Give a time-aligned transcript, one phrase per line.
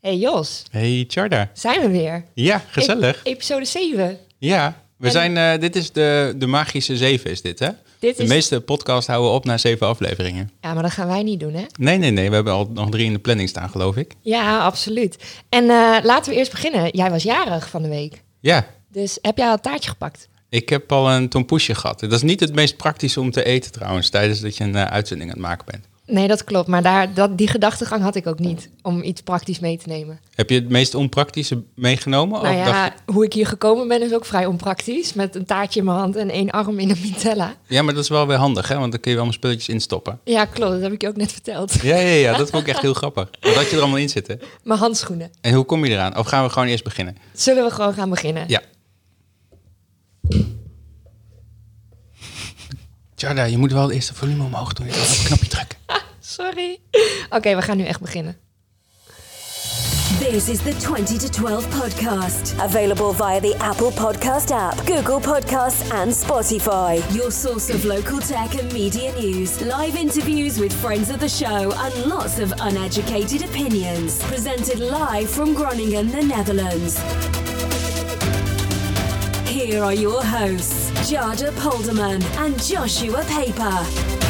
[0.00, 1.50] Hey Jos, Hey Charda.
[1.52, 2.24] zijn we weer.
[2.34, 3.16] Ja, gezellig.
[3.18, 4.18] Ep- episode 7.
[4.38, 7.68] Ja, we En- zijn, eh, dit is de, de magische zeven is dit hè?
[7.98, 8.28] Dit De is...
[8.28, 10.50] meeste podcasts houden op na zeven afleveringen.
[10.60, 11.64] Ja, maar dat gaan wij niet doen, hè?
[11.78, 12.28] Nee, nee, nee.
[12.28, 14.12] We hebben al nog drie in de planning staan, geloof ik.
[14.22, 15.16] Ja, absoluut.
[15.48, 16.88] En eh, laten we eerst beginnen.
[16.96, 18.22] Jij was jarig van de week.
[18.40, 20.28] Ja, Dus heb jij al een taartje gepakt?
[20.48, 22.00] ik heb al een tompoesje gehad.
[22.00, 24.84] Dat is niet het meest praktische om te eten trouwens, tijdens dat je een eh,
[24.84, 25.84] uitzending aan het maken bent.
[26.10, 26.68] Nee, dat klopt.
[26.68, 28.68] Maar daar, dat, die gedachtegang had ik ook niet.
[28.82, 30.20] Om iets praktisch mee te nemen.
[30.34, 32.42] Heb je het meest onpraktische meegenomen?
[32.42, 35.12] nou ja, je- hoe ik hier gekomen ben is ook vrij onpraktisch.
[35.12, 37.54] Met een taartje in mijn hand en één arm in een Nutella.
[37.66, 38.78] ja, maar dat is wel weer handig, hè?
[38.78, 40.20] Want dan kun je wel mijn spulletjes instoppen.
[40.24, 40.72] Ja, klopt.
[40.72, 41.80] Dat heb ik je ook net verteld.
[41.82, 42.36] Ja, ja, ja.
[42.36, 43.28] Dat vond ik echt heel grappig.
[43.40, 44.40] Wat had je er allemaal in zitten?
[44.64, 45.30] Mijn handschoenen.
[45.40, 46.16] En hoe kom je eraan?
[46.16, 47.16] Of gaan we gewoon eerst beginnen?
[47.32, 48.44] Zullen we gewoon gaan beginnen?
[48.46, 48.60] Ja.
[53.18, 54.86] Charda, je moet wel eerst de volume omhoog doen.
[54.86, 55.78] Op het knopje drukken.
[56.20, 56.78] Sorry.
[57.30, 58.36] Oké, we gaan nu echt beginnen.
[60.18, 62.54] This is the 20 to 12 podcast.
[62.58, 67.14] Available via the Apple Podcast app, Google Podcasts, and Spotify.
[67.14, 71.72] Your source of local tech and media news, live interviews with friends of the show,
[71.72, 74.18] and lots of uneducated opinions.
[74.24, 76.98] Presented live from Groningen, the Netherlands.
[79.68, 84.27] Here are your hosts, Jada Polderman and Joshua Paper.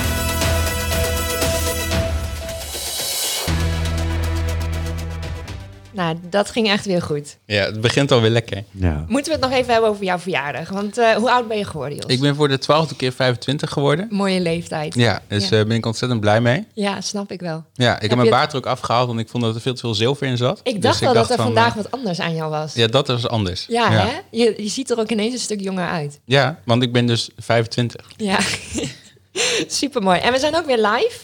[5.98, 7.36] Nou, dat ging echt weer goed.
[7.44, 8.64] Ja, het begint alweer lekker.
[8.70, 9.04] Ja.
[9.08, 10.68] Moeten we het nog even hebben over jouw verjaardag?
[10.68, 12.06] Want eh, hoe oud ben je geworden, Jos?
[12.06, 14.06] Ik ben voor de twaalfde keer 25 geworden.
[14.10, 14.94] Mooie leeftijd.
[14.94, 15.58] Ja, dus Ja.
[15.58, 16.66] eh ben ik ontzettend blij mee.
[16.74, 17.64] Ja, snap ik wel.
[17.74, 19.80] Ja, ik heb, mijn baard er ook afgehaald, want ik vond dat er veel te
[19.80, 20.60] veel zilver in zat.
[20.62, 22.74] Ik Dus dacht wel dat er van, vandaag eh, wat anders aan jou was.
[22.74, 23.64] Ja, dat was anders.
[23.68, 24.18] Ja, hè?
[24.30, 26.20] Je, je ziet er ook ineens een stuk jonger uit.
[26.24, 28.06] Ja, want ik ben dus 25.
[28.16, 28.38] Ja,
[29.80, 30.20] super mooi.
[30.20, 31.18] En we zijn ook weer live.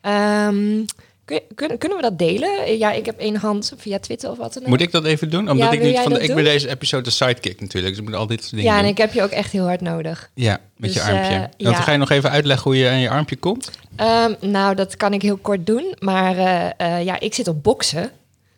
[0.00, 0.84] Ehm,
[1.24, 2.78] kun, kun- kunnen we dat delen?
[2.78, 4.68] Ja, ik heb één hand via Twitter of wat dan ook.
[4.68, 5.50] Moet ik dat even doen?
[5.50, 8.02] Omdat Ja, ik niet jij van de, ik ben deze episode de sidekick natuurlijk, dus
[8.04, 8.90] ik moet al dit soort dingen Ja, en doen.
[8.90, 10.30] ik heb je ook echt heel hard nodig.
[10.34, 11.34] Ja, met Dus, je armpje.
[11.34, 11.70] eh, ja.
[11.70, 13.70] dan ga je nog even uitleggen hoe je aan je armpje komt.
[13.96, 15.94] Ehm, nou, dat kan ik heel kort doen.
[15.98, 18.10] Maar eh, eh, ja, ik zit op boksen.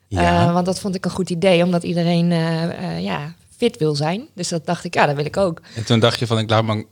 [0.09, 0.53] Ja.
[0.53, 2.29] Want dat vond ik een goed idee, omdat iedereen
[3.03, 4.27] ja, fit wil zijn.
[4.35, 5.61] Dus dat dacht ik, ja, dat wil ik ook.
[5.75, 6.87] En toen dacht je van, ik laat me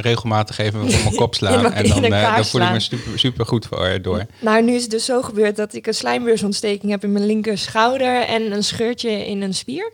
[0.00, 1.72] regelmatig even op mijn kop slaan.
[1.72, 4.26] en dan, elkaar dan voel ik me super, super goed voor, eh, door.
[4.40, 7.58] Nou, nu is het dus zo gebeurd dat ik een slijmbeursontsteking heb in mijn linker
[7.58, 9.92] schouder en een scheurtje in een spier.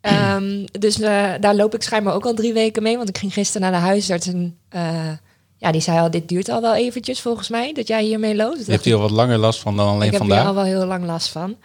[0.00, 3.32] Ehm, dus eh, daar loop ik schijnbaar ook al drie weken mee, want ik ging
[3.32, 5.10] gisteren naar de huisarts en eh,
[5.56, 8.66] ja, die zei al, dit duurt al wel eventjes volgens mij, dat jij hiermee loopt.
[8.66, 10.38] Je hebt hier al wat langer last van dan alleen ik heb vandaag.
[10.38, 11.56] hier al wel heel lang last van.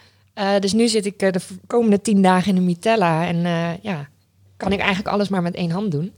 [0.60, 3.26] Dus nu zit ik de komende tien dagen in een mitella.
[3.26, 3.36] En
[3.82, 4.08] ja,
[4.56, 6.12] kan ik eigenlijk alles maar met één hand doen.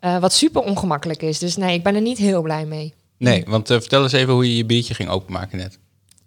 [0.00, 1.38] Eh, wat super ongemakkelijk is.
[1.38, 2.94] Dus nee, ik ben er niet heel blij mee.
[3.18, 5.78] Nee, want eh, vertel eens even hoe je je biertje ging openmaken net.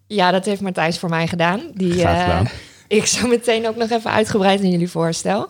[0.08, 1.62] Ja, dat heeft Martijs voor mij gedaan.
[1.74, 2.48] Die Graag eh, gedaan.
[2.98, 5.50] ik zo meteen ook nog even uitgebreid aan jullie voorstel.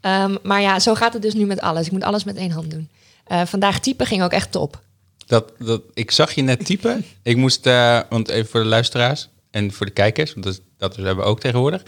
[0.00, 1.86] Ehm, maar ja, zo gaat het dus nu met alles.
[1.86, 2.88] Ik moet alles met één hand doen.
[3.24, 4.80] Eh, vandaag typen ging ook echt top.
[5.26, 7.04] Dat, dat, ik zag je net typen.
[7.22, 11.16] ik moest, eh, want even voor de luisteraars en voor de kijkers, want dat, hebben
[11.16, 11.82] we ook tegenwoordig.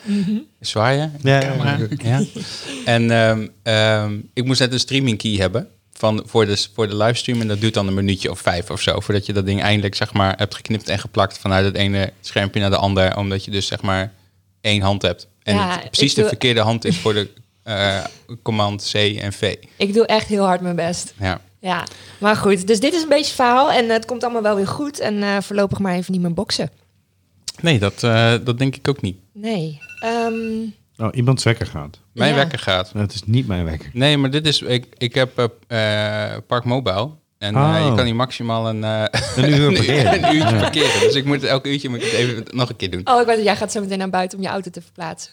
[0.61, 1.79] Zwaaien, Ja, camera.
[1.79, 2.25] ja, Ja.
[2.85, 6.97] En ehm, ehm, ik moest net een streaming key hebben van, voor, de, voor de
[6.97, 7.41] livestream.
[7.41, 9.01] En dat duurt dan een minuutje of vijf of zo.
[9.01, 12.61] Voordat je dat ding eindelijk zeg maar, hebt geknipt en geplakt vanuit het ene schermpje
[12.61, 13.17] naar de ander.
[13.17, 14.13] Omdat je dus zeg maar
[14.61, 15.27] één hand hebt.
[15.43, 17.29] En Ja, het precies de verkeerde hand is voor de
[17.63, 18.05] eh,
[18.43, 19.55] command C en V.
[19.77, 21.15] Ik doe echt heel hard mijn best.
[21.21, 21.41] Ja.
[21.59, 21.87] Ja,
[22.19, 22.67] maar goed.
[22.67, 23.73] Dus dit is een beetje het verhaal.
[23.73, 24.99] En het komt allemaal wel weer goed.
[24.99, 26.71] En eh, voorlopig maar even niet meer boksen.
[27.63, 29.17] Nee, dat, eh, dat denk ik ook niet.
[29.33, 29.79] Nee.
[30.01, 30.35] Ehm,
[30.97, 31.99] Oh, iemands wekker gaat.
[32.13, 32.37] Mijn Ja.
[32.37, 32.91] wekker gaat.
[32.95, 33.91] Dat is niet mijn wekker.
[33.93, 34.63] Nee, maar dit is.
[34.63, 37.11] Ik, ik heb eh, eh, Park Mobile.
[37.39, 37.87] En eh, Oh.
[37.89, 39.05] je kan hier maximaal een, eh,
[39.45, 40.25] Een uur parkeren.
[40.25, 41.01] een uurtje parkeren.
[41.01, 43.01] Dus ik moet elk uurtje moet ik het even nog een keer doen.
[43.05, 43.45] oh, ik weet het.
[43.45, 45.33] Jij gaat zo meteen naar buiten om je auto te verplaatsen.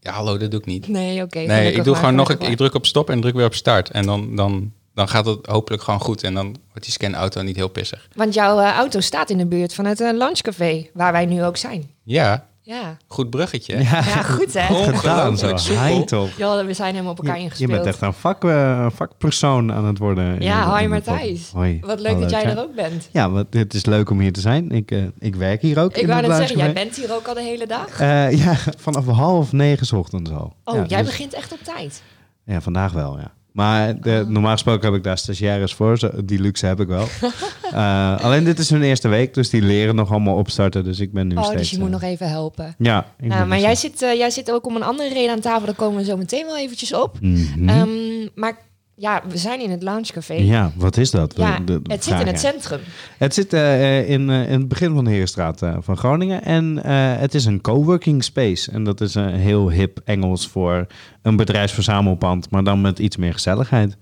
[0.00, 0.88] Ja, hallo, dat doe ik niet.
[0.88, 1.38] Nee, oké.
[1.38, 3.54] Nee, ik doe gewoon nog een gelukkig Ik druk op stop en druk weer op
[3.54, 3.90] start.
[3.90, 6.22] En dan, dan, dan gaat het hopelijk gewoon goed.
[6.22, 8.08] En dan wordt die scanauto niet heel pissig.
[8.14, 11.44] Want jouw eh, auto staat in de buurt van het uh, lunchcafé, waar wij nu
[11.44, 11.90] ook zijn.
[12.02, 13.78] Ja, Ja, goed bruggetje.
[13.82, 14.66] ja goed hè?
[14.92, 15.46] Gedaan zo.
[15.46, 15.82] Ongelooflijk soepel.
[15.82, 16.28] Heet op.
[16.36, 17.70] Ja, we zijn helemaal op elkaar Je, je ingespeeld.
[17.70, 20.34] bent echt een vak, eh, vakpersoon aan het worden.
[20.34, 21.50] in Ja, hoi Martijs.
[21.52, 21.80] Hoi.
[21.80, 22.50] Wat leuk Hallo, dat jij Tja.
[22.50, 23.08] er ook bent.
[23.12, 24.70] Ja, want het is leuk om hier te zijn.
[24.70, 27.34] Ik, eh, ik werk hier ook Ik wou net zeggen, jij bent hier ook al
[27.34, 28.00] de hele dag.
[28.00, 28.54] Eh, ja,
[28.86, 30.54] vanaf half negen 's ochtends al.
[30.64, 32.02] Oh, ja, jij dus- begint echt op tijd.
[32.44, 33.32] Ja, vandaag wel, ja.
[33.52, 34.28] Maar de, Oh.
[34.30, 35.98] normaal gesproken heb ik daar stagiaires voor.
[35.98, 37.06] Zo, die luxe heb ik wel.
[37.70, 40.84] Eh, alleen dit is hun eerste week, dus die leren nog allemaal opstarten.
[40.84, 41.58] Dus ik ben nu Oh, steeds...
[41.58, 42.74] dus je moet eh, nog even helpen.
[42.78, 43.06] Ja.
[43.18, 45.66] Nou, maar dus- jij zit, eh, jij zit ook om een andere reden aan tafel.
[45.66, 47.20] Daar komen we zo meteen wel eventjes op.
[47.20, 47.68] Mhm.
[47.68, 47.88] Ehm,
[48.34, 48.58] maar
[49.00, 50.34] ja, we zijn in het loungecafé.
[50.34, 51.34] Ja, wat is dat?
[51.36, 52.80] Ja, De- de- het zit in het centrum.
[53.18, 56.42] Het zit eh, in, eh, in het begin van de Heerstraat eh, van Groningen.
[56.44, 56.76] En
[57.18, 58.70] het is een coworking space.
[58.70, 60.86] En dat is een heel hip Engels voor
[61.22, 63.96] een bedrijfsverzamelpand, maar dan met iets meer gezelligheid.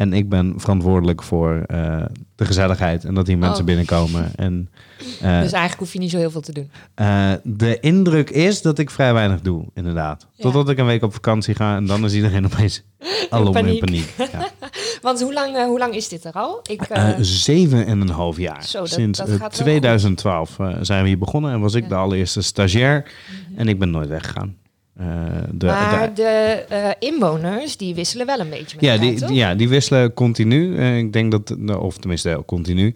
[0.00, 2.02] En ik ben verantwoordelijk voor eh,
[2.36, 3.66] de gezelligheid en dat hier mensen Oh.
[3.66, 4.30] binnenkomen.
[4.36, 4.68] En
[4.98, 6.70] eh, dus eigenlijk hoef je niet zo heel veel te doen.
[6.94, 10.26] eh, de indruk is dat ik vrij weinig doe, inderdaad.
[10.32, 10.42] Ja.
[10.42, 12.82] Totdat ik een week op vakantie ga en dan is iedereen opeens
[13.30, 14.14] alom in paniek.
[14.18, 14.48] Ja.
[15.02, 16.60] Want hoe lang, hoe lang is dit er al?
[16.70, 16.80] Ik,
[17.20, 18.64] zeven en een half jaar.
[18.64, 21.74] Zo, dat- Sinds dat eh, gaat wel 2012 eh, zijn we hier begonnen en was
[21.74, 21.88] ik Ja.
[21.88, 23.12] de allereerste stagiair.
[23.56, 24.56] En ik ben nooit weggegaan.
[25.00, 25.06] Eh,
[25.52, 29.18] de, maar de- de eh, inwoners, die wisselen wel een beetje met ja, elkaar, die,
[29.18, 29.30] toch?
[29.30, 30.76] ja, die wisselen continu.
[30.76, 32.94] Eh, ik denk dat, of tenminste continu.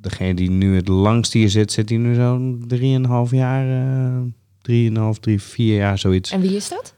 [0.00, 3.68] Degene die nu het langst hier zit, zit hier nu zo'n drieënhalf jaar.
[3.68, 4.20] eh
[4.62, 6.30] drieënhalf, drie, vier jaar, zoiets.
[6.30, 6.94] En wie is dat?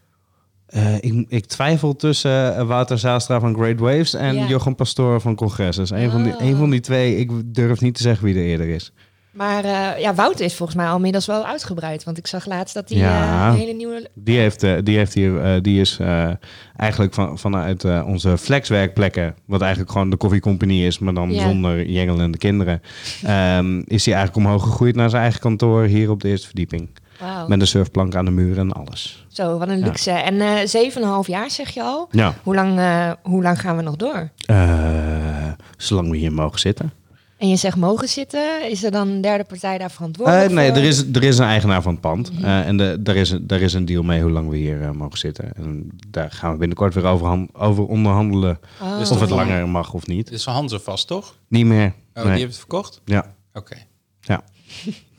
[1.01, 4.47] Ik, ik twijfel tussen Wouter Zaastra van Great Waves en Ja.
[4.47, 5.91] Jochem Pastoor van Congresses.
[5.91, 6.41] Een, van die, Oh.
[6.43, 8.93] een van die twee, ik durf niet te zeggen wie er eerder is.
[9.37, 12.05] Maar eh, ja, Wouter is volgens mij al inmiddels wel uitgebreid.
[12.05, 13.47] Want ik zag laatst dat hij Ja.
[13.47, 14.11] eh, een hele nieuwe...
[14.15, 15.99] Die, heeft, eh, die, heeft hier, die is
[16.77, 21.43] eigenlijk van, vanuit onze flexwerkplekken, wat eigenlijk gewoon de koffiecompagnie is, maar dan Ja.
[21.43, 22.83] zonder jengelende kinderen,
[23.23, 26.89] ehm, is hij eigenlijk omhoog gegroeid naar zijn eigen kantoor hier op de eerste verdieping.
[27.21, 29.27] Wauw, Met een surfplank aan de muur en alles.
[29.29, 30.11] zo, wat een luxe.
[30.11, 32.09] En eh 7,5 jaar zeg je al.
[32.11, 32.81] Ja, Hoe lang,
[33.23, 34.31] hoe lang gaan we nog door?
[35.77, 36.93] zolang we hier mogen zitten.
[37.37, 38.71] En je zegt mogen zitten.
[38.71, 40.77] Is er dan een derde partij daar verantwoordelijk Eh, nee, voor?
[40.79, 42.33] er is, er is een eigenaar van het pand.
[42.33, 42.45] Mhm.
[42.45, 44.83] Eh, en de, er, is, een- er is een deal mee hoe lang we hier
[44.83, 45.53] eh, mogen zitten.
[45.57, 48.59] En daar gaan we binnenkort weer over, over onderhandelen.
[48.83, 48.99] Oh.
[48.99, 50.31] Dus of het toch- langer mag of niet.
[50.31, 51.37] Is van Hanze vast, toch?
[51.49, 51.87] Niet meer.
[51.87, 52.25] Oh, Nee.
[52.25, 53.01] die heeft het verkocht?
[53.05, 53.35] Ja.
[53.53, 53.77] Oké.
[54.21, 54.43] Ja.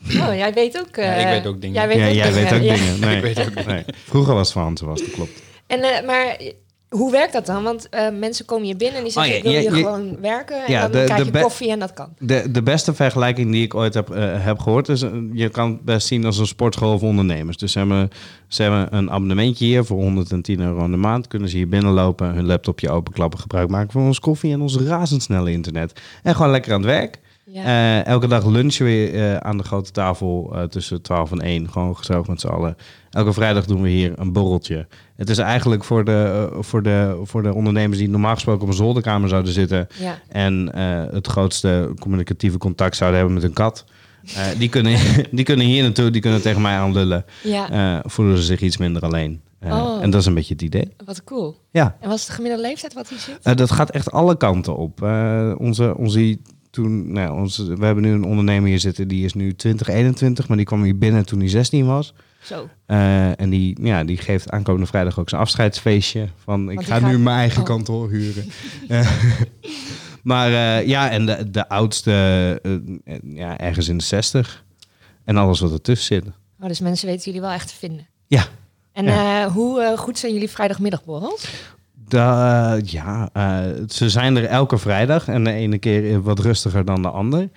[0.08, 0.96] Oh, jij weet ook...
[0.96, 1.76] eh, Ja, ik weet ook dingen.
[1.76, 2.74] Jij weet ja, ook jij weet ook ja.
[2.74, 3.00] dingen.
[3.08, 3.16] Nee.
[3.16, 3.66] Ik weet ook dingen.
[3.74, 3.84] Nee.
[4.06, 5.42] Vroeger was het van Hansen, was dat klopt.
[5.66, 6.40] En, eh, maar
[6.88, 7.62] hoe werkt dat dan?
[7.62, 9.32] Want eh, mensen komen hier binnen en die zeggen...
[9.32, 10.64] Oh, ik wil hier gewoon werken.
[10.66, 12.08] En dan de- krijg de je koffie en dat kan.
[12.18, 15.02] De, de beste vergelijking die ik ooit heb, eh, heb gehoord is...
[15.02, 17.56] eh, je kan het best zien als een sportschool voor ondernemers.
[17.56, 18.10] Dus ze hebben,
[18.48, 21.26] ze hebben een abonnementje hier voor 110 euro in de maand.
[21.26, 23.38] Kunnen ze hier binnenlopen, hun laptopje openklappen...
[23.38, 26.00] gebruik maken van ons koffie en ons razendsnelle internet.
[26.22, 27.18] En gewoon lekker aan het werk.
[27.50, 27.64] Ja.
[27.64, 31.70] Eh, elke dag lunchen we eh, aan de grote tafel eh, tussen 12 en 1.
[31.70, 32.76] Gewoon gezellig met z'n allen.
[33.10, 34.86] Elke vrijdag doen we hier een borreltje.
[35.16, 38.74] Het is eigenlijk voor de, voor de, voor de ondernemers die normaal gesproken op een
[38.74, 39.86] zolderkamer zouden zitten.
[39.98, 40.18] ja.
[40.28, 40.76] En
[41.12, 43.84] het grootste communicatieve contact zouden hebben met een kat.
[44.58, 44.98] Die, kunnen,
[45.30, 47.24] die kunnen hier naartoe, die kunnen tegen mij aanlullen.
[47.42, 49.40] ja, voelen ze zich iets minder alleen.
[49.64, 50.02] Oh.
[50.02, 50.94] En dat is een beetje het idee.
[51.04, 51.56] wat cool.
[51.70, 53.58] Ja, En wat is de gemiddelde leeftijd wat hier zit?
[53.58, 55.02] dat gaat echt alle kanten op.
[55.58, 56.38] Onze, onze,
[56.82, 60.48] toen, nou, onze, we hebben nu een ondernemer hier zitten, die is nu 20, 21,
[60.48, 62.14] maar die kwam hier binnen toen hij 16 was.
[62.42, 62.68] Zo.
[62.86, 66.28] Eh, en die, ja, die geeft aankomende vrijdag ook zijn afscheidsfeestje.
[66.44, 67.66] Van ik ga gaat- nu mijn eigen oh.
[67.66, 68.44] kantoor huren.
[68.88, 69.10] Eh,
[70.22, 72.10] maar eh, ja, en de, de oudste,
[73.22, 74.64] ja, ergens in de 60.
[75.24, 76.24] En alles wat ertussen zit.
[76.60, 78.06] Oh, dus mensen weten jullie wel echt te vinden.
[78.26, 78.44] Ja,
[78.92, 79.50] En Ja.
[79.50, 81.48] hoe goed zijn jullie vrijdagmiddagborrels?
[82.08, 83.58] Da- ja eh,
[83.88, 85.28] ze zijn er elke vrijdag.
[85.28, 87.48] En de ene keer wat rustiger dan de ander.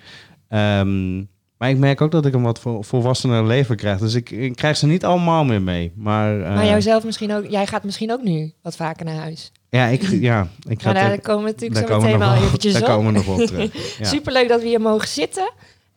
[0.48, 1.16] Ehm,
[1.58, 3.98] maar ik merk ook dat ik een wat vol- volwassener leven krijg.
[3.98, 5.92] Dus ik, ik krijg ze niet allemaal meer mee.
[5.96, 9.52] Maar, eh, maar jouzelf misschien ook, jij gaat misschien ook nu wat vaker naar huis.
[9.68, 12.72] ja, ik, ja, ik ga Maar daar komen we natuurlijk daar zo meteen wel eventjes
[12.72, 12.88] daar op.
[12.88, 13.70] komen we nog op terug.
[13.98, 14.04] Ja.
[14.04, 15.50] Superleuk dat we hier mogen zitten.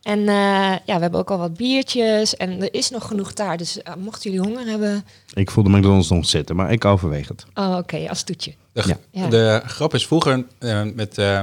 [0.05, 0.25] En eh,
[0.85, 3.59] ja, we hebben ook al wat biertjes en er is nog genoeg taart.
[3.59, 7.45] Dus eh, mochten jullie honger hebben, Ik voelde McDonald's nog zitten, maar ik overweeg het.
[7.53, 8.53] oh, oké, als toetje.
[8.73, 8.97] De, Ja.
[9.11, 9.27] Ja.
[9.27, 11.41] de grap is vroeger eh, met, eh,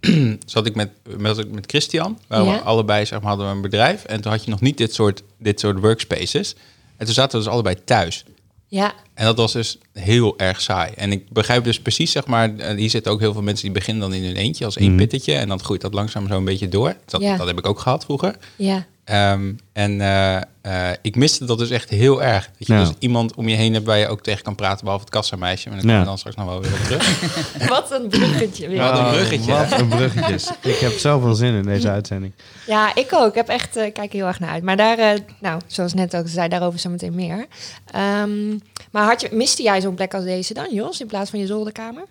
[0.46, 2.18] zat ik met, met, met Christian.
[2.28, 2.52] Waar Ja.
[2.52, 4.04] we allebei zeg maar, hadden we een bedrijf.
[4.04, 6.54] En toen had je nog niet dit soort, dit soort workspaces.
[6.96, 8.24] En toen zaten we dus allebei thuis.
[8.68, 10.92] Ja, En dat was dus heel erg saai.
[10.96, 13.74] En ik begrijp dus precies, zeg maar, eh, hier zitten ook heel veel mensen die
[13.74, 14.96] beginnen dan in hun eentje als één Mhm.
[14.98, 15.34] pittetje.
[15.34, 16.96] En dan groeit dat langzaam zo een beetje door.
[17.06, 17.36] Dat, Ja.
[17.36, 18.36] dat heb ik ook gehad vroeger.
[18.56, 18.86] ja.
[19.04, 22.50] Ehm, en eh, eh, ik miste dat dus echt heel erg.
[22.58, 22.78] Dat je Ja.
[22.84, 25.68] dus iemand om je heen hebt waar je ook tegen kan praten, behalve het kassameisje.
[25.68, 26.00] Maar komen Ja.
[26.00, 27.20] we dan straks nog wel weer op terug.
[27.68, 28.78] Wat een bruggetje weer.
[28.78, 29.52] Wat een bruggetje.
[29.52, 30.50] Oh, Wat een bruggetjes.
[30.62, 32.32] ik heb zoveel zin in deze uitzending.
[32.66, 33.28] Ja, ik ook.
[33.28, 34.62] Ik heb echt, eh, kijk er heel erg naar uit.
[34.62, 37.46] Maar daar, eh, nou, zoals net ook zei, daarover zo meteen meer.
[37.90, 38.48] Ehm,
[38.90, 41.46] maar had je, miste jij zo'n plek als deze dan, Jos, in plaats van je
[41.46, 42.02] zolderkamer?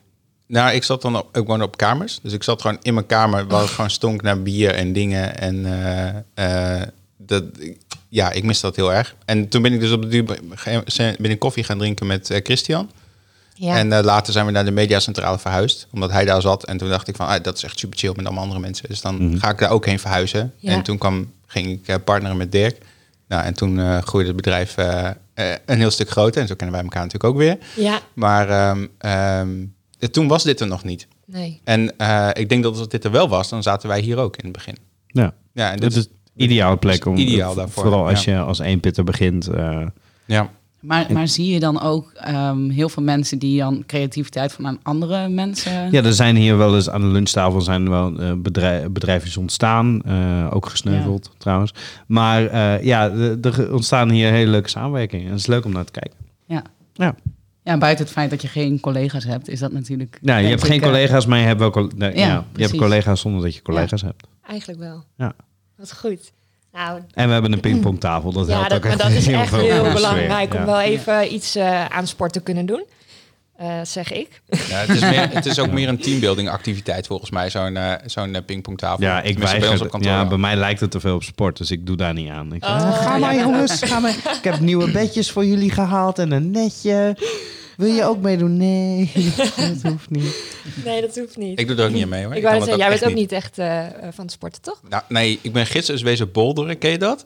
[0.54, 2.20] Nou, ik zat dan op, ik woonde op kamers.
[2.22, 5.38] Dus ik zat gewoon in mijn kamer waar het gewoon stonk naar bier en dingen.
[5.40, 5.66] En
[6.36, 7.44] eh, eh, dat,
[8.10, 9.16] ja, ik miste dat heel erg.
[9.26, 10.24] En toen ben ik dus op de duur
[11.20, 12.92] ben ik koffie gaan drinken met eh, Christian.
[13.54, 13.78] Ja.
[13.78, 16.66] En later zijn we naar de mediacentrale verhuisd, omdat hij daar zat.
[16.66, 18.90] En toen dacht ik van, ah, dat is echt super chill met allemaal andere mensen.
[18.90, 19.38] Dus dan Mhm.
[19.38, 20.54] ga ik daar ook heen verhuizen.
[20.58, 20.72] Ja.
[20.72, 22.78] En toen kwam, ging ik partneren met Dirk.
[23.28, 24.76] Nou, en toen groeide het bedrijf
[25.66, 26.42] een heel stuk groter.
[26.42, 27.58] En zo kennen wij elkaar natuurlijk ook weer.
[27.76, 29.50] ja, Maar ehm, ehm,
[30.12, 31.08] toen was dit er nog niet.
[31.26, 31.62] Nee.
[31.64, 34.38] En eh, ik denk dat als dit er wel was, dan zaten wij hier ook
[34.38, 34.76] in het begin.
[35.08, 35.34] Ja.
[35.54, 37.16] Ja, en Dit dit is ideale plek om...
[37.16, 38.34] Ideaal daarvoor, Vooral als ja.
[38.34, 39.48] je als eenpitter begint.
[39.48, 39.86] eh,
[40.26, 40.50] ja.
[40.80, 44.80] Maar, maar zie je dan ook ehm, heel veel mensen die dan creativiteit van aan
[44.84, 45.92] andere mensen...
[45.92, 49.38] Ja, er zijn hier wel eens aan de lunchtafel zijn er wel eh, bedrijf, bedrijfjes
[49.38, 50.02] ontstaan.
[50.02, 51.74] eh, ook gesneuveld trouwens.
[52.08, 55.26] Maar eh, ja, er- er ontstaan hier hele leuke samenwerkingen.
[55.26, 56.18] En het is leuk om naar te kijken.
[56.46, 56.64] Ja.
[56.94, 57.16] Ja.
[57.63, 60.17] Ja, buiten het feit dat je geen collega's hebt, is dat natuurlijk...
[60.22, 62.63] Nou, je hebt geen eh, collega's, maar je hebt wel col- nee, Ja, ja, je
[62.63, 64.27] hebt collega's zonder dat je collega's hebt.
[64.48, 65.03] Eigenlijk wel.
[65.17, 65.34] Ja.
[65.77, 66.32] Wat goed.
[66.72, 68.32] Nou, En we hebben een pingpongtafel.
[68.32, 70.65] Dat ja, helpt dat, ook maar echt dat is heel echt veel heel belangrijk om
[70.65, 72.86] wel even iets eh, aan sport te kunnen doen.
[73.63, 74.41] Eh, zeg ik.
[74.50, 77.93] Ja, het, is meer, het is ook meer een teambuilding activiteit volgens mij, zo'n eh,
[78.05, 79.03] zo'n eh, pingpongtafel.
[79.03, 81.58] Ja, ik bij ons op kantoor Ja, bij mij lijkt het te veel op sport,
[81.58, 82.53] dus ik doe daar niet aan.
[82.53, 84.15] Ik zeg, Oh, ga maar jongens, ga maar.
[84.39, 87.17] Ik heb nieuwe bedjes voor jullie gehaald en een netje.
[87.77, 88.58] Wil je ook meedoen?
[88.58, 89.12] Nee,
[89.82, 90.55] dat hoeft niet.
[90.86, 91.60] Nee, dat hoeft niet.
[91.60, 92.36] Ik doe er ook niet mee hoor.
[92.36, 93.55] Ik wou zeggen, jij bent ook niet echt
[94.12, 94.82] van het sporten, toch?
[94.89, 97.25] Nou, nee, ik ben gisteren eens wezen boulderen, ken je dat?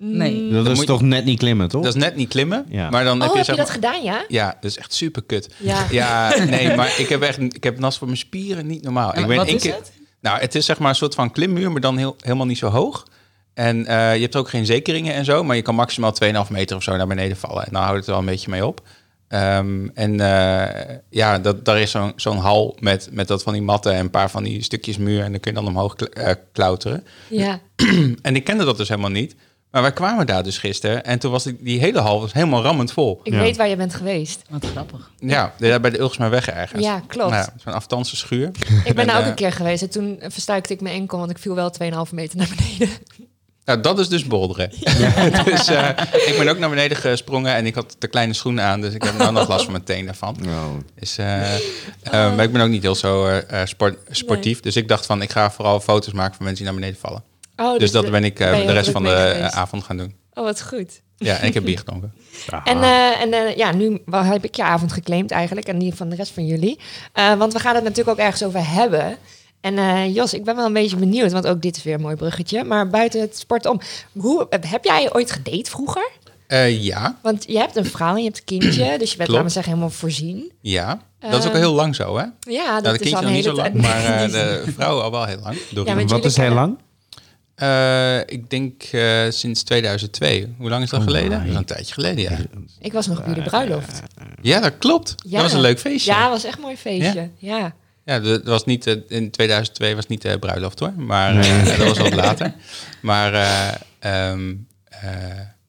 [0.00, 0.50] Nee.
[0.52, 1.82] Dat is toch net niet klimmen, toch?
[1.82, 2.90] Dat is net niet klimmen, Ja.
[2.90, 3.74] maar dan Oh, heb je heb je dat maar...
[3.74, 4.24] gedaan, ja?
[4.28, 5.48] Ja, dat is echt super kut.
[5.56, 5.86] Ja.
[5.90, 9.12] Ja, nee, maar ik heb echt ik heb last van mijn spieren, niet normaal.
[9.12, 9.92] En ik ben wat is keer, het?
[10.20, 12.68] Nou, het is zeg maar een soort van klimmuur, maar dan heel, helemaal niet zo
[12.68, 13.06] hoog.
[13.54, 16.76] En eh, je hebt ook geen zekeringen en zo, maar je kan maximaal 2,5 meter
[16.76, 17.64] of zo naar beneden vallen.
[17.66, 18.80] En dan houdt het er wel een beetje mee op.
[19.28, 23.62] Ehm, en eh, ja, dat, daar is zo'n zo'n hal met, met dat van die
[23.62, 25.22] matten en een paar van die stukjes muur.
[25.22, 27.04] En dan kun je dan omhoog kl- eh, klauteren.
[27.28, 27.60] Ja.
[28.22, 29.34] En ik kende dat dus helemaal niet.
[29.70, 32.62] Maar wij kwamen daar dus gisteren en toen was die, die hele hal was helemaal
[32.62, 33.20] rammend vol.
[33.22, 33.38] Ik Ja.
[33.38, 34.42] weet waar je bent geweest.
[34.50, 35.10] Wat grappig.
[35.18, 36.82] Ja, bij de Ulgsmaarweg ergens.
[36.84, 37.30] Ja, klopt.
[37.30, 38.48] Nou ja, Zo'n aftanse schuur.
[38.48, 41.18] Ik ben En, daar ook eh, een keer geweest en toen verstuikte ik mijn enkel,
[41.18, 41.72] want ik viel wel
[42.06, 42.88] 2,5 meter naar beneden.
[43.64, 44.70] Nou, dat is dus bolderen.
[45.44, 45.88] dus eh,
[46.26, 49.02] ik ben ook naar beneden gesprongen en ik had de kleine schoenen aan, dus ik
[49.02, 50.36] heb nou nog last van mijn tenen van.
[50.46, 50.64] Oh.
[50.94, 51.60] Dus, eh, eh,
[52.10, 55.22] maar ik ben ook niet heel zo eh, eh, sport, sportief, dus ik dacht van
[55.22, 57.22] ik ga vooral foto's maken van mensen die naar beneden vallen.
[57.60, 59.54] Oh, dus dat de- ben ik eh, ben de rest van de eh, geweest.
[59.54, 60.14] avond gaan doen.
[60.34, 61.00] Oh, wat goed.
[61.16, 62.12] Ja, en ik heb bier gedronken.
[62.64, 66.08] En, eh, en eh, ja, nu heb ik je avond geclaimd eigenlijk en die van
[66.08, 66.78] de rest van jullie.
[67.12, 69.16] Eh, want we gaan het natuurlijk ook ergens over hebben.
[69.60, 72.00] En eh, Jos, ik ben wel een beetje benieuwd, want ook dit is weer een
[72.00, 72.64] mooi bruggetje.
[72.64, 73.80] Maar buiten het sport om,
[74.12, 76.10] hoe, heb jij ooit gedate vroeger?
[76.46, 79.28] Eh, ja, Want je hebt een vrouw en je hebt een kindje, dus je bent,
[79.28, 80.52] laten we zeggen, helemaal voorzien.
[80.60, 81.06] ja.
[81.20, 82.24] Dat is ook al heel lang zo, hè?
[82.40, 84.30] Ja, dat nou, de is al kindje een nog niet zo lang, maar eh,
[84.66, 85.56] de vrouw al wel heel lang.
[85.70, 86.78] Door Ja, Wat is heel lang?
[87.58, 90.54] Eh, ik denk eh, sinds 2002.
[90.58, 91.30] Hoe lang is dat Oh, geleden?
[91.38, 92.38] Dat is een tijdje geleden, ja.
[92.80, 94.02] Ik was nog op jullie bruiloft.
[94.42, 95.14] Ja, dat klopt.
[95.16, 95.30] Ja.
[95.32, 96.10] Dat was een leuk feestje.
[96.12, 97.30] Ja, dat was echt een mooi feestje.
[97.38, 97.74] Ja.
[98.04, 101.76] Ja, dat was niet, eh, in 2002 was niet de bruiloft hoor, maar eh, dat
[101.76, 102.54] was wat later.
[103.02, 104.54] Maar eh, ehm,
[104.88, 105.10] eh,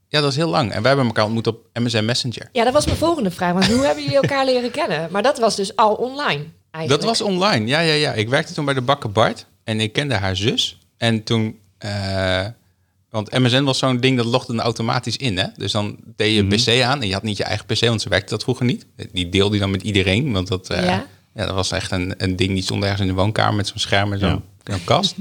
[0.08, 0.72] ja, dat was heel lang.
[0.72, 2.50] En wij hebben elkaar ontmoet op MSN Messenger.
[2.52, 3.54] ja, dat was mijn volgende vraag.
[3.54, 5.08] Want hoe hebben jullie elkaar leren kennen?
[5.12, 7.02] Maar dat was dus al online eigenlijk.
[7.02, 8.14] Dat was online, ja, ja, ja.
[8.14, 10.80] Ik werkte toen bij de bakker Bart en ik kende haar zus.
[10.98, 12.46] En toen, eh,
[13.10, 15.46] want MSN was zo'n ding dat logde dan automatisch in, hè.
[15.56, 16.44] Dus dan deed je
[16.78, 18.86] PC aan en je had niet je eigen PC, want ze werkte dat vroeger niet.
[19.12, 21.06] Die deelde je dan met iedereen, want dat, eh, Ja.
[21.34, 21.46] ja.
[21.46, 24.14] dat was echt een, een ding die stond ergens in de woonkamer met zo'n scherm
[24.14, 24.78] en zo'n Ja.
[24.86, 25.16] kast.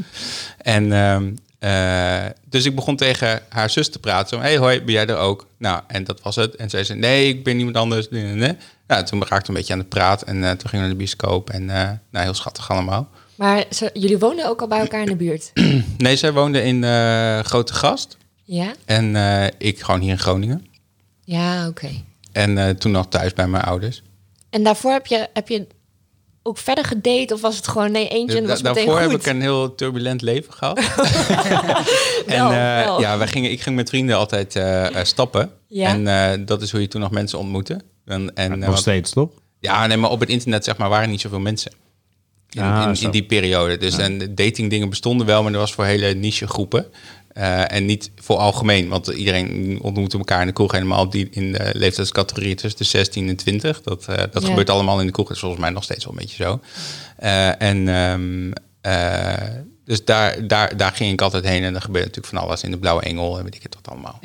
[0.59, 4.29] en ehm, eh, dus ik begon tegen haar zus te praten.
[4.37, 5.47] Zo, hey, hoi, ben jij er ook?
[5.59, 6.57] Nou, en dat was het.
[6.57, 8.09] En zij zei, nee, ik ben niemand anders.
[8.09, 8.57] Nee, nee, nee.
[8.87, 10.95] Nou, toen raakte ik een beetje aan de praat en toen gingen we naar de
[10.95, 11.51] bioscoop.
[11.51, 13.09] En nou, heel schattig allemaal.
[13.39, 15.51] Maar ze, jullie woonden ook al bij elkaar in de buurt?
[15.99, 18.17] Nee, zij woonde in eh, Grote Gast.
[18.45, 18.73] Ja?
[18.85, 20.67] En eh, ik gewoon hier in Groningen.
[21.25, 21.89] Ja, oké.
[22.33, 24.03] En eh, toen nog thuis bij mijn ouders.
[24.51, 25.67] En daarvoor heb je, heb je
[26.43, 27.35] ook verder gedate?
[27.35, 29.13] Of was het gewoon nee, eentje en Da- was meteen daarvoor goed?
[29.13, 30.79] heb ik een heel turbulent leven gehad.
[32.27, 33.01] en Wel, eh, wel.
[33.01, 34.61] ja, wij gingen, ik ging met vrienden altijd
[35.03, 35.51] stappen.
[35.67, 35.89] Ja.
[35.89, 37.81] En eh, dat is hoe je toen nog mensen ontmoette.
[38.05, 39.31] En, en, Nog steeds, toch?
[39.61, 41.73] ja, nee, maar op het internet zeg maar, waren niet zoveel mensen.
[42.51, 43.05] In, Ah, in, zo.
[43.05, 43.77] in die periode.
[43.77, 46.87] Dus en datingdingen bestonden wel, maar dat was voor hele niche groepen.
[47.33, 51.53] Eh, en niet voor algemeen, want iedereen ontmoette elkaar in de kroeg helemaal die in
[51.53, 53.83] de leeftijdscategorie tussen de 16 en 20.
[53.83, 54.49] Dat, eh, dat Ja.
[54.49, 55.27] gebeurt allemaal in de kroeg.
[55.27, 56.61] Dat is volgens mij nog steeds wel een beetje zo.
[57.17, 59.49] Eh, en ehm, eh,
[59.85, 62.71] dus daar, daar, daar ging ik altijd heen en er gebeurde natuurlijk van alles in
[62.71, 64.21] de Blauwe Engel en weet ik het wat allemaal.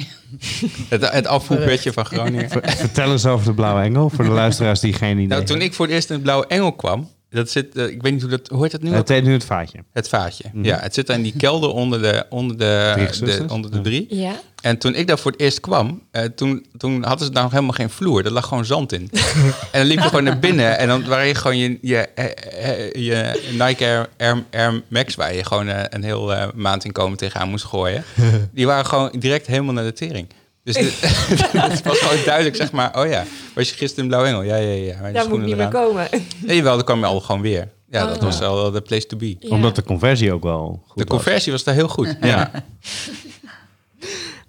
[0.89, 2.49] het, het afvoerputje van Groningen.
[2.65, 5.73] Vertel eens over de Blauwe Engel, voor de luisteraars die geen idee Nou, toen ik
[5.73, 8.31] voor het eerst in de Blauwe Engel kwam, dat zit, eh, ik weet niet hoe
[8.31, 8.91] dat, hoe heet dat nu?
[8.91, 9.79] Het heet nu het vaatje.
[9.91, 10.43] Het vaatje.
[10.53, 13.81] Ja, het zit daar in die kelder onder de, onder de, Drie de, onder de
[13.81, 14.05] drie.
[14.09, 14.39] Ja?
[14.63, 17.51] En toen ik daar voor het eerst kwam, eh, toen, toen hadden ze daar nog
[17.51, 18.25] helemaal geen vloer.
[18.25, 19.09] Er lag gewoon zand in.
[19.71, 22.91] en dan liep je gewoon naar binnen en dan waar je gewoon je, je, eh,
[23.05, 27.65] je Nike Air, Air, Air Max, waar je gewoon een heel eh, maandinkomen tegenaan moest
[27.65, 28.03] gooien.
[28.51, 30.27] Die waren gewoon direct helemaal naar de tering.
[30.63, 34.41] Dus het was gewoon duidelijk, zeg maar, oh ja, was je gisteren in Blauw Engel?
[34.41, 34.97] Ja, ja, ja.
[35.01, 36.07] mijn Daar moet ik niet meer komen.
[36.39, 37.69] Nee, jawel, dan kwam je al gewoon weer.
[37.89, 38.23] Ja, dat Oh.
[38.23, 39.35] was wel de place to be.
[39.39, 39.49] Ja.
[39.49, 42.17] Omdat de conversie ook wel goed De conversie was daar heel goed.
[42.21, 42.51] Ja.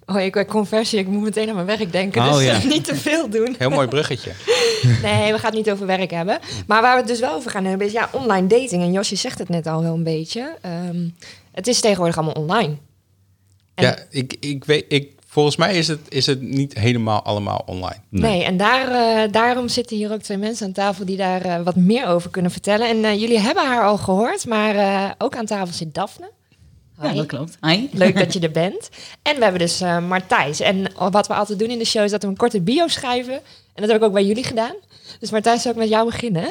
[0.06, 2.22] Oh, ik weet conversie, ik moet meteen aan mijn werk denken.
[2.22, 2.58] Oh, dus ja.
[2.74, 3.54] niet te veel doen.
[3.58, 4.30] Heel mooi bruggetje.
[5.02, 6.38] Nee, we gaan het niet over werk hebben.
[6.66, 8.82] Maar waar we het dus wel over gaan hebben is ja, online dating.
[8.82, 10.56] En Josje zegt het net al wel een beetje.
[10.60, 11.08] Ehm,
[11.52, 12.76] het is tegenwoordig allemaal online.
[13.74, 17.62] En- Ja, ik, ik weet, ik, volgens mij is het, is het niet helemaal allemaal
[17.66, 18.00] online.
[18.08, 21.62] Nee, en daar, eh, daarom zitten hier ook twee mensen aan tafel die daar eh,
[21.62, 22.88] wat meer over kunnen vertellen.
[22.88, 26.30] En eh, jullie hebben haar al gehoord, maar eh, ook aan tafel zit Daphne.
[26.96, 27.14] Ja, Hoi.
[27.14, 27.58] dat klopt.
[27.60, 27.88] Hi.
[27.92, 28.88] Leuk dat je er bent.
[29.22, 30.60] En we hebben dus eh Martijs.
[30.60, 33.34] En wat we altijd doen in de show is dat we een korte bio schrijven.
[33.74, 34.74] En dat heb ik ook bij jullie gedaan.
[35.18, 36.42] Dus Martijs, zou ik met jou beginnen?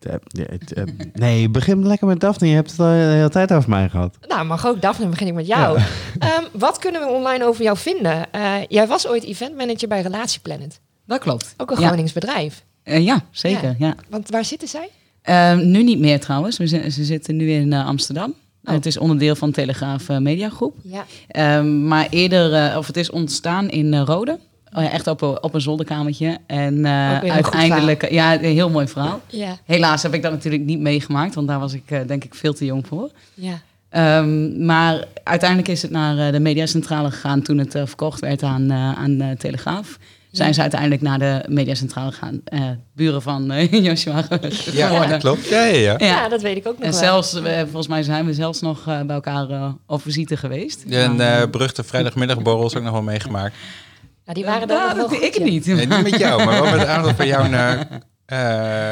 [0.00, 2.48] Eh, eh, eh, Nee, begin lekker met Daphne.
[2.48, 4.16] Je hebt het al de hele tijd over mij gehad.
[4.28, 4.80] Nou, mag ook.
[4.80, 5.78] Daphne, begin ik met jou.
[6.18, 8.32] Ehm, wat kunnen we online over jou vinden?
[8.32, 10.80] Eh, jij was ooit eventmanager bij Relatieplanet.
[11.06, 11.54] Dat klopt.
[11.56, 11.86] Ook een ja.
[11.86, 12.64] Gronings bedrijf.
[12.82, 13.76] Eh, ja, zeker.
[13.78, 13.94] Ja.
[14.08, 14.88] Want waar zitten zij?
[15.22, 16.56] Ehm, nu niet meer trouwens.
[16.56, 18.34] We ze zitten nu in Amsterdam.
[18.64, 18.74] Oh.
[18.74, 20.76] Het is onderdeel van Telegraaf Mediagroep.
[20.82, 21.04] Ja.
[21.28, 24.38] Ehm, maar eerder, of het is ontstaan in Rode.
[24.76, 26.38] Oh ja, echt op, een- op een zolderkamertje.
[26.46, 29.20] En eh, uiteindelijk, ja, een heel mooi verhaal.
[29.26, 29.56] Ja.
[29.64, 32.52] Helaas heb ik dat natuurlijk niet meegemaakt, want daar was ik eh, denk ik veel
[32.54, 33.10] te jong voor.
[33.34, 33.60] Ja.
[33.88, 38.70] Ehm, maar uiteindelijk is het naar eh, de mediacentrale gegaan toen het verkocht werd aan,
[38.70, 39.98] eh, aan eh, Telegraaf.
[40.30, 42.40] Zijn ze uiteindelijk naar de mediacentrale gegaan.
[42.44, 42.60] Eh,
[42.92, 44.24] buren van eh, Joshua
[44.72, 45.18] Ja, geworden.
[45.18, 45.48] klopt.
[45.48, 45.94] Ja, ja, ja.
[45.98, 46.06] Ja.
[46.06, 47.00] Ja, dat weet ik ook nog En wel.
[47.00, 47.30] zelfs,
[47.62, 50.84] volgens mij zijn we zelfs nog eh, bij elkaar eh, op visite geweest.
[50.88, 53.54] En Maar, eh beruchte vrijdagmiddagborrels ook nog wel meegemaakt.
[54.26, 55.44] Nou, die waren daar nou, nog wel goed, ik ja.
[55.44, 55.66] niet.
[55.66, 57.80] Nee, niet met jou, maar wel met een aantal van jouw eh,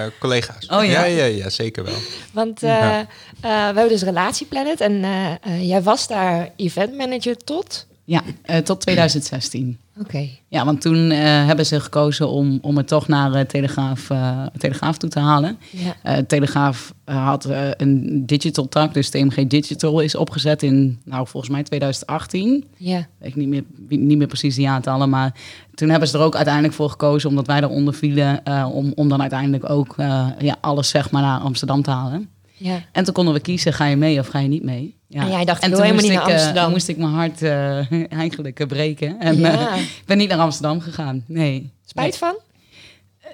[0.05, 0.67] eh, collega's.
[0.67, 0.91] Oh, ja?
[0.91, 1.05] ja?
[1.05, 1.95] Ja, ja, zeker wel.
[2.33, 3.01] Want eh, Ja.
[3.01, 3.07] eh,
[3.41, 4.81] we hebben dus Relatieplanet.
[4.81, 7.87] En eh, eh, jij was daar eventmanager tot...
[8.07, 9.79] Ja, eh, tot 2016.
[10.01, 10.29] Oké.
[10.49, 14.11] Ja, want toen eh, hebben ze gekozen om, om het toch naar eh, Telegraaf,
[14.59, 15.59] Telegraaf toe te halen.
[15.71, 16.23] Ja.
[16.23, 22.65] Telegraaf had een digital tak, dus TMG Digital is opgezet in, nou volgens mij 2018.
[22.77, 23.07] Ja.
[23.19, 25.35] Weet ik niet meer, niet meer precies de jaartallen, maar
[25.75, 28.43] toen hebben ze er ook uiteindelijk voor gekozen, omdat wij eronder vielen,
[28.73, 29.95] om, om dan uiteindelijk ook
[30.39, 32.29] ja, alles zeg maar naar Amsterdam te halen.
[32.57, 32.83] Ja.
[32.93, 34.97] En toen konden we kiezen, ga je mee of ga je niet mee?
[35.09, 35.23] Ja.
[35.23, 36.71] En jij dacht, wil toen helemaal moest niet ik, eh, Amsterdam.
[36.71, 39.21] moest ik mijn hart eh, eigenlijk eh, breken.
[39.21, 39.75] En Ja.
[39.75, 41.71] ik ben niet naar Amsterdam gegaan, nee.
[41.85, 42.37] Spijt van?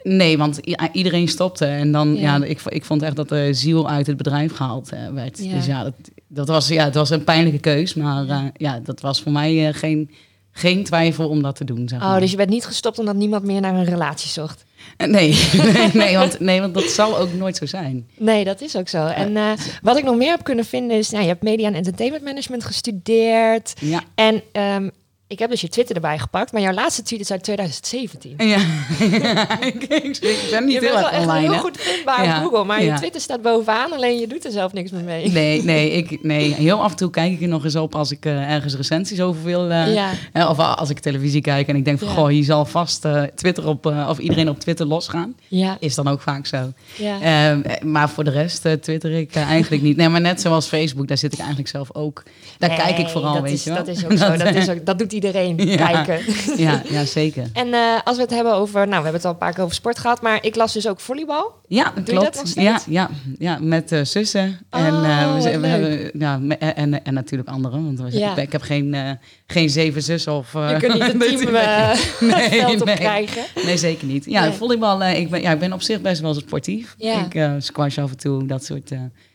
[0.02, 0.60] Nee, want
[0.92, 1.64] iedereen stopte.
[1.66, 2.20] En dan, Ja.
[2.36, 5.50] ja, ik, ik vond echt dat de ziel uit het bedrijf gehaald eh, werd.
[5.50, 5.94] Dus ja dat,
[6.28, 7.94] dat was, ja, het was een pijnlijke keus.
[7.94, 10.10] Maar ja, ja dat was voor mij geen,
[10.52, 11.88] geen twijfel om dat te doen.
[11.88, 12.20] Zeg Oh, maar.
[12.20, 14.64] dus je bent niet gestopt omdat niemand meer naar een relatie zocht.
[15.06, 18.06] Nee, nee, nee, want, nee, want dat zal ook nooit zo zijn.
[18.16, 19.06] Nee, dat is ook zo.
[19.06, 21.10] En eh, wat ik nog meer heb kunnen vinden is...
[21.10, 23.72] Nou, je hebt media en entertainment management gestudeerd.
[23.80, 24.02] Ja.
[24.14, 24.88] En ehm,
[25.30, 26.52] ik heb dus je Twitter erbij gepakt.
[26.52, 28.34] Maar jouw laatste tweet is uit 2017.
[28.50, 31.40] Ja, ik, ik, ik ben niet je bent heel wel erg echt online.
[31.40, 31.58] heel hè.
[31.58, 32.64] goed vindbaar Ja, op Google.
[32.64, 32.92] Maar je.
[32.92, 33.92] Twitter staat bovenaan.
[33.92, 35.28] Alleen je doet er zelf niks meer mee.
[35.28, 38.10] Nee, nee, ik, nee, heel af en toe kijk ik er nog eens op als
[38.10, 39.70] ik eh, ergens recensies over wil.
[39.70, 40.10] Ja.
[40.32, 43.22] eh, of als ik televisie kijk en ik denk van, goh, hier zal vast eh,
[43.34, 45.34] Twitter op, of iedereen op Twitter losgaan.
[45.48, 46.72] Ja, Is dan ook vaak zo.
[46.96, 47.20] ja.
[47.20, 49.96] Ehm, eh, maar voor de rest twitter ik eigenlijk niet.
[49.96, 52.22] Nee, maar net zoals Facebook, daar zit ik eigenlijk zelf ook.
[52.58, 53.78] Daar Nee, kijk ik vooral, weet is, je wel.
[53.84, 54.36] Dat is ook zo.
[54.44, 55.76] Dat, is ook, dat doet iedereen, Ja.
[56.04, 56.34] kijken.
[56.64, 57.44] ja, ja, zeker.
[57.52, 58.78] En eh, als we het hebben over...
[58.78, 60.22] Nou, we hebben het al een paar keer over sport gehad.
[60.22, 61.52] Maar ik las dus ook volleybal.
[61.68, 62.24] Ja, je klopt.
[62.24, 62.64] dat nog steeds?
[62.64, 64.58] Ja, ja, ja, met eh, zussen.
[64.70, 67.96] en, Oh, eh, we, zijn- we hebben, ja, en, en, natuurlijk anderen.
[67.96, 68.30] Want Ja.
[68.36, 70.32] ik, ik heb geen, geen zeven zussen.
[70.32, 71.54] Of, Je kunt niet het team
[72.34, 73.42] het veld op krijgen.
[73.64, 74.24] Nee, zeker niet.
[74.24, 74.52] Ja, Nee.
[74.52, 76.94] volleybal, ik, ben, ja, ik ben op zich best wel sportief.
[76.98, 77.26] Ja.
[77.30, 78.90] Ik squash af en toe, dat soort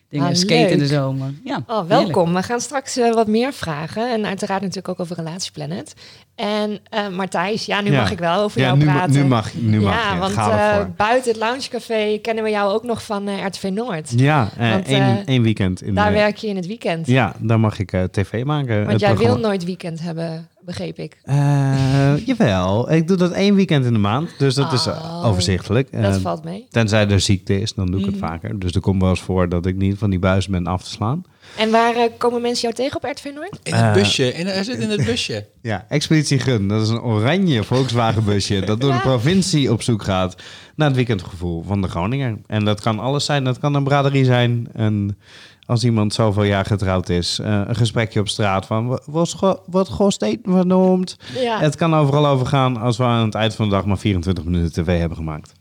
[0.10, 0.28] dingen.
[0.28, 1.34] Ah, Skate in de zomer.
[1.44, 1.90] Ja, Oh, heerlijk.
[1.90, 2.34] welkom.
[2.34, 4.12] We gaan straks eh, wat meer vragen.
[4.12, 5.94] En uiteraard natuurlijk ook over Relatieplanet.
[6.36, 6.80] En
[7.16, 8.00] Martijs, ja, nu Ja.
[8.02, 9.12] mag ik wel over Ja, jou nu, praten.
[9.14, 10.20] nu mag, nu mag ja, je.
[10.20, 14.14] want eh, buiten het loungecafé kennen we jou ook nog van eh, RTV Noord.
[14.16, 14.50] Ja,
[15.26, 15.82] één, weekend.
[15.82, 17.08] In Daar de, werk je in het weekend.
[17.08, 18.86] Ja, daar mag ik tv maken.
[18.86, 21.18] Want jij wil nooit weekend hebben, begreep ik.
[22.26, 24.30] Jawel, ik doe dat één weekend in de maand.
[24.38, 26.02] Dus dat is Oh, overzichtelijk.
[26.02, 26.66] Dat valt mee.
[26.70, 28.26] Tenzij er ziekte is, dan doe ik het Mhm.
[28.26, 28.60] vaker.
[28.60, 30.90] Dus er komt wel eens voor dat ik niet van die buis ben af te
[30.90, 31.24] slaan.
[31.58, 33.60] En waar eh, komen mensen jou tegen op RTV Noord?
[33.64, 34.34] In het Eh, busje.
[34.34, 35.46] In, hij zit in het busje.
[35.62, 36.68] Ja, Expeditie Gun.
[36.68, 40.36] Dat is een oranje Volkswagen busje dat door de provincie op zoek gaat
[40.76, 42.38] naar het weekendgevoel van de Groninger.
[42.48, 43.44] En dat kan alles zijn.
[43.44, 44.68] Dat kan een braderie zijn.
[44.74, 45.18] En
[45.66, 49.60] als iemand zoveel jaar getrouwd is, eh, een gesprekje op straat van "Wa- wat go-
[49.66, 51.18] wat kost eten vernoemd.
[51.40, 51.60] Ja.
[51.60, 54.44] Het kan overal over gaan als we aan het eind van de dag maar 24
[54.44, 55.52] minuten tv hebben gemaakt.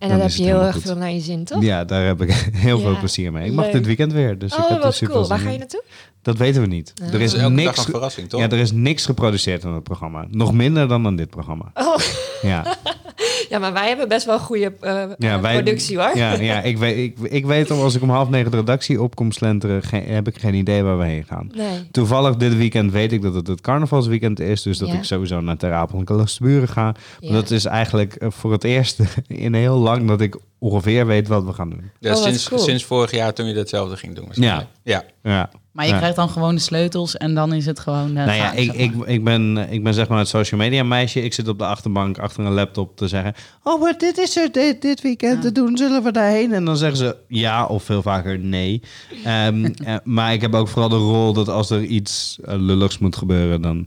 [0.00, 0.82] En Dan dan, heb je heel erg goed.
[0.82, 1.62] veel naar je zin, toch?
[1.62, 2.30] Ja, daar heb ik
[2.68, 3.46] heel veel plezier mee.
[3.46, 3.74] Ik mag leuk.
[3.74, 5.28] dit weekend weer, dus ik oh, heb er wat super cool.
[5.28, 5.82] Waar ga je naartoe?
[6.22, 6.92] Dat weten we niet.
[7.04, 7.78] Er Dat is is elke dag niks.
[7.78, 8.40] een verrassing, toch?
[8.40, 10.26] Ja, er is niks geproduceerd aan het programma.
[10.30, 11.70] Nog minder dan aan dit programma.
[11.74, 11.96] Oh,
[12.42, 12.76] Ja,
[13.50, 16.16] ja, maar wij hebben best wel een goede eh, ja wij, productie, hoor.
[16.16, 19.02] Ja, ja ik, weet, ik, ik weet al, als ik om half negen de redactie
[19.02, 21.50] opkom slenteren, geen- heb ik geen idee waar we heen gaan.
[21.54, 21.88] Nee.
[21.90, 24.62] Toevallig dit weekend weet ik dat het het carnavalsweekend is.
[24.62, 24.94] Dus dat Ja.
[24.94, 26.82] ik sowieso naar Ter Apel en Kaloosterburen ga.
[26.82, 27.32] Maar Ja.
[27.32, 31.44] Dat is eigenlijk eh, voor het eerst in heel lang dat ik ongeveer weet wat
[31.44, 31.90] we gaan doen.
[31.98, 32.60] Ja, Oh, sinds, cool.
[32.60, 34.24] sinds vorig jaar toen je datzelfde ging doen.
[34.24, 34.68] waarschijnlijk.
[34.82, 35.04] Ja.
[35.22, 35.50] Ja.
[35.72, 35.96] Maar je Ja.
[35.98, 38.08] krijgt dan gewoon de sleutels en dan is het gewoon...
[38.16, 39.08] eh, Nou ja, gaan, ik, zeg ik, maar.
[39.08, 41.22] ik, ben, ik ben zeg maar het social media meisje.
[41.22, 43.34] Ik zit op de achterbank achter een laptop te zeggen...
[43.62, 45.76] Oh, maar dit is er dit, dit weekend te doen.
[45.76, 46.52] Zullen we daarheen?
[46.52, 48.82] En dan zeggen ze ja of veel vaker nee.
[49.24, 52.98] Ehm, eh, maar ik heb ook vooral de rol dat als er iets eh, lulligs
[52.98, 53.62] moet gebeuren...
[53.62, 53.86] dan,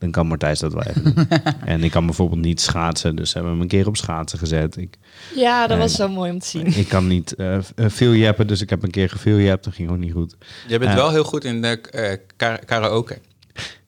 [0.00, 1.28] dan kan Martijs dat wel even doen.
[1.64, 3.16] En ik kan bijvoorbeeld niet schaatsen.
[3.16, 4.76] Dus hebben we hem een keer op schaatsen gezet.
[4.76, 4.96] Ik,
[5.34, 6.66] Ja, dat was zo mooi om te zien.
[6.66, 8.46] ik kan niet eh veel jeppen.
[8.46, 9.64] Dus ik heb een keer geveeljept.
[9.64, 10.36] Dat ging ook niet goed.
[10.68, 10.96] Je bent Eh.
[10.96, 13.18] wel heel goed in de eh, kara- karaoke.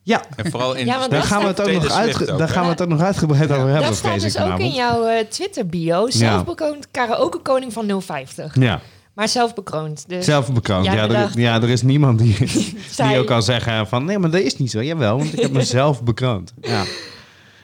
[0.05, 2.63] Ja, En vooral in Ja, daar gaan, we het ook nog uit, ook, daar gaan
[2.65, 3.83] we het ook nog uitgebreid over hebben.
[3.83, 6.11] Dat staat dus ook in jouw Twitter-bio.
[6.11, 8.55] Zelfbekroond karaoke-koning van 050.
[8.61, 8.81] Ja.
[9.15, 10.05] Maar zelf bekroond.
[10.09, 10.85] Dus Zelf bekroond.
[10.85, 11.35] Jij Ja, er, bedacht.
[11.37, 12.37] ja, er is niemand die,
[12.91, 14.05] Zij- die ook kan zeggen van...
[14.05, 14.83] Nee, maar dat is niet zo.
[14.83, 16.53] Jawel, want ik heb mezelf bekroond.
[16.61, 16.85] Ja.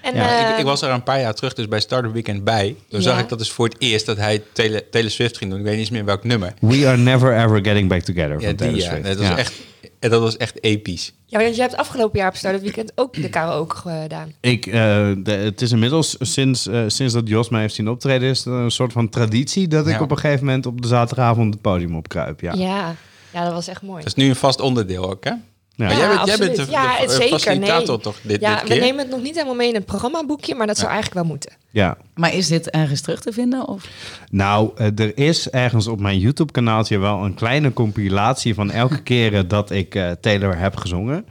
[0.03, 2.45] En, Ja, eh, ik, ik was er een paar jaar terug dus bij Startup Weekend
[2.45, 2.77] bij.
[2.89, 3.11] Toen Ja.
[3.11, 5.59] zag ik dat dus voor het eerst dat hij Taylor, Taylor Swift ging doen.
[5.59, 6.55] Ik weet niet eens meer welk nummer.
[6.61, 8.85] We are never ever getting back together Ja, van die Taylor ja.
[8.85, 9.03] Swift.
[9.03, 9.53] Nee, dat, was echt,
[9.99, 11.13] dat was echt episch.
[11.31, 14.33] Ja, want je hebt afgelopen jaar op Start Weekend ook de karaoke gedaan.
[14.41, 14.73] Ik, eh,
[15.17, 18.29] de, het is inmiddels sinds, eh, sinds dat Jos mij heeft zien optreden...
[18.29, 20.67] is het een soort van traditie dat ik op een gegeven moment...
[20.67, 22.41] op de zaterdagavond het podium opkruip.
[22.41, 22.53] Ja.
[22.53, 22.95] Ja.
[23.33, 23.99] ja, dat was echt mooi.
[23.99, 25.33] Dat is nu een vast onderdeel ook, hè?
[25.79, 25.87] Ja.
[25.87, 26.67] Maar jij bent, jij bent de.
[26.71, 27.99] Ja, de- het de zeker, facilitator nee.
[28.01, 30.67] toch dit, ja, dit we nemen het nog niet helemaal mee in het programmaboekje, maar
[30.67, 31.53] dat zou eigenlijk wel moeten.
[31.71, 31.97] ja.
[32.15, 33.69] Maar is dit ergens terug te vinden?
[33.69, 33.89] Of?
[34.31, 39.49] Nou, eh, er is ergens op mijn YouTube-kanaaltje wel een kleine compilatie van elke keer
[39.49, 41.27] dat ik eh, Taylor heb gezongen.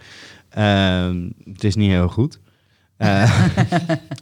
[0.49, 2.39] Ehm, het is niet heel goed.
[2.97, 3.31] Eh,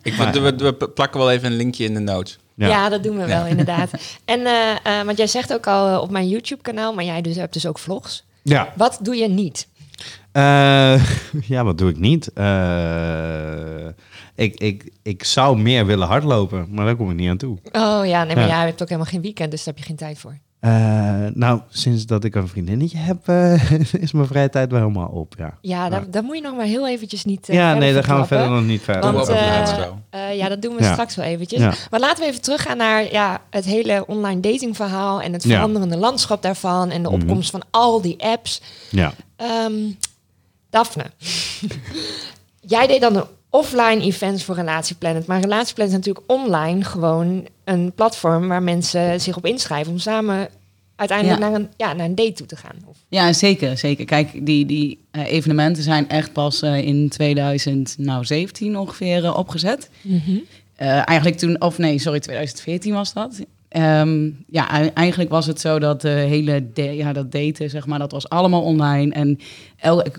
[0.04, 2.38] Ik, we, we, we plakken wel even een linkje in de notes.
[2.56, 2.68] Ja.
[2.68, 3.90] Ja, dat doen we wel, inderdaad.
[4.26, 7.54] En, eh, eh, want jij zegt ook al op mijn YouTube-kanaal, maar jij dus, hebt
[7.54, 8.24] dus ook vlogs.
[8.42, 8.74] ja.
[8.76, 9.68] Wat doe je niet?
[10.36, 11.02] Eh,
[11.54, 12.34] ja, wat doe ik niet?
[12.34, 13.88] Eh,
[14.36, 17.58] ik, ik, ik zou meer willen hardlopen, maar daar kom ik niet aan toe.
[17.72, 18.56] Oh ja, nee, maar Ja.
[18.56, 20.38] jij hebt ook helemaal geen weekend, dus daar heb je geen tijd voor.
[20.60, 20.72] Eh,
[21.34, 23.28] nou, sinds dat ik een vriendinnetje heb,
[24.04, 25.34] is mijn vrije tijd wel helemaal op.
[25.38, 28.04] Ja, Ja, daar, daar moet je nog maar heel eventjes niet uh, ja nee, daar
[28.04, 29.12] gaan we verder nog niet verder.
[29.14, 29.28] Want,
[30.34, 30.92] ja, dat doen we Ja.
[30.92, 31.60] straks wel eventjes.
[31.60, 31.74] Ja.
[31.90, 35.50] Maar laten we even teruggaan naar ja, het hele online datingverhaal en het Ja.
[35.50, 37.22] veranderende landschap daarvan en de Mhm.
[37.22, 38.62] opkomst van al die apps.
[38.90, 39.14] Ja.
[39.36, 39.74] Ehm
[40.76, 41.04] Daphne,
[42.76, 47.92] jij deed dan de offline events voor Relatieplanet, maar Relatieplanet is natuurlijk online gewoon een
[47.94, 50.48] platform waar mensen zich op inschrijven om samen
[50.96, 51.48] uiteindelijk Ja.
[51.50, 52.76] naar, een, ja, naar een date toe te gaan.
[52.86, 53.78] Of, Ja, zeker.
[53.78, 54.06] zeker.
[54.06, 59.90] Kijk, die, die eh, evenementen zijn echt pas eh, in 2017 ongeveer eh, opgezet.
[60.76, 63.40] Eh, eigenlijk toen, of nee, sorry, 2014 was dat.
[63.76, 68.12] Ehm, ja, eigenlijk was het zo dat de hele ja, dat daten, zeg maar, dat
[68.12, 69.14] was allemaal online.
[69.14, 69.40] En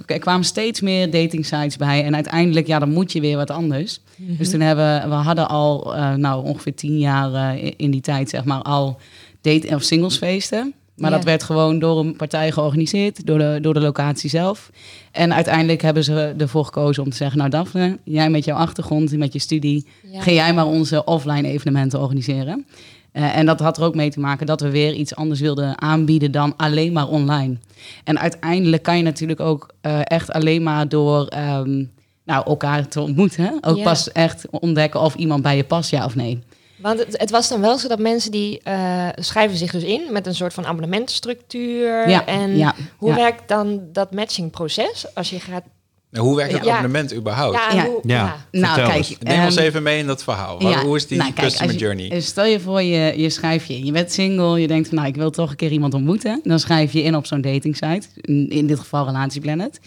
[0.07, 2.05] er kwamen steeds meer dating sites bij.
[2.05, 4.01] En uiteindelijk, ja, dan moet je weer wat anders.
[4.17, 8.01] Dus toen hebben we hadden al, eh, nou, ongeveer tien jaar eh, in- in die
[8.01, 8.99] tijd, zeg maar, al
[9.41, 10.75] date- of singlesfeesten.
[10.97, 11.17] Maar Ja.
[11.17, 14.71] dat werd gewoon door een partij georganiseerd, door de, door de locatie zelf.
[15.13, 17.39] En uiteindelijk hebben ze ervoor gekozen om te zeggen...
[17.39, 19.87] nou Daphne, jij met jouw achtergrond, met je studie...
[20.13, 20.21] Ja.
[20.21, 22.67] ga jij maar onze offline evenementen organiseren.
[23.17, 25.81] Eh, en dat had er ook mee te maken dat we weer iets anders wilden
[25.81, 26.33] aanbieden...
[26.33, 27.57] dan alleen maar online.
[28.05, 31.27] En uiteindelijk kan je natuurlijk ook eh, echt alleen maar door...
[31.27, 31.85] ehm,
[32.25, 33.59] nou, elkaar te ontmoeten.
[33.61, 36.43] Ook pas echt ontdekken of iemand bij je past, ja of nee.
[36.77, 40.03] Want het, het was dan wel zo dat mensen die eh, schrijven zich dus in
[40.11, 42.09] met een soort van abonnementstructuur.
[42.09, 43.15] Ja, en ja, hoe ja.
[43.15, 45.65] werkt dan dat matchingproces als je gaat...
[46.11, 46.71] Nou, hoe werkt het Ja.
[46.71, 47.55] abonnement überhaupt?
[47.57, 47.85] Ja, Ja.
[47.87, 48.15] Hoe, Ja.
[48.17, 48.37] ja.
[48.61, 49.17] Nou, Vertel kijk, eens.
[49.21, 50.69] Neem ons ehm, even mee in dat verhaal.
[50.69, 52.11] Ja, Hoe is die nou, kijk, customer je- journey?
[52.11, 53.85] eh, Stel je voor, je, je schrijft je in.
[53.85, 56.41] Je bent single, je denkt van nou, ik wil toch een keer iemand ontmoeten.
[56.45, 58.07] Dan schrijf je in op zo'n dating site.
[58.21, 59.81] In, in dit geval Relatieplanet.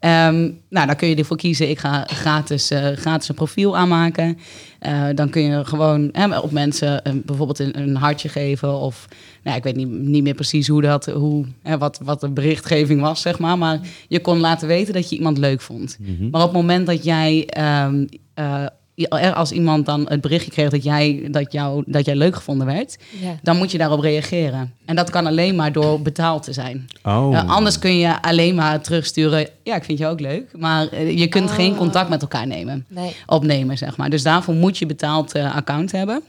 [0.00, 4.38] Ehm, nou, dan kun je ervoor kiezen, ik ga gratis, eh, gratis een profiel aanmaken.
[4.78, 8.78] Eh, dan kun je gewoon hè, op mensen eh, bijvoorbeeld een, een hartje geven.
[8.78, 9.08] Of
[9.42, 13.00] nou, ik weet niet, niet meer precies hoe dat, hoe, hè, wat, wat de berichtgeving
[13.00, 13.58] was, zeg maar.
[13.58, 15.98] Maar je kon laten weten dat je iemand leuk vond.
[16.30, 17.46] Maar op het moment dat jij
[18.34, 18.70] er
[19.08, 22.98] als iemand dan het berichtje kreeg dat jij, dat jou, dat jij leuk gevonden werd,
[23.20, 23.38] Ja.
[23.42, 24.74] dan moet je daarop reageren.
[24.84, 26.86] En dat kan alleen maar door betaald te zijn.
[27.02, 27.36] Oh.
[27.36, 31.18] Eh, anders kun je alleen maar terugsturen, ja, ik vind je ook leuk, maar eh,
[31.18, 31.54] je kunt Oh.
[31.54, 33.16] geen contact met elkaar nemen, Nee.
[33.26, 34.10] opnemen, zeg maar.
[34.10, 36.22] Dus daarvoor moet je betaald eh, account hebben.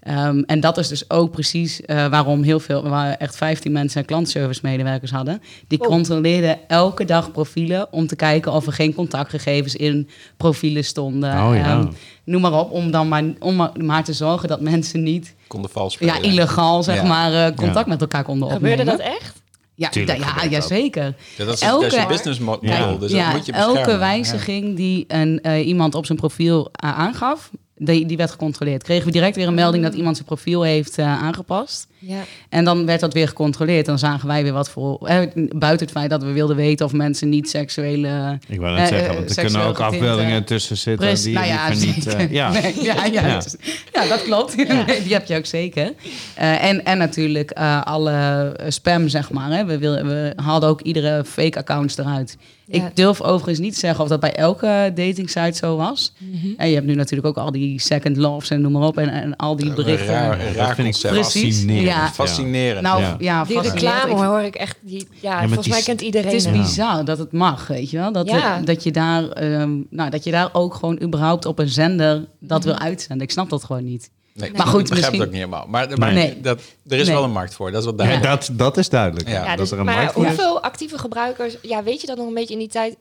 [0.00, 4.04] Ehm, en dat is dus ook precies eh, waarom heel veel, waren echt 15 mensen
[4.04, 5.42] klantservice medewerkers hadden.
[5.68, 5.86] Die Oh.
[5.86, 11.30] controleerden elke dag profielen om te kijken of er geen contactgegevens in profielen stonden.
[11.30, 11.64] Oh ja.
[11.64, 11.86] Ehm,
[12.24, 15.92] noem maar op, om dan maar, om maar, te zorgen dat mensen niet Konden vals
[15.92, 16.14] spelen.
[16.14, 17.02] ja, illegaal zeg Ja.
[17.02, 17.92] maar eh, contact Ja.
[17.92, 18.70] met elkaar konden opnemen.
[18.78, 19.42] Gebeurde dat echt?
[19.74, 20.66] Ja, Tuurlijk ja, ja, dat.
[20.66, 21.14] zeker.
[21.36, 22.94] Ja, dat is, Elke- dat is je business mo- model, Ja.
[22.96, 23.78] dus ja, dat moet je beschermen.
[23.82, 27.50] elke wijziging die een, eh, iemand op zijn profiel aangaf,
[27.82, 28.82] die, die werd gecontroleerd.
[28.82, 31.86] Kregen we direct weer een melding dat iemand zijn profiel heeft eh, aangepast.
[31.98, 32.20] Ja.
[32.48, 33.86] En dan werd dat weer gecontroleerd.
[33.86, 35.06] Dan zagen wij weer wat voor...
[35.06, 35.18] eh,
[35.56, 38.38] buiten het feit dat we wilden weten of mensen niet seksuele...
[38.48, 41.46] Ik wou net Eh, zeggen, want er kunnen ook getinte- afbeeldingen tussen zitten die nou
[41.46, 42.06] ja, niet...
[42.06, 42.50] eh, ja.
[42.60, 43.38] Nee, ja, ja, Ja.
[43.38, 43.56] dus-
[43.92, 44.56] ja, dat klopt.
[45.04, 45.92] Die heb je ook zeker.
[46.34, 49.50] Eh, en, en natuurlijk eh, alle spam, zeg maar.
[49.50, 49.64] Hè.
[49.64, 52.36] We, wil, we haalden ook iedere fake accounts eruit.
[52.70, 52.86] Ja.
[52.86, 56.12] Ik durf overigens niet te zeggen of dat bij elke dating site zo was.
[56.56, 58.98] En je hebt nu natuurlijk ook al die second loves en noem maar op.
[58.98, 60.06] En, en al die berichten.
[60.06, 61.86] Raar, dat raar vind ik fascinerend.
[61.86, 62.08] Ja.
[62.08, 62.82] Fascinerend.
[62.82, 63.16] Nou, Ja.
[63.18, 63.94] ja, Die fascinerend.
[64.02, 64.76] reclame Ik- hoor ik echt.
[64.80, 67.90] Die, ja, met volgens die mij kent iedereen Het is bizar dat het mag, weet
[67.90, 68.12] je wel.
[68.12, 68.60] Dat, Ja.
[68.60, 72.58] dat, je daar, ehm, nou, dat je daar ook gewoon überhaupt op een zender dat
[72.58, 72.68] Mhm.
[72.68, 73.26] wil uitzenden.
[73.26, 74.10] Ik snap dat gewoon niet.
[74.40, 75.66] Nee, Maar goed, ik begrijp misschien- het ook niet helemaal.
[75.68, 76.40] Maar, maar Nee.
[76.40, 77.14] dat, er is Nee.
[77.14, 78.26] wel een markt voor, dat is Ja, duidelijk.
[78.30, 79.28] dat, dat is duidelijk.
[79.28, 79.34] Ja.
[79.34, 80.28] Ja, dat dus, er een maar markt voor is.
[80.28, 81.56] hoeveel actieve gebruikers...
[81.62, 82.96] Ja, weet je dat nog een beetje in die tijd?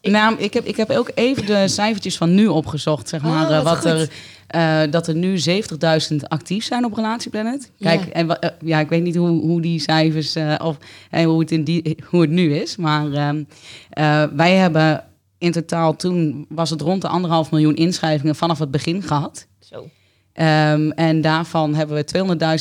[0.00, 3.46] Ik- Nou, ik heb, ik heb ook even de cijfertjes van nu opgezocht, zeg maar.
[3.50, 4.08] Oh, eh, wat wat er,
[4.46, 7.70] eh, dat er nu 70.000 actief zijn op Relatieplanet.
[7.80, 8.12] Kijk, Ja.
[8.12, 10.76] en, eh, ja, ik weet niet hoe, hoe die cijfers, eh, of
[11.10, 12.76] hoe, het in die, hoe het nu is.
[12.76, 13.42] Maar ehm,
[13.90, 15.04] eh, wij hebben
[15.38, 19.46] in totaal toen, was het rond de anderhalf miljoen inschrijvingen vanaf het begin gehad.
[19.60, 19.88] Zo.
[20.34, 22.04] Ehm, en daarvan hebben we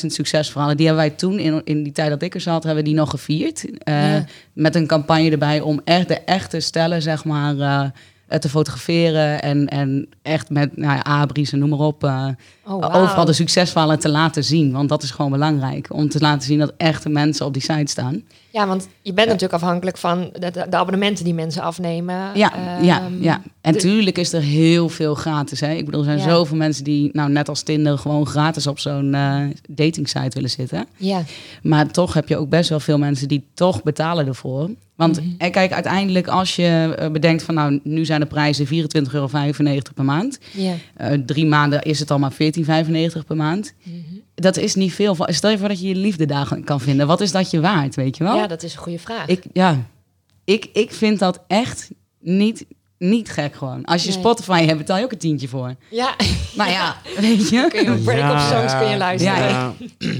[0.01, 0.77] 200.000 succesverhalen.
[0.77, 2.97] Die hebben wij toen, in, in die tijd dat ik er zat, hebben we die
[2.99, 3.65] nog gevierd.
[3.79, 4.25] Eh, Ja.
[4.53, 9.41] Met een campagne erbij om echt de echte stellen, zeg maar, eh, te fotograferen.
[9.41, 12.11] En, en echt met nou ja, abris en noem maar op.
[12.65, 13.01] Oh, wauw.
[13.03, 14.71] overal de succesverhalen te laten zien.
[14.71, 15.87] Want dat is gewoon belangrijk.
[15.89, 18.21] Om te laten zien dat echte mensen op die site staan.
[18.51, 22.15] Ja, want je bent natuurlijk afhankelijk van de, abonnementen die mensen afnemen.
[22.33, 23.41] Ja, ja, Ehm, ja.
[23.61, 25.59] En de- tuurlijk is er heel veel gratis.
[25.59, 25.71] Hè?
[25.73, 26.35] Ik bedoel, er zijn Ja.
[26.35, 30.49] zoveel mensen die, nou net als Tinder, gewoon gratis op zo'n eh dating site willen
[30.49, 30.85] zitten.
[30.97, 31.21] Ja,
[31.61, 34.69] Maar toch heb je ook best wel veel mensen die toch betalen ervoor.
[34.95, 35.29] Want Mhm.
[35.37, 39.93] en kijk, uiteindelijk als je eh, bedenkt van nou, nu zijn de prijzen 24,95 euro
[39.95, 40.39] per maand.
[40.51, 40.73] ja.
[40.97, 42.52] Eh, drie maanden is het al maar 14,95
[43.27, 43.73] per maand.
[43.83, 43.97] Mhm.
[44.35, 45.15] Dat is niet veel.
[45.19, 47.07] Stel je voor dat je je liefde daar kan vinden.
[47.07, 48.35] Wat is dat je waard, weet je wel?
[48.35, 49.27] ja, dat is een goede vraag.
[49.27, 49.85] ik, ja.
[50.43, 51.89] ik, ik vind dat echt
[52.19, 52.65] niet,
[52.97, 53.85] niet gek gewoon.
[53.85, 54.17] Als je Nee.
[54.17, 55.75] Spotify hebt, betaal je ook een tientje voor.
[55.89, 56.15] Ja,
[56.55, 57.67] Maar ja, weet je.
[57.69, 58.49] kun je een break-up Ja.
[58.59, 59.37] songs kun je luisteren.
[59.37, 59.73] Ja, Ja,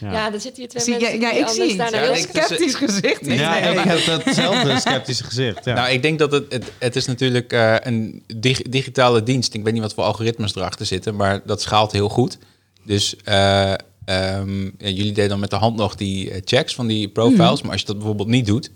[0.00, 0.12] Ja.
[0.12, 0.32] ja.
[0.32, 1.94] er zitten hier twee Zie, mensen ja, ik zie daar het.
[2.08, 2.42] luisteren.
[2.44, 3.26] sceptisch gezicht.
[3.26, 5.64] Ja, nee, ik heb datzelfde sceptische gezicht.
[5.64, 5.74] Ja.
[5.74, 9.54] Nou, ik denk dat het, het, het is natuurlijk eh, een dig- digitale dienst.
[9.54, 12.38] Ik weet niet wat voor algoritmes erachter zitten, maar dat schaalt heel goed.
[12.84, 13.72] Dus eh,
[14.04, 17.62] ehm, ja, jullie deden dan met de hand nog die eh, checks van die profiles.
[17.62, 18.70] Maar als je dat bijvoorbeeld niet doet,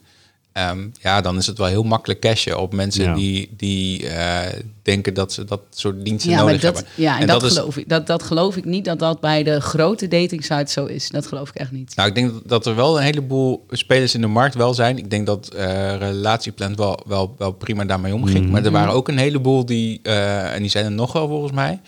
[0.57, 3.14] ehm, ja, dan is het wel heel makkelijk cashen op mensen Ja.
[3.14, 6.92] die, die eh, denken dat ze dat soort diensten Ja, maar nodig dat, hebben.
[6.97, 7.88] ja, en, dat, is, geloof ik.
[7.88, 11.09] Dat, dat geloof ik niet dat dat bij de grote dating sites zo is.
[11.11, 11.97] Dat geloof ik echt niet.
[11.97, 14.99] Nou, ik denk dat- dat er wel een heleboel spelers in de markt wel zijn.
[14.99, 18.42] Ik denk dat eh Relatieplan wel, wel, wel prima daarmee omging.
[18.42, 18.51] Mhm.
[18.53, 21.53] Maar er waren ook een heleboel die, eh, en die zijn er nog wel volgens
[21.53, 21.81] mij,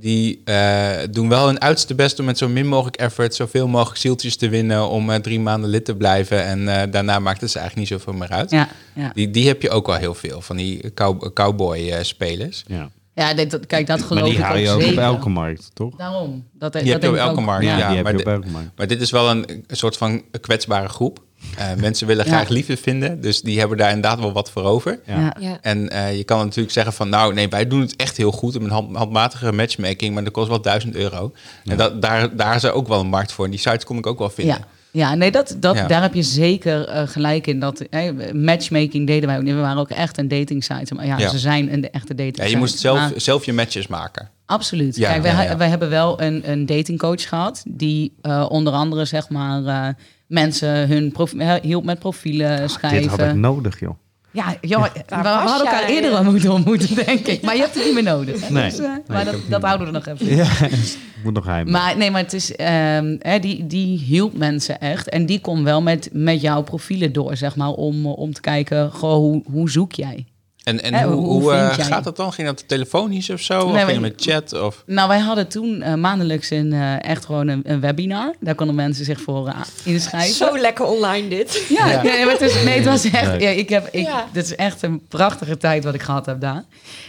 [0.00, 3.98] die eh, doen wel hun uiterste best om met zo min mogelijk effort zoveel mogelijk
[4.00, 6.44] zieltjes te winnen om eh, drie maanden lid te blijven.
[6.44, 8.50] En eh, daarna maakt het ze eigenlijk niet zoveel meer uit.
[8.50, 9.10] Ja, ja.
[9.14, 12.64] Die, die heb je ook wel heel veel, van die cow- cowboy-spelers.
[12.66, 12.90] Ja.
[13.14, 14.96] ja dit, dat- kijk, dat geloof Maar die ik haal je ook zeker.
[14.98, 15.96] op elke markt, toch?
[15.96, 16.44] Daarom.
[16.52, 17.86] Dat, Die heb je op elke markt, Ja, ja.
[17.86, 18.68] die heb maar je op de- elke markt.
[18.76, 21.22] Maar dit is wel een, een soort van kwetsbare groep.
[21.56, 22.30] Eh, mensen willen Ja.
[22.30, 25.00] graag liefde vinden, dus die hebben daar inderdaad wel wat voor over.
[25.06, 25.18] Ja.
[25.20, 25.36] Ja.
[25.40, 25.58] Ja.
[25.60, 28.60] En eh, je kan natuurlijk zeggen van, nou nee, wij doen het echt heel goed
[28.60, 31.32] met hand, handmatige matchmaking, maar dat kost wel 1000 euro.
[31.64, 33.44] En dat, daar, daar is er ook wel een markt voor.
[33.44, 34.54] En die sites kon ik ook wel vinden.
[34.56, 34.64] Ja.
[34.92, 35.86] Ja, nee, dat, dat, Ja.
[35.86, 37.60] daar heb je zeker eh, gelijk in.
[37.60, 37.84] Dat,
[38.32, 39.54] matchmaking deden wij ook niet.
[39.54, 40.94] We waren ook echt een dating site.
[40.94, 41.28] Maar ja, Ja.
[41.28, 42.54] ze zijn een echte dating Ja, site.
[42.54, 44.28] je moest zelf, Maar- zelf je matches maken.
[44.46, 44.96] Absoluut.
[44.96, 45.56] Ja, Kijk, wij, ja, ja.
[45.56, 47.62] wij hebben wel een, een datingcoach gehad.
[47.68, 49.94] Die eh, onder andere, zeg maar, eh,
[50.30, 53.10] mensen hun prof, hielp met profielen Dit schrijven.
[53.10, 53.94] had ik nodig, joh.
[54.32, 55.94] Ja, joh, we, hadden elkaar jij?
[55.94, 57.42] eerder al moeten ontmoeten, denk ik.
[57.42, 58.46] Maar je hebt het niet meer nodig.
[58.48, 58.52] hè.
[58.52, 58.70] Nee.
[58.70, 60.34] Dus, eh, Nee, maar dat, dat houden we nog even.
[60.36, 61.70] Ja, ik moet nog heim.
[61.70, 65.08] Maar nee, maar het is, ehm, hè, die, die hielp mensen echt.
[65.08, 68.90] En die kon wel met, met jouw profielen door, zeg maar, om, om te kijken,
[68.92, 70.24] goh, hoe, hoe zoek jij?
[70.64, 72.32] En, en Hè, hoe, hoe hoe, eh, jij- gaat dat dan?
[72.32, 73.58] Ging dat telefonisch of zo?
[73.58, 74.60] Nee, of ging maar- met chat?
[74.62, 74.82] Of...
[74.86, 78.34] Nou, wij hadden toen eh, maandelijks een, eh, echt gewoon een, een webinar.
[78.40, 80.34] Daar konden mensen zich voor eh, inschrijven.
[80.34, 81.64] Zo lekker online dit.
[81.68, 82.02] Ja, Ja.
[82.02, 83.26] Nee, maar het, is, nee, het was echt.
[83.26, 83.40] Leuk.
[83.40, 84.26] Ja, ik heb, ik, Ja.
[84.32, 86.64] Dit is echt een prachtige tijd wat ik gehad heb daar.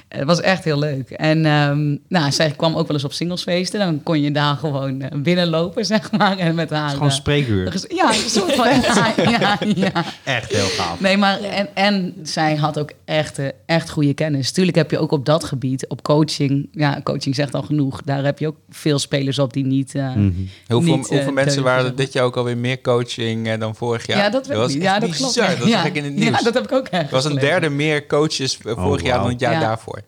[0.07, 1.09] Het was echt heel leuk.
[1.09, 3.79] En ehm, nou, zij kwam ook wel eens op singlesfeesten.
[3.79, 6.37] Dan kon je daar gewoon eh, binnenlopen, zeg maar.
[6.37, 6.89] En met haar.
[6.89, 7.71] Gewoon eh, spreekuur.
[7.71, 8.67] ges- ja, een soort van.
[8.81, 9.91] Ja, ja, ja.
[10.23, 10.99] Echt heel gaaf.
[10.99, 14.51] Nee, maar en, en zij had ook echt, echt goede kennis.
[14.51, 16.67] Tuurlijk heb je ook op dat gebied, op coaching.
[16.71, 18.01] Ja, coaching zegt al genoeg.
[18.01, 19.95] Daar heb je ook veel spelers op die niet.
[19.95, 20.32] eh, Mhm.
[20.67, 24.08] Hoeveel, niet, eh, mensen waren er dit jaar ook alweer meer coaching eh, dan vorig
[24.08, 24.17] jaar?
[24.17, 25.36] Ja, dat was echt Ja, dat klopt.
[25.36, 25.67] Dat ja.
[25.67, 26.38] zag ik in het nieuws.
[26.38, 27.04] Ja, dat heb ik ook echt.
[27.06, 29.60] Er was een derde meer coaches Oh, vorig jaar dan het jaar Ja.
[29.60, 30.01] daarvoor.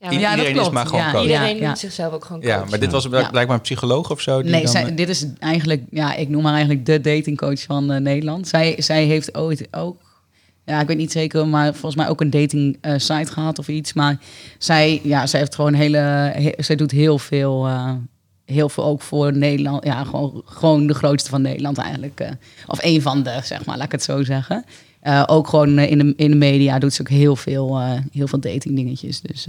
[0.00, 1.22] Ja, maar iedereen is maar gewoon coach.
[1.22, 1.66] iedereen Ja, ja.
[1.66, 2.70] noemt zichzelf ook gewoon Ja, coach.
[2.70, 3.30] maar dit was blijk- Ja.
[3.30, 4.42] blijkbaar een psycholoog of zo.
[4.42, 7.90] Die Nee, dan, zij, dit is eigenlijk, ja, ik noem haar eigenlijk de datingcoach van
[7.92, 8.48] eh, Nederland.
[8.48, 9.96] Zij, zij heeft ooit ook,
[10.68, 13.68] ja, ik weet niet zeker, maar volgens mij ook een dating eh, site gehad of
[13.68, 13.92] iets.
[13.92, 14.18] Maar
[14.58, 17.92] zij, ja, zij heeft gewoon hele, he- zij doet heel veel, eh,
[18.44, 19.84] heel veel ook voor Nederland.
[19.84, 22.20] Ja, gewoon, gewoon de grootste van Nederland eigenlijk.
[22.20, 22.30] eh.
[22.66, 24.64] of een van de, zeg maar, laat ik het zo zeggen.
[25.26, 27.80] Ook gewoon in, de, in de media doet ze ook heel veel,
[28.12, 29.20] heel veel dating dingetjes.
[29.20, 29.46] Dus,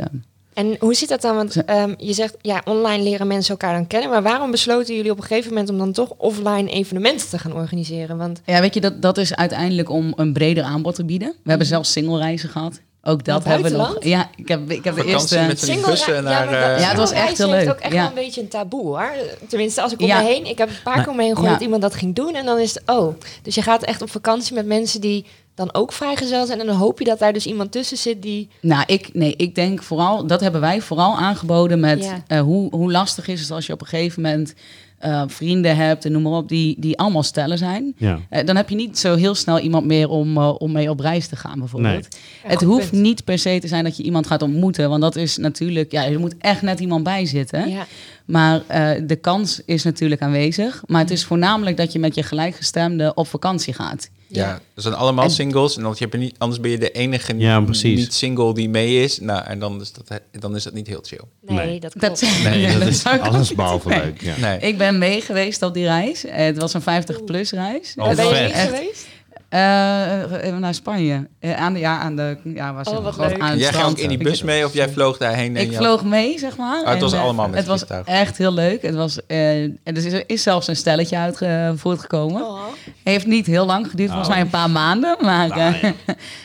[0.59, 1.35] En hoe zit dat dan?
[1.35, 4.09] Want ehm, je zegt, ja, online leren mensen elkaar dan kennen.
[4.09, 7.53] Maar waarom besloten jullie op een gegeven moment om dan toch offline evenementen te gaan
[7.53, 8.17] organiseren?
[8.17, 11.35] Want Ja, weet je, dat, dat is uiteindelijk om een breder aanbod te bieden.
[11.43, 12.79] We hebben zelfs single-reizen gehad.
[13.03, 14.03] Ook dat hebben we nog.
[14.03, 15.35] Ja, ik heb, ik heb de eerste...
[15.35, 17.47] met- Van die Single bussen naar, maar dat- eh, Ja, het was echt single heel
[17.47, 17.99] reizen leuk, heeft ook echt ja.
[17.99, 19.11] wel een beetje een taboe hoor.
[19.47, 20.19] Tenminste, als ik om Ja.
[20.21, 21.53] me heen, ik heb een paar keer om me heen gehoord Ja.
[21.57, 22.35] dat iemand dat ging doen.
[22.35, 25.25] En dan is het, oh, dus je gaat echt op vakantie met mensen die
[25.59, 26.59] dan ook vrijgezel zijn.
[26.59, 28.49] En dan hoop je dat daar dus iemand tussen zit die...
[28.61, 32.23] Nou, ik, nee, ik denk vooral, dat hebben wij vooral aangeboden met Ja.
[32.27, 34.53] eh, hoe, hoe lastig is het als je op een gegeven moment
[34.97, 37.93] eh, vrienden hebt en noem maar op, die, die allemaal stellen zijn.
[37.97, 38.19] Ja.
[38.29, 41.27] Eh, dan heb je niet zo heel snel iemand meer om, om mee op reis
[41.27, 42.07] te gaan, bijvoorbeeld.
[42.43, 43.01] Ja, het hoeft punt.
[43.01, 46.05] niet per se te zijn dat je iemand gaat ontmoeten, want dat is natuurlijk, ja,
[46.05, 47.69] er moet echt net iemand bij zitten.
[47.69, 47.85] Ja.
[48.25, 50.83] Maar eh, de kans is natuurlijk aanwezig.
[50.85, 54.09] Maar het is voornamelijk dat je met je gelijkgestemde op vakantie gaat.
[54.31, 55.77] Ja, dat zijn allemaal En- singles.
[55.77, 57.99] En dan heb je niet, anders ben je de enige Ja, precies.
[57.99, 59.19] niet single die mee is.
[59.19, 61.19] Nou, en dan is dat, dan is dat niet heel chill.
[61.41, 61.79] Nee, Nee.
[61.79, 62.19] dat klopt.
[62.21, 64.21] Dat, Nee, dat is alles behalve leuk.
[64.21, 64.35] Ja.
[64.37, 64.59] Nee.
[64.59, 66.23] Ik ben mee geweest op die reis.
[66.27, 67.93] Het was een 50-plus reis.
[67.97, 69.07] Oh, ben je geweest?
[69.49, 71.27] Eh, naar Spanje.
[71.39, 74.09] Eh, aan de, ja, aan de, ja, was Oh, het aan Jij ging ook in
[74.09, 75.55] die bus mee of jij vloog daarheen?
[75.55, 76.81] en Ik vloog mee, zeg maar.
[76.81, 78.81] Oh, het was En, eh, allemaal met Het was echt heel leuk.
[78.81, 82.41] Het was, eh, en er is, er is zelfs een stelletje uit eh, voortgekomen.
[82.41, 82.61] Oh.
[83.03, 84.39] Heeft niet heel lang geduurd, volgens Nou.
[84.39, 85.15] mij een paar maanden.
[85.21, 85.73] Maar, Nou,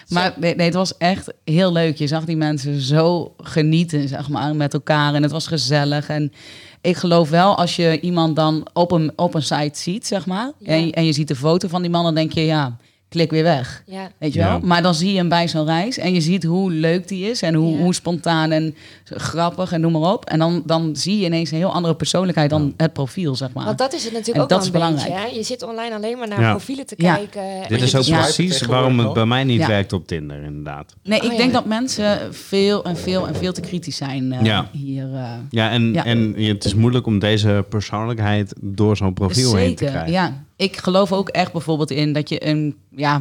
[0.09, 1.97] maar nee, nee, het was echt heel leuk.
[1.97, 5.15] Je zag die mensen zo genieten, zeg maar, met elkaar.
[5.15, 6.09] En het was gezellig.
[6.09, 6.33] En
[6.81, 10.53] ik geloof wel, als je iemand dan op een, op een site ziet, zeg maar...
[10.59, 10.67] Ja.
[10.73, 12.77] En, en je ziet de foto van die man, dan denk je, ja,
[13.15, 13.83] klik weer weg.
[13.87, 14.11] Ja.
[14.19, 14.49] Weet je Ja.
[14.49, 14.61] wel?
[14.69, 17.43] Maar dan zie je hem bij zo'n reis en je ziet hoe leuk die is
[17.43, 17.83] en hoe, Ja.
[17.83, 18.75] hoe spontaan en
[19.05, 20.25] grappig en noem maar op.
[20.25, 23.65] En dan, dan zie je ineens een heel andere persoonlijkheid dan het profiel, zeg maar.
[23.65, 24.95] Want dat is het natuurlijk En ook dat wel is beetje.
[25.07, 25.31] belangrijk.
[25.31, 25.37] Hè?
[25.37, 26.51] Je zit online alleen maar naar Ja.
[26.51, 27.15] profielen te Ja.
[27.15, 27.43] kijken.
[27.69, 28.21] Dit is ook Ja.
[28.23, 29.67] precies waarom het bij mij niet Ja.
[29.67, 30.95] werkt op Tinder, inderdaad.
[31.03, 31.37] Nee, Oh, ik ja.
[31.37, 34.69] denk dat mensen veel en veel en veel te kritisch zijn eh, Ja.
[34.73, 35.15] hier.
[35.15, 35.31] eh.
[35.51, 36.05] Ja, en, Ja.
[36.05, 40.13] en het is moeilijk om deze persoonlijkheid door zo'n profiel heen te Zeker, krijgen.
[40.13, 40.43] ja.
[40.65, 42.77] Ik geloof ook echt bijvoorbeeld in dat je een...
[42.91, 43.21] Ja,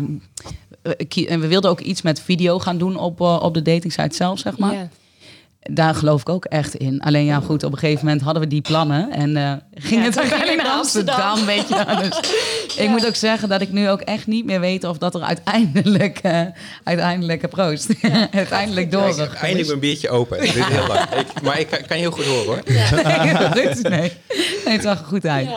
[0.82, 4.16] eh, en we wilden ook iets met video gaan doen op, eh, op de datingsite
[4.16, 4.74] zelf, zeg maar.
[4.74, 4.90] Ja.
[5.60, 7.02] Daar geloof ik ook echt in.
[7.02, 9.12] Alleen ja, goed, op een gegeven moment hadden we die plannen.
[9.12, 11.46] En eh, ging Ja, het uiteindelijk naar Amsterdam, Amsterdam.
[11.56, 11.96] weet je wel.
[11.98, 12.20] Dus
[12.76, 12.84] Ja.
[12.84, 14.84] ik moet ook zeggen dat ik nu ook echt niet meer weet...
[14.84, 16.42] of dat er uiteindelijk, eh
[16.84, 17.90] uiteindelijk proost.
[18.32, 19.08] uiteindelijk door.
[19.08, 20.40] Ik heb eindelijk mijn biertje open.
[20.40, 21.10] Dit is heel lang.
[21.10, 22.62] Ik, maar ik kan, kan je heel goed horen hoor.
[23.90, 24.12] nee,
[24.66, 25.50] nee, het zag er goed uit.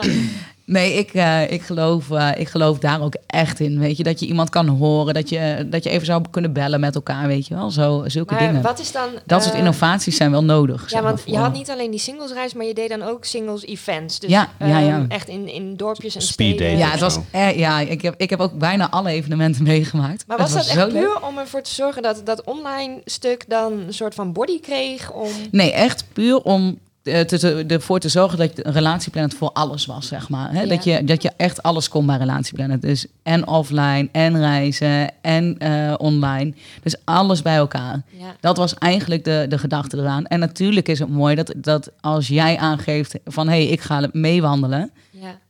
[0.69, 3.79] Nee, ik, eh, ik, geloof, eh, ik geloof daar ook echt in.
[3.79, 6.79] Weet je, dat je iemand kan horen, dat je, dat je even zou kunnen bellen
[6.79, 7.71] met elkaar, weet je wel.
[7.71, 8.61] Zo, zulke Maar dingen.
[8.61, 9.09] wat is dan...
[9.25, 10.89] Dat soort eh, innovaties zijn wel nodig.
[10.89, 13.65] Ja, maar, want je had niet alleen die singlesreis, maar je deed dan ook singles
[13.65, 14.19] events.
[14.19, 14.95] Dus Ja, ja, ja.
[14.95, 16.77] ehm, echt in, in dorpjes en Speed steden.
[16.77, 20.23] Ja, het was, eh, ja ik, heb, ik heb ook bijna alle evenementen meegemaakt.
[20.27, 20.91] Maar was dat echt leuk.
[20.91, 25.11] puur om ervoor te zorgen dat dat online stuk dan een soort van body kreeg?
[25.11, 25.29] Om...
[25.51, 26.77] Nee, echt puur om
[27.07, 30.53] ervoor te zorgen dat een relatieplanet voor alles was, zeg maar.
[30.53, 30.65] Ja.
[30.65, 32.81] Dat, je, dat je echt alles kon bij relatieplanet.
[32.81, 36.53] Dus en offline, en reizen, en eh, online.
[36.83, 38.01] Dus alles bij elkaar.
[38.17, 38.35] Ja.
[38.39, 40.25] Dat was eigenlijk de, de gedachte eraan.
[40.25, 43.47] En natuurlijk is het mooi dat, dat als jij aangeeft van...
[43.47, 44.91] hé, hey, ik ga meewandelen...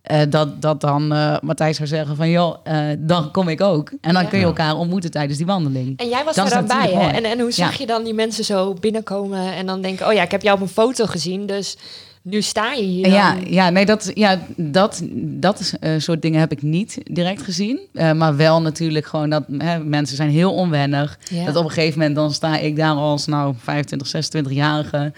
[0.07, 2.29] Eh, dat, dat dan eh, Matthijs zou zeggen van...
[2.29, 3.91] joh, eh, dan kom ik ook.
[4.01, 4.29] En dan Ja.
[4.29, 5.99] kun je elkaar ontmoeten tijdens die wandeling.
[5.99, 7.09] En jij was Dat er dan bij, hè?
[7.11, 7.77] En, en hoe zag Ja.
[7.79, 10.07] je dan die mensen zo binnenkomen en dan denken...
[10.07, 11.77] oh ja, ik heb jou op een foto gezien, dus
[12.21, 13.05] nu sta je hier.
[13.05, 13.51] En ja, dan.
[13.51, 17.79] ja, nee, dat, ja, dat, dat soort dingen heb ik niet direct gezien.
[17.93, 21.17] Eh, maar wel natuurlijk gewoon dat hè, mensen zijn heel onwennig.
[21.29, 21.45] Ja.
[21.45, 24.07] Dat op een gegeven moment dan sta ik daar als nou 25,
[24.45, 25.13] 26-jarige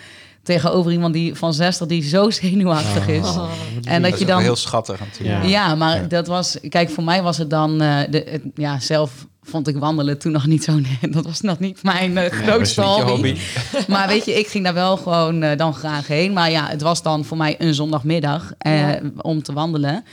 [0.55, 3.27] tegenover iemand die van 60 die zo zenuwachtig is.
[3.27, 3.49] Oh.
[3.83, 5.43] En dat is je dan heel schattig natuurlijk.
[5.43, 5.49] Ja.
[5.49, 6.07] Ja, maar Ja.
[6.07, 6.57] dat was...
[6.69, 7.81] Kijk, voor mij was het dan...
[7.81, 10.79] eh, de, het- ja, zelf vond ik wandelen toen nog niet zo...
[11.11, 13.09] dat was nog niet mijn eh, grootste hobby.
[13.11, 13.35] hobby.
[13.93, 16.33] Maar weet je, ik ging daar wel gewoon eh, dan graag heen.
[16.33, 18.99] Maar ja, het was dan voor mij een zondagmiddag eh, Ja.
[19.21, 20.03] om te wandelen.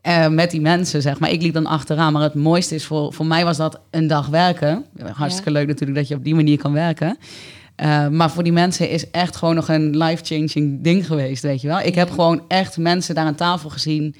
[0.00, 1.30] Eh, met die mensen, zeg maar.
[1.30, 2.12] Ik liep dan achteraan.
[2.12, 4.84] Maar het mooiste is, voor, voor mij was dat een dag werken.
[5.12, 7.18] Hartstikke leuk natuurlijk dat je op die manier kan werken.
[7.76, 11.68] Eh, maar voor die mensen is echt gewoon nog een life-changing ding geweest, weet je
[11.68, 11.80] wel.
[11.80, 14.14] Ik heb gewoon echt mensen daar aan tafel gezien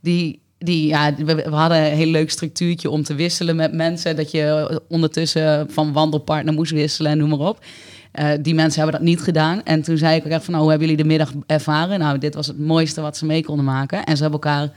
[0.00, 0.46] die...
[0.60, 4.16] Die, ja, we, we hadden een heel leuk structuurtje om te wisselen met mensen.
[4.16, 7.64] Dat je ondertussen van wandelpartner moest wisselen en noem maar op.
[8.12, 9.62] Eh, die mensen hebben dat niet gedaan.
[9.64, 11.98] En toen zei ik ook echt van, nou, hoe hebben jullie de middag ervaren?
[11.98, 14.04] Nou, dit was het mooiste wat ze mee konden maken.
[14.04, 14.70] En ze hebben elkaar,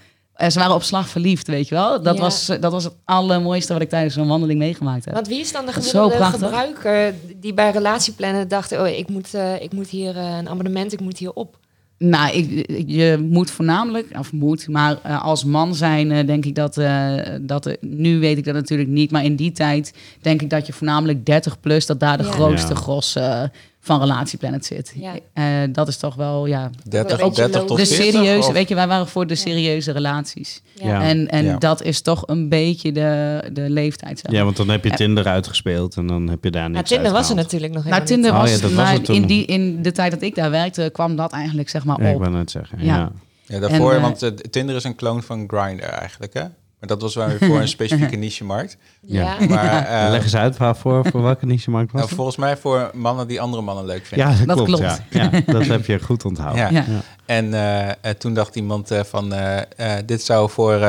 [0.50, 2.02] ze waren op slag verliefd, weet je wel.
[2.02, 2.22] Dat, Ja.
[2.22, 5.14] was, dat was het allermooiste wat ik tijdens zo'n wandeling meegemaakt heb.
[5.14, 8.72] Want wie is dan de gemiddelde gebruiker die bij relatieplannen dacht...
[8.80, 11.60] oh, ik moet, eh, ik moet hier eh, een abonnement, ik moet hier op.
[11.98, 16.56] Nou, ik, je moet voornamelijk, of moet, maar eh, als man zijn, eh, denk ik
[16.56, 20.42] dat, eh, dat eh, nu weet ik dat natuurlijk niet, maar in die tijd denk
[20.42, 22.32] ik dat je voornamelijk 30 plus, dat daar de Ja.
[22.32, 22.80] grootste Ja.
[22.80, 23.44] gros eh,
[23.84, 24.94] van Relatieplanet zit.
[24.96, 25.14] Ja.
[25.34, 28.06] Eh, dat is toch wel, ja, 30, Een beetje 30 tot de 40?
[28.06, 30.62] serieuze, of- weet je, wij waren voor de serieuze relaties.
[30.74, 31.02] Ja.
[31.04, 31.58] En, en Ja.
[31.58, 34.20] dat is toch een beetje de, de leeftijd.
[34.20, 34.32] Zeg.
[34.32, 37.12] Ja, want dan heb je Tinder uitgespeeld en dan heb je daar Maar niks Tinder
[37.12, 39.46] was er natuurlijk nog nou, helemaal Tinder Oh was, ja, dat was nou, in, die,
[39.46, 42.22] in de tijd dat ik daar werkte, kwam dat eigenlijk zeg maar Ja, ik op.
[42.22, 42.78] wou net zeggen.
[42.86, 42.96] Ja.
[42.96, 43.12] Ja.
[43.46, 46.44] Ja, daarvoor, En, eh, want eh, Tinder is een kloon van Grindr eigenlijk, hè?
[46.82, 48.78] Maar dat was weer voor een specifieke niche-markt.
[49.02, 49.36] Ja.
[49.40, 49.48] Ja.
[49.48, 53.28] Maar eh, Leg eens uit waarvoor, voor welke niche-markt was nou, volgens mij voor mannen
[53.28, 54.28] die andere mannen leuk vinden.
[54.30, 54.82] Ja, dat, Dat klopt.
[54.82, 55.02] klopt.
[55.10, 55.30] Ja.
[55.34, 56.74] Ja, dat heb je goed onthouden.
[56.74, 56.84] Ja.
[56.88, 57.02] Ja.
[57.26, 59.58] En eh, eh, toen dacht iemand eh, van, eh,
[59.98, 60.88] eh, dit zou voor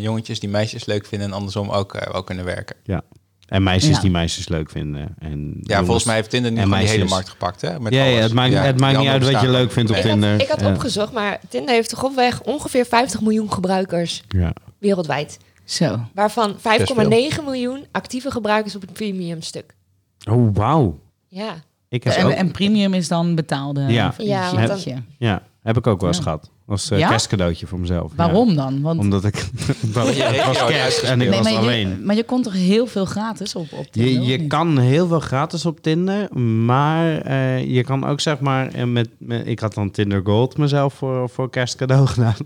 [0.00, 2.76] jongetjes die meisjes leuk vinden en andersom ook eh, wel kunnen werken.
[2.84, 3.02] Ja.
[3.46, 4.00] En meisjes Ja.
[4.02, 5.14] die meisjes leuk vinden.
[5.18, 7.80] En Ja, jongens- volgens mij heeft Tinder nu die hele markt gepakt, hè?
[7.80, 8.20] Met Ja, alles.
[8.22, 10.40] het maakt, het maakt niet uit wat je leuk vindt op Ik had, Tinder.
[10.40, 10.68] ik had Ja.
[10.72, 14.52] opgezocht, maar Tinder heeft grofweg ongeveer 50 miljoen gebruikers Ja.
[14.78, 15.38] Wereldwijd.
[15.64, 16.00] Zo.
[16.14, 16.92] Waarvan Best
[17.38, 19.74] 5,9 miljoen actieve gebruikers op het premium stuk.
[20.30, 20.98] Oh, wauw.
[21.28, 21.54] Ja,
[21.88, 23.80] Ik heb En, ook, en premium is dan betaalde.
[23.80, 24.14] Ja.
[24.18, 25.02] Ja, want dan- Jeetje.
[25.18, 26.22] ja, heb ik ook wel eens Ja.
[26.22, 26.50] gehad.
[26.66, 27.08] Als eh, Ja?
[27.08, 28.10] kerstcadeautje voor mezelf.
[28.10, 28.16] Ja.
[28.16, 28.80] Waarom dan?
[28.80, 29.34] Want Omdat ik...
[29.80, 29.92] het
[30.46, 31.28] was kerst en ik.
[31.28, 31.88] Nee, was maar, alleen.
[31.88, 34.48] je, maar je kon toch heel veel gratis op, op Tinder, Je, of je niet?
[34.48, 39.08] kan heel veel gratis op Tinder, maar eh, je kan ook zeg maar eh, met,
[39.18, 42.36] met ik had dan Tinder Gold mezelf voor, voor kerstcadeau gedaan.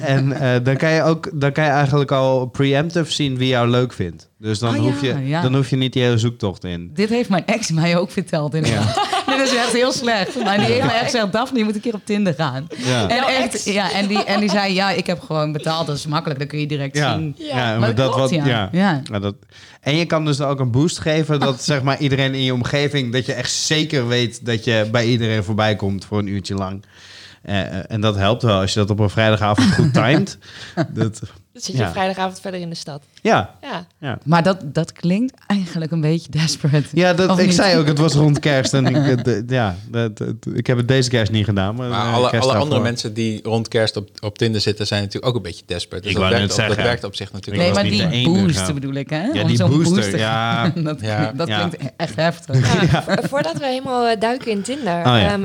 [0.00, 3.68] en eh, dan kan je ook dan kan je eigenlijk al preemptive zien wie jou
[3.68, 4.28] leuk vindt.
[4.38, 5.42] Dus dan, Ah, hoef, ja, je, ja.
[5.42, 6.90] dan hoef je niet die hele zoektocht in.
[6.94, 9.17] Dit heeft mijn ex mij ook verteld inderdaad.
[9.38, 10.42] Dit is echt heel slecht.
[10.44, 12.66] Maar die heeft echt gezegd, Daphne, je moet een keer op Tinder gaan.
[12.76, 13.08] Ja.
[13.08, 15.86] En, Jouw echt, ja, en, die, en die zei, ja, ik heb gewoon betaald.
[15.86, 17.34] Dat is makkelijk, dan kun je direct Ja, zien.
[17.38, 17.78] ja, Ja.
[17.78, 18.68] maar, dat klopt, wat, ja.
[18.72, 19.00] ja.
[19.04, 19.34] Ja, dat,
[19.80, 23.12] en je kan dus ook een boost geven dat zeg maar iedereen in je omgeving
[23.12, 26.84] dat je echt zeker weet dat je bij iedereen voorbij komt voor een uurtje lang.
[27.42, 30.38] Eh, eh, en dat helpt wel als je dat op een vrijdagavond goed timed.
[30.74, 31.18] dat,
[31.52, 31.90] dan zit je Ja.
[31.90, 33.02] vrijdagavond verder in de stad.
[33.22, 33.86] Ja, Ja.
[33.98, 34.18] ja.
[34.24, 36.88] Maar dat, dat klinkt eigenlijk een beetje desperate.
[36.92, 37.54] Ja, dat, ik niet?
[37.54, 38.74] zei ook, het was rond kerst.
[38.74, 41.74] En ik, eh, de- ja, dat, dat- ik heb het deze kerst niet gedaan.
[41.74, 45.00] Maar, Maar eh, alle, alle andere mensen die rond kerst op, op Tinder zitten, zijn
[45.02, 46.02] natuurlijk ook een beetje desperate.
[46.02, 46.84] Dus Ik dat, wou werkt net op, dat zeggen.
[46.92, 49.22] werkt op zich natuurlijk Nee, was maar die boost bedoel ik, hè?
[49.26, 50.72] Ja, die booster, booster- ja.
[50.76, 51.32] dat Ja.
[51.36, 51.68] dat Ja.
[51.68, 52.66] klinkt echt heftig.
[53.30, 54.96] Voordat we helemaal eh, duiken in Tinder.
[54.98, 55.32] Oh, ja.
[55.32, 55.44] ehm,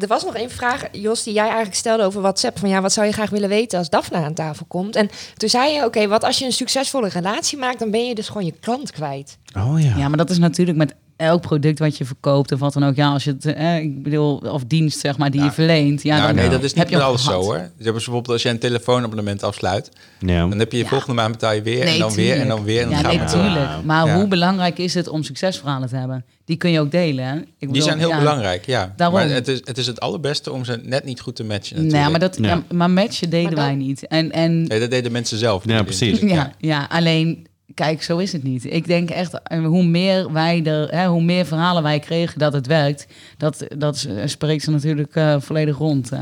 [0.00, 2.58] er was nog één vraag, Jos, die jij eigenlijk stelde over WhatsApp.
[2.58, 4.96] Van ja, wat zou je graag willen weten als Daphne aan tafel komt?
[4.96, 8.14] En toen zei je, oké, wat als je een succesvolle relatie maakt, dan ben je
[8.14, 9.38] dus gewoon je klant kwijt.
[9.56, 9.96] Oh ja.
[9.96, 12.96] Ja, maar dat is natuurlijk met elk product wat je verkoopt of wat dan ook.
[12.96, 15.46] Ja, als je het, eh, ik bedoel, of dienst zeg maar die Ja.
[15.46, 16.02] je verleent.
[16.02, 17.70] Ja, nou, dan nee, dat is heb niet je ook alles zo hoor.
[17.78, 19.90] Dus bijvoorbeeld als je een telefoonabonnement afsluit,
[20.20, 20.46] ja.
[20.48, 20.88] dan heb je je Ja.
[20.88, 22.96] volgende maand betaal je weer Nee, en dan weer en dan weer en dan Ja,
[23.02, 23.42] gaat nee, het door.
[23.42, 23.68] tuurlijk.
[23.84, 24.14] Maar Ja.
[24.16, 26.24] hoe belangrijk is het om succesverhalen te hebben?
[26.44, 27.24] Die kun je ook delen.
[27.24, 27.36] Hè?
[27.36, 28.18] Ik Die bedoel, zijn heel ja.
[28.18, 28.92] belangrijk, ja.
[28.96, 29.18] Daarom.
[29.18, 32.02] Maar het is, het is het allerbeste om ze net niet goed te matchen natuurlijk.
[32.02, 32.48] Nee, maar, dat, Ja.
[32.48, 34.06] ja, maar matchen deden Maar dat- wij niet.
[34.06, 35.64] En, en Nee, dat deden mensen zelf.
[35.64, 36.18] Ja, natuurlijk.
[36.18, 36.30] precies.
[36.36, 38.72] ja, ja, alleen, kijk, zo is het niet.
[38.72, 42.52] Ik denk echt, eh, hoe meer wij er, hè, hoe meer verhalen wij kregen dat
[42.52, 43.06] het werkt,
[43.36, 46.12] dat, dat spreekt ze natuurlijk eh, volledig rond.
[46.12, 46.20] eh.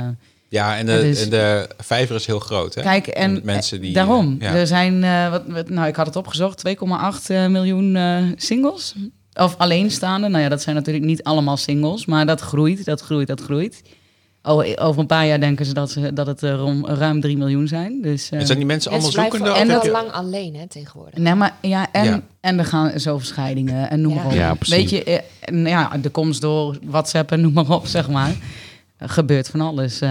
[0.49, 2.75] Ja, en de, en de vijver is heel groot.
[2.75, 2.83] Hè?
[2.83, 4.55] Kijk, en mensen die, daarom, ja.
[4.55, 5.01] er zijn,
[5.31, 6.75] wat, wat, nou, ik had het opgezocht, 2,8
[7.27, 7.99] eh, miljoen
[8.37, 8.95] singles.
[9.35, 10.29] Of alleenstaande.
[10.29, 13.83] Nou ja, dat zijn natuurlijk niet allemaal singles, maar dat groeit, dat groeit, dat groeit.
[14.45, 17.37] Oh, over een paar jaar denken ze dat, ze, dat het eh, rom- ruim 3
[17.37, 18.01] miljoen zijn.
[18.03, 19.75] Dus, eh, En zijn die mensen allemaal Mensen blijven zoekende?
[19.75, 21.19] heb je- lang alleen hè, tegenwoordig.
[21.19, 22.21] Nee, maar ja, en, Ja.
[22.41, 24.17] en er gaan zoveel scheidingen en noem Ja.
[24.23, 24.33] maar op.
[24.33, 24.75] Ja, precies.
[24.77, 28.33] Weet je, eh, en ja, de komst door WhatsApp en noem maar op, zeg maar.
[29.05, 30.09] gebeurt van alles, eh,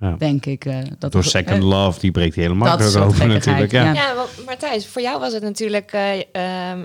[0.00, 0.14] Ja.
[0.18, 0.64] denk ik.
[0.64, 3.72] eh, dat Door Second eh, Love, die breekt helemaal Dat over natuurlijk.
[3.72, 3.92] Ja.
[3.92, 4.14] ja.
[4.14, 5.92] Want Martijs, voor jou was het natuurlijk...
[5.92, 6.78] eh, ehm,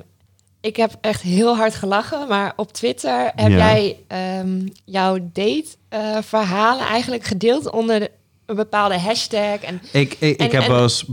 [0.62, 3.58] ik heb echt heel hard gelachen, maar op Twitter heb Ja.
[3.58, 8.12] jij ehm, jouw date-verhalen eigenlijk gedeeld onder de-
[8.46, 9.58] een bepaalde hashtag.
[9.62, 11.06] En Ik, ik, En- ik heb en- wel eens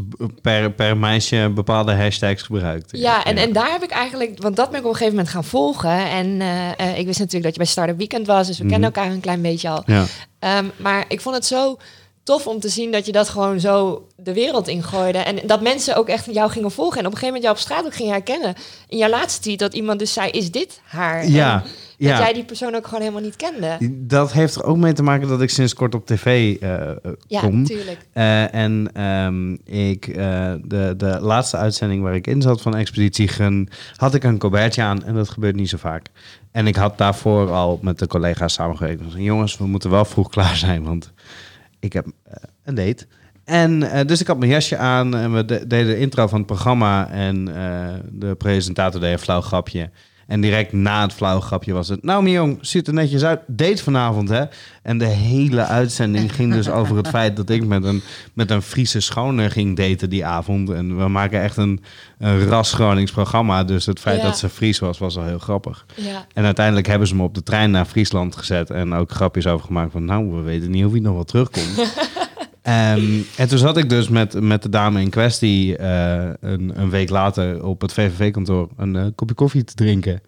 [0.42, 2.90] per, per meisje bepaalde hashtags gebruikt.
[2.98, 5.34] Ja, en, en daar heb ik eigenlijk, want dat ben ik op een gegeven moment
[5.34, 6.08] gaan volgen.
[6.08, 8.92] En eh, eh, ik wist natuurlijk dat je bij Startup Weekend was, dus we kennen
[8.94, 9.82] elkaar een klein beetje al.
[9.86, 10.04] Ja.
[10.38, 11.76] Ehm, maar ik vond het zo
[12.24, 15.18] tof om te zien dat je dat gewoon zo de wereld ingooide.
[15.18, 16.98] En dat mensen ook echt jou gingen volgen.
[16.98, 18.54] En op een gegeven moment jou op straat ook gingen herkennen.
[18.88, 21.28] In jouw laatste tweet dat iemand dus zei, is dit haar?
[21.28, 21.62] Ja, En
[21.98, 22.18] dat ja.
[22.18, 23.76] jij die persoon ook gewoon helemaal niet kende.
[23.92, 26.96] Dat heeft er ook mee te maken dat ik sinds kort op tv eh, eh,
[27.26, 27.60] Ja, kom.
[27.60, 28.06] natuurlijk.
[28.12, 29.52] Eh, en ehm,
[29.86, 34.38] ik, de, de laatste uitzending waar ik in zat van Expeditie Gun, had ik een
[34.38, 36.06] colbertje aan en dat gebeurt niet zo vaak.
[36.52, 39.02] En ik had daarvoor al met de collega's samengewerkt.
[39.16, 41.12] Jongens, we moeten wel vroeg klaar zijn, want
[41.84, 43.06] ik heb eh, een date.
[43.44, 46.38] En eh, dus ik had mijn jasje aan en we de- deden de intro van
[46.38, 49.90] het programma en eh, de presentator deed een flauw grapje.
[50.26, 52.02] En direct na het flauwe grapje was het...
[52.02, 53.40] Nou, mijn jong, ziet er netjes uit.
[53.46, 54.44] Date vanavond, hè?
[54.82, 57.36] En de hele uitzending ging dus over het feit...
[57.36, 58.02] dat ik met een,
[58.32, 60.70] met een Friese schone ging daten die avond.
[60.70, 61.82] En we maken echt een,
[62.18, 63.64] een ras Gronings programma.
[63.64, 64.22] Dus het feit Ja.
[64.22, 65.86] dat ze Fries was, was al heel grappig.
[65.94, 66.26] Ja.
[66.34, 68.70] En uiteindelijk hebben ze me op de trein naar Friesland gezet...
[68.70, 70.04] en ook grapjes over gemaakt van...
[70.04, 71.76] nou, we weten niet of hij nog wel terugkomt.
[72.64, 76.90] Ehm, en toen zat ik dus met, met de dame in kwestie eh, een, een
[76.90, 80.20] week later op het VVV-kantoor een eh, kopje koffie te drinken.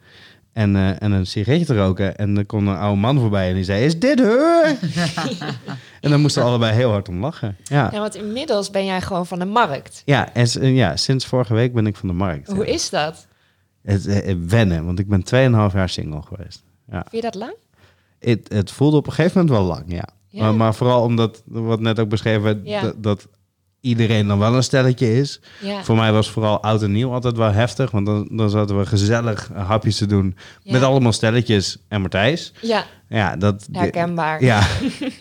[0.52, 2.16] En, eh, en een sigaretje te roken.
[2.16, 4.64] En er kwam een oude man voorbij en die zei, is dit her?
[6.00, 7.56] en dan moesten we allebei heel hard om lachen.
[7.62, 10.02] Ja, ja, want inmiddels ben jij gewoon van de markt.
[10.04, 12.48] ja, en, ja sinds vorige week ben ik van de markt.
[12.48, 13.26] Hoe is dat?
[13.82, 16.62] Het, wennen, want ik ben 2,5 jaar single geweest.
[16.90, 17.06] Ja.
[17.08, 17.54] Vind je dat lang?
[18.18, 20.08] Het, het voelde op een gegeven moment wel lang, ja.
[20.36, 20.42] Ja.
[20.42, 22.80] Maar, maar vooral omdat, wat net ook beschreven Ja.
[22.80, 23.28] dat, dat
[23.80, 25.40] iedereen dan wel een stelletje is.
[25.62, 25.84] Ja.
[25.84, 27.90] Voor mij was vooral oud en nieuw altijd wel heftig.
[27.90, 30.72] Want dan, dan zaten we gezellig hapjes te doen Ja.
[30.72, 32.52] met allemaal stelletjes en Matthijs.
[32.60, 33.68] Ja, Ja, dat...
[33.72, 34.42] herkenbaar.
[34.44, 34.66] Ja,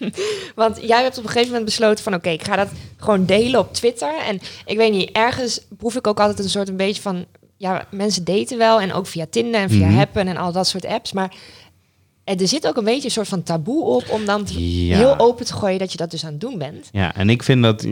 [0.55, 2.13] Want jij hebt op een gegeven moment besloten van...
[2.13, 4.13] oké, ik ga dat gewoon delen op Twitter.
[4.27, 7.25] En ik weet niet, ergens proef ik ook altijd een soort een beetje van...
[7.57, 9.95] ja, mensen daten wel en ook via Tinder en via Mhm.
[9.97, 11.11] Happen en al dat soort apps.
[11.13, 11.33] Maar
[12.25, 14.09] er er zit ook een beetje een soort van taboe op...
[14.09, 14.97] om dan Ja.
[14.97, 16.89] heel open te gooien dat je dat dus aan het doen bent.
[16.91, 17.87] ja, en ik vind dat...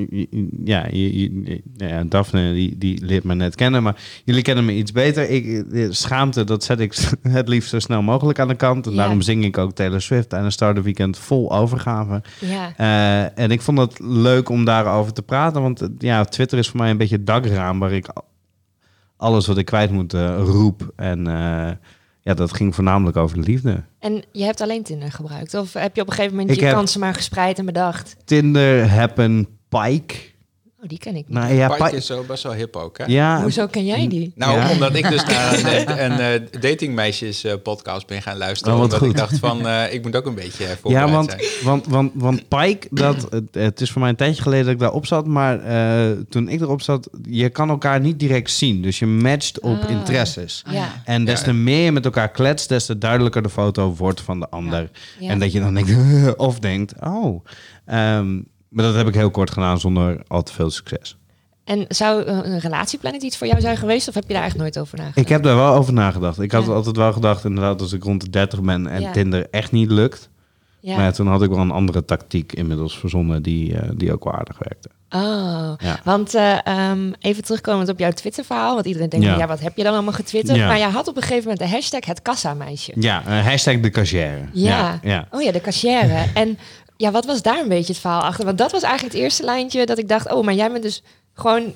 [0.64, 3.84] Ja, je, je- ja Daphne die, die leert me net kennen.
[3.84, 5.30] Maar jullie kennen me iets beter.
[5.30, 8.86] Ik, eh, schaamte, dat zet ik het liefst zo snel mogelijk aan de kant.
[8.86, 8.98] En Ja.
[8.98, 12.22] daarom zing ik ook Taylor Swift en een Starter Weekend vol overgave.
[12.40, 15.62] Ja, Eh, en ik vond het leuk om daarover te praten.
[15.62, 18.26] Want eh, ja, Twitter is voor mij een beetje het dakraam waar ik al-
[19.18, 20.92] alles wat ik kwijt moet eh, roep.
[20.96, 21.72] En eh,
[22.24, 23.84] ja, dat ging voornamelijk over de liefde.
[24.00, 25.54] en je hebt alleen Tinder gebruikt?
[25.54, 28.16] Of heb je op een gegeven moment Ik je kansen maar gespreid en bedacht...
[28.26, 30.16] Tinder, Happen, Pike.
[30.84, 31.38] Oh, die ken ik niet.
[31.38, 33.04] Nou ja, Pike is zo best wel hip ook, hè?
[33.08, 34.32] Ja, Hoezo ken jij die?
[34.36, 34.70] Nou, Ja.
[34.72, 35.54] omdat ik dus naar
[35.88, 38.74] een, een eh, datingmeisjes eh, podcast ben gaan luisteren.
[38.74, 39.10] Oh, wat omdat goed.
[39.10, 41.44] ik dacht van, eh, ik moet ook een beetje eh, ja voorbereid want, zijn.
[41.64, 44.80] want, want, want Pike, dat, het, het is voor mij een tijdje geleden dat ik
[44.80, 45.28] daarop zat.
[45.28, 48.82] Maar eh, toen ik erop zat, je kan elkaar niet direct zien.
[48.82, 49.90] Dus je matcht op Ah.
[49.90, 50.64] interesses.
[50.70, 51.46] Ja, En des Ja.
[51.46, 54.90] te meer je met elkaar kletst, des te duidelijker de foto wordt van de ander.
[55.20, 55.30] ja.
[55.30, 55.92] En dat je dan denkt,
[56.38, 57.46] of denkt, oh.
[57.86, 58.40] Ehm,
[58.74, 61.18] maar dat heb ik heel kort gedaan zonder al te veel succes.
[61.64, 64.08] En zou eh, een relatieplanet iets voor jou zijn geweest?
[64.08, 65.20] Of heb je daar echt nooit over nagedacht?
[65.20, 66.40] Ik heb daar wel over nagedacht.
[66.40, 66.72] Ik had Ja.
[66.72, 69.12] altijd wel gedacht, inderdaad, als ik rond de 30 ben en Ja.
[69.12, 70.30] Tinder echt niet lukt.
[70.80, 70.96] Ja.
[70.96, 74.34] Maar toen had ik wel een andere tactiek inmiddels verzonnen die, eh, die ook wel
[74.34, 74.90] aardig werkte.
[75.10, 76.00] Oh, Ja.
[76.04, 78.74] want eh, ehm, even terugkomend op jouw Twitter-verhaal.
[78.74, 79.48] Want iedereen denkt, Ja.
[79.48, 80.58] wat heb je dan allemaal getwitterd?
[80.58, 80.68] Ja.
[80.68, 82.92] Maar jij had op een gegeven moment de hashtag het kassameisje.
[82.96, 84.50] Ja, eh, hashtag de cashier.
[84.54, 85.00] Ja.
[85.04, 85.28] ja.
[85.32, 86.26] Oh ja, de kassière.
[86.34, 86.58] en
[87.04, 88.46] ja, wat was daar een beetje het verhaal achter?
[88.46, 90.32] Want dat was eigenlijk het eerste lijntje dat ik dacht...
[90.32, 91.74] oh, maar jij bent dus gewoon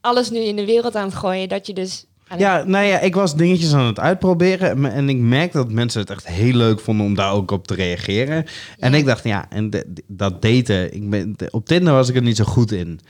[0.00, 1.48] alles nu in de wereld aan het gooien...
[1.48, 2.06] dat je dus...
[2.38, 4.84] Ja, nou ja, ik was dingetjes aan het uitproberen.
[4.92, 7.74] en- ik merkte dat mensen het echt heel leuk vonden om daar ook op te
[7.74, 8.44] reageren.
[8.78, 8.98] En Ja.
[8.98, 10.94] ik dacht, ja, en de- dat daten.
[10.94, 13.00] Ik ben, op Tinder was ik er niet zo goed in.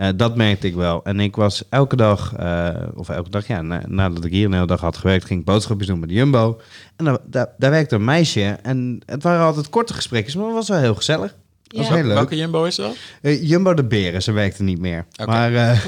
[0.00, 1.00] Eh, dat merkte ik wel.
[1.04, 4.52] En ik was elke dag, eh, of elke dag, ja, na- nadat ik hier een
[4.52, 6.60] hele dag had gewerkt, ging ik boodschapjes doen met de Jumbo.
[6.96, 8.42] En daar, daar, daar werkte een meisje.
[8.62, 11.34] En het waren altijd korte gesprekjes, maar het was wel heel gezellig.
[11.70, 11.94] Dat was Ja.
[11.94, 12.14] heel leuk.
[12.14, 12.96] Welke Jumbo is dat?
[13.22, 15.04] Eh, Jumbo de Beren, ze werkte niet meer.
[15.20, 15.30] Oké.
[15.30, 15.78] Maar eh,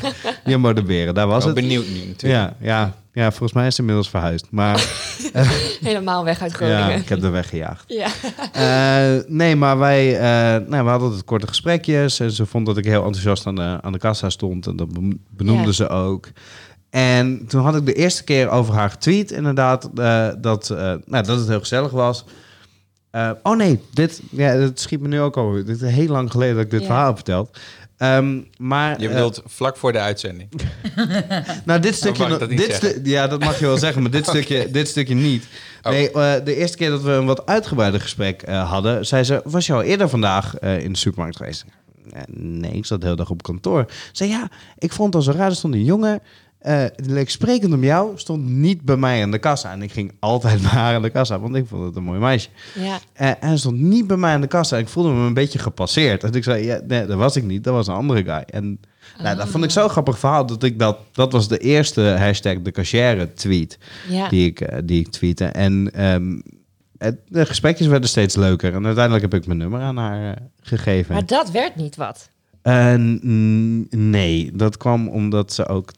[0.44, 1.62] Jumbo de Beren, daar was Wel het.
[1.62, 2.22] benieuwd nu natuurlijk.
[2.42, 4.46] Ja, ja, ja, volgens mij is ze inmiddels verhuisd.
[4.50, 4.86] Maar
[5.80, 7.00] Helemaal weg uit ja, Groningen.
[7.00, 7.84] ik heb er weggejaagd.
[7.86, 8.08] Ja.
[8.52, 10.20] Eh, nee, maar wij eh,
[10.68, 12.20] nou, we hadden altijd korte gesprekjes.
[12.20, 14.66] En ze vond dat ik heel enthousiast aan de, aan de kassa stond.
[14.66, 15.72] En dat be- benoemde Ja.
[15.72, 16.28] ze ook.
[16.90, 20.76] En toen had ik de eerste keer over haar getweet, inderdaad, eh, dat, eh,
[21.06, 22.24] nou, dat het heel gezellig was.
[23.10, 25.64] Eh, oh nee, dit, ja, dat schiet me nu ook over.
[25.66, 26.86] Dit is heel lang geleden dat ik dit Ja.
[26.86, 27.58] verhaal heb verteld.
[27.96, 30.50] Ehm, maar, Je eh, bedoelt vlak voor de uitzending.
[31.64, 32.22] nou, dit stukje...
[32.22, 34.70] mag ik dat niet dit stu- ja, dat mag je wel zeggen, maar dit stukje,
[34.70, 35.46] dit stukje niet.
[35.82, 35.92] Oh.
[35.92, 39.06] Nee, eh, de eerste keer dat we een wat uitgebreider gesprek eh, hadden...
[39.06, 41.64] zei ze, was je al eerder vandaag eh, in de supermarkt geweest?
[42.30, 43.84] Nee, ik zat de hele dag op kantoor.
[43.88, 44.48] Ze zei, ja,
[44.78, 45.48] ik vond het al zo raar.
[45.50, 46.20] Er stond een jongen,
[46.96, 48.12] leek sprekend om jou...
[48.18, 49.72] stond niet bij mij aan de kassa.
[49.72, 52.18] En ik ging altijd bij haar aan de kassa, want ik vond het een mooi
[52.20, 52.48] meisje.
[52.74, 52.98] Ja.
[53.12, 54.76] Eh, en stond niet bij mij aan de kassa.
[54.76, 56.24] Ik voelde me een beetje gepasseerd.
[56.24, 57.64] En ik zei, ja, nee, dat was ik niet.
[57.64, 58.42] Dat was een andere guy.
[58.46, 58.80] En
[59.22, 60.46] nou, dat vond ik zo'n grappig verhaal.
[60.46, 64.28] Dat, ik dat, dat was de eerste hashtag de cashier tweet Ja.
[64.28, 65.44] die, ik, eh, die ik tweette.
[65.44, 66.40] En ehm,
[66.98, 68.74] het, de gesprekjes werden steeds leuker.
[68.74, 71.14] En uiteindelijk heb ik mijn nummer aan haar gegeven.
[71.14, 72.30] Maar dat werd niet wat.
[73.90, 75.92] Nee, dat kwam omdat ze ook...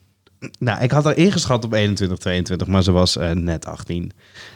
[0.59, 4.13] Nou, ik had haar ingeschat op 21, 22, maar ze was eh, net 18.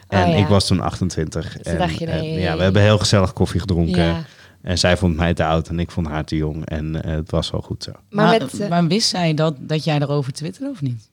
[0.09, 0.37] En Oh, ja.
[0.37, 1.53] ik was toen 28.
[1.53, 2.41] toen en, dacht je, en, nee.
[2.41, 4.03] ja, we hebben heel gezellig koffie gedronken.
[4.05, 4.25] Ja.
[4.63, 6.67] En zij vond mij te oud en ik vond haar te jong.
[6.67, 7.93] En eh, het was wel goed zo.
[8.11, 11.11] Maar, Maar, met, eh, maar wist zij dat, dat jij erover twitterde of niet?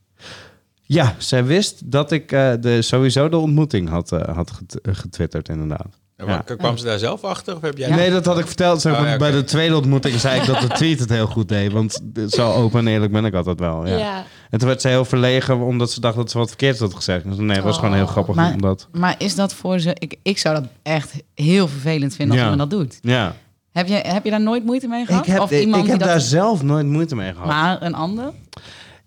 [0.82, 4.94] Ja, zij wist dat ik eh, de, sowieso de ontmoeting had, eh, had get- eh,
[4.96, 6.00] getwitterd, inderdaad.
[6.18, 6.44] En Ja.
[6.48, 7.90] wa- Kwam ze daar zelf achter of heb jij...
[7.90, 8.82] Nee, dat had ik verteld.
[8.82, 11.72] Zeg, Oh, Bij de tweede ontmoeting zei ik dat de tweet het heel goed deed.
[11.72, 13.88] Want zo open en eerlijk ben ik altijd wel.
[13.88, 13.98] Ja.
[13.98, 14.24] ja.
[14.50, 17.24] En toen werd ze heel verlegen omdat ze dacht dat ze wat verkeerds had gezegd.
[17.24, 18.10] Dus nee, het was gewoon heel Oh.
[18.10, 18.88] grappig Maar- omdat...
[18.92, 19.96] Maar is dat voor ze...
[20.00, 22.52] Ik, ik zou dat echt heel vervelend vinden als Ja.
[22.52, 22.98] iemand dat doet.
[23.02, 23.36] Ja,
[23.72, 25.26] Heb je, heb je daar nooit moeite mee gehad?
[25.28, 26.26] ik heb, of ik, iemand ik heb die daar dat...
[26.26, 27.48] zelf nooit moeite mee gehad.
[27.48, 28.32] Maar een ander?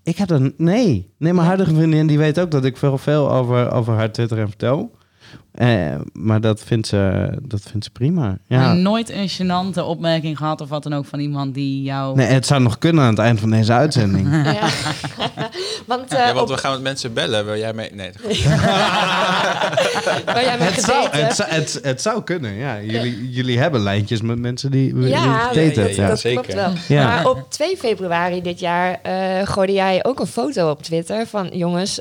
[0.02, 0.52] Ik heb er...
[0.56, 1.10] Nee.
[1.18, 4.38] Nee, mijn huidige vriendin die weet ook dat ik veel, veel over, over haar Twitter
[4.38, 4.95] en vertel.
[5.56, 8.38] Eh, maar dat vindt, ze, dat vindt ze prima.
[8.46, 8.58] Ja.
[8.58, 12.16] Maar nooit een gênante opmerking gehad of wat dan ook van iemand die jou...
[12.16, 14.28] Nee, het zou nog kunnen aan het eind van deze uitzending.
[14.44, 14.68] Ja.
[15.86, 17.44] want, eh, Ja, want op, we gaan met mensen bellen.
[17.44, 17.90] Wil jij mee?
[17.94, 18.10] Nee.
[20.24, 22.80] waar jij met het, zou, het, zou, het, het zou kunnen, ja.
[22.80, 25.94] Jullie, jullie hebben lijntjes met mensen die, Ja, gedate ja, hebben.
[25.94, 26.42] ja, Ja, dat zeker.
[26.42, 26.72] klopt wel.
[26.98, 27.06] Ja.
[27.06, 29.12] Maar op 2 februari dit jaar eh
[29.44, 32.00] gooide jij ook een foto op Twitter van jongens,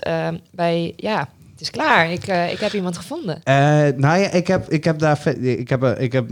[0.51, 1.27] bij ja,
[1.65, 2.11] is klaar.
[2.11, 3.43] Ik, eh, ik heb iemand gevonden.
[3.43, 3.55] Eh,
[3.95, 5.27] nou ja, ik heb, ik heb daar...
[5.37, 6.29] Ik heb, eh, ik heb,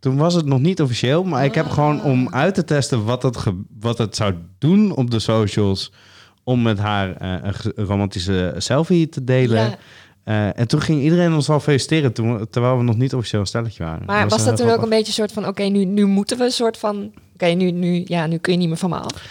[0.00, 3.22] toen was het nog niet officieel, maar ik heb gewoon om uit te testen wat
[3.22, 5.92] het, ge- wat het zou doen op de socials...
[6.44, 7.14] om met haar
[7.44, 7.54] een
[7.86, 9.76] romantische selfie te delen.
[10.24, 10.52] Ja.
[10.52, 13.84] En toen ging iedereen ons al feliciteren, toen, terwijl we nog niet officieel een stelletje
[13.84, 14.06] waren.
[14.06, 16.44] Maar was dat toen ook een beetje een soort van, oké, nu, nu moeten we
[16.44, 19.22] een soort van, oké, nu, nu, ja, nu kun je niet meer van me af.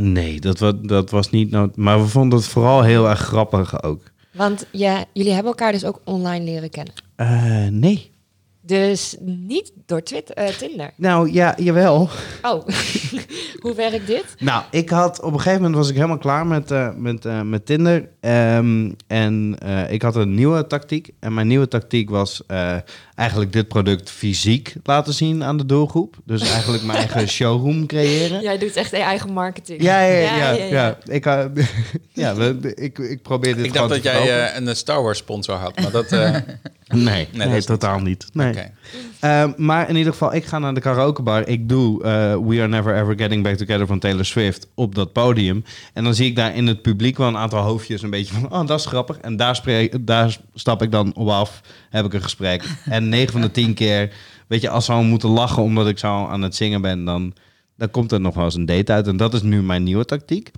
[0.00, 1.50] Nee, dat, was dat was niet...
[1.50, 4.02] nood- maar we vonden het vooral heel erg grappig ook.
[4.36, 6.94] Want ja, jullie hebben elkaar dus ook online leren kennen.
[7.16, 8.14] Eh, nee.
[8.60, 10.90] Dus niet door Twitter, eh, Tinder.
[10.96, 12.08] Nou ja, jawel.
[12.42, 12.66] Oh,
[13.62, 14.34] hoe werkt dit?
[14.38, 17.66] Nou, ik had op een gegeven moment was ik helemaal klaar met, eh, met, met
[17.66, 18.08] Tinder.
[18.20, 19.58] Ehm, en
[19.90, 21.10] ik had een nieuwe tactiek.
[21.20, 22.42] En mijn nieuwe tactiek was
[23.16, 26.16] eigenlijk dit product fysiek laten zien aan de doelgroep.
[26.24, 28.40] Dus eigenlijk mijn eigen showroom creëren.
[28.42, 29.82] Jij doet echt je eigen marketing.
[29.82, 30.50] Ja, ja, ja.
[30.52, 30.98] ja, ja.
[31.04, 31.44] Ik, eh,
[32.12, 35.54] ja we- ik, ik probeer dit Ik dacht dat jij eh, een Star Wars sponsor
[35.54, 36.12] had, maar dat...
[36.12, 36.36] eh,
[36.94, 38.26] Nee, nee, dat totaal niet.
[38.32, 38.48] Nee.
[38.50, 38.70] Oké.
[39.20, 41.48] Ehm, maar in ieder geval, ik ga naar de karaokebar.
[41.48, 42.10] Ik doe eh,
[42.46, 45.64] We Are Never Ever Getting Back Together van Taylor Swift op dat podium.
[45.92, 48.52] En dan zie ik daar in het publiek wel een aantal hoofdjes een beetje van...
[48.52, 49.16] oh, dat is grappig.
[49.18, 51.60] En daar, spreek, daar stap ik dan op af,
[51.90, 52.64] heb ik een gesprek.
[52.84, 54.14] En 9 van de 10 keer,
[54.48, 57.04] weet je, als ze al moeten lachen omdat ik zo aan het zingen ben...
[57.04, 57.34] dan,
[57.76, 59.06] dan komt er nog wel eens een date uit.
[59.06, 60.50] En dat is nu mijn nieuwe tactiek.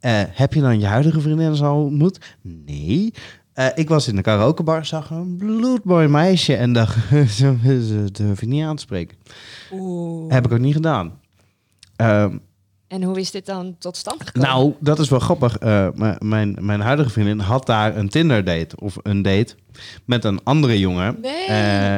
[0.00, 2.18] Eh, heb je dan je huidige vriendin al ontmoet?
[2.42, 3.12] Nee.
[3.52, 6.96] Eh, ik was in de karaokebar, zag een bloedmooi meisje en dacht,
[7.38, 9.16] ze durf ik niet aan te spreken.
[9.72, 10.32] Oeh.
[10.32, 11.12] Heb ik ook niet gedaan.
[11.96, 12.38] Ehm,
[12.88, 14.48] En hoe is dit dan tot stand gekomen?
[14.48, 15.58] nou, dat is wel grappig.
[15.58, 19.54] Eh, mijn, mijn huidige vriendin had daar een Tinder date of een date
[20.04, 21.16] met een andere jongen.
[21.22, 21.46] Nee, Eh,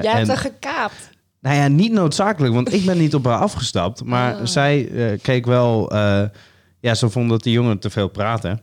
[0.03, 1.11] jij hebt en- er gekaapt.
[1.41, 4.05] Nou ja, niet noodzakelijk, want ik ben niet op haar afgestapt.
[4.05, 4.41] Maar Oh.
[4.45, 6.23] zij eh, keek wel, eh,
[6.81, 8.59] ja, ze vond dat die jongen te veel praatte.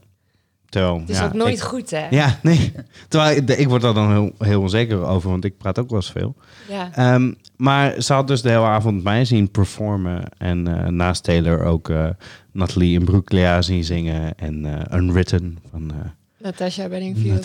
[0.69, 2.07] Terwijl, Het is ja, ook nooit ik- goed, hè?
[2.09, 2.71] Ja, nee.
[3.07, 5.99] Terwijl ik, ik word daar dan heel, heel onzeker over, want ik praat ook wel
[5.99, 6.35] eens veel.
[6.69, 6.89] Ja.
[6.93, 10.23] Ehm, maar ze had dus de hele avond mij zien performen.
[10.37, 10.63] En
[10.95, 12.05] naast Taylor ook eh
[12.51, 14.35] Nathalie Imbruglia zien zingen.
[14.37, 15.91] En Unwritten van
[16.43, 17.43] Natasha Bedingfield.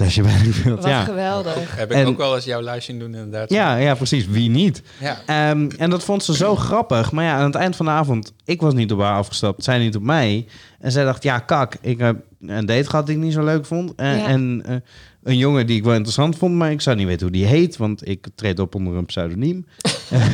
[0.65, 1.05] Wat Ja.
[1.05, 1.77] geweldig.
[1.77, 3.51] Heb ik En- ook wel eens jouw zien doen inderdaad.
[3.51, 4.27] Ja, ja, precies.
[4.27, 4.83] Wie niet?
[5.01, 5.19] Ja.
[5.27, 7.13] Ehm, en dat vond ze zo grappig.
[7.13, 9.79] Maar ja, aan het eind van de avond, ik was niet op haar afgestapt, zij
[9.79, 10.47] niet op mij.
[10.81, 13.67] En zij dacht, ja, kak, ik heb een date gehad die ik niet zo leuk
[13.67, 13.93] vond.
[13.95, 14.27] En, Ja.
[14.27, 14.75] en eh,
[15.23, 17.77] een jongen die ik wel interessant vond, maar ik zou niet weten hoe die heet,
[17.77, 19.67] want ik treed op onder een pseudoniem.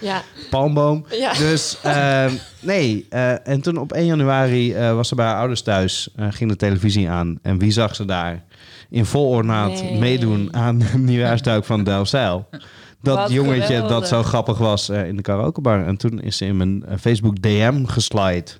[0.00, 0.22] Ja.
[0.50, 1.04] Palmboom.
[1.10, 1.32] Ja.
[1.32, 3.06] Dus ehm, nee.
[3.10, 6.08] eh, en toen op 1 januari eh, was ze bij haar ouders thuis.
[6.16, 7.38] eh, ging de televisie aan.
[7.42, 8.44] En wie zag ze daar
[8.90, 9.98] in vol ornaat Nee.
[9.98, 12.48] meedoen aan de nieuwjaarsduik van Delfzijl?
[13.02, 13.90] dat Wat jongetje geweldig.
[13.90, 15.86] dat zo grappig was in de karaokebar.
[15.86, 18.50] En toen is ze in mijn Facebook DM geslide.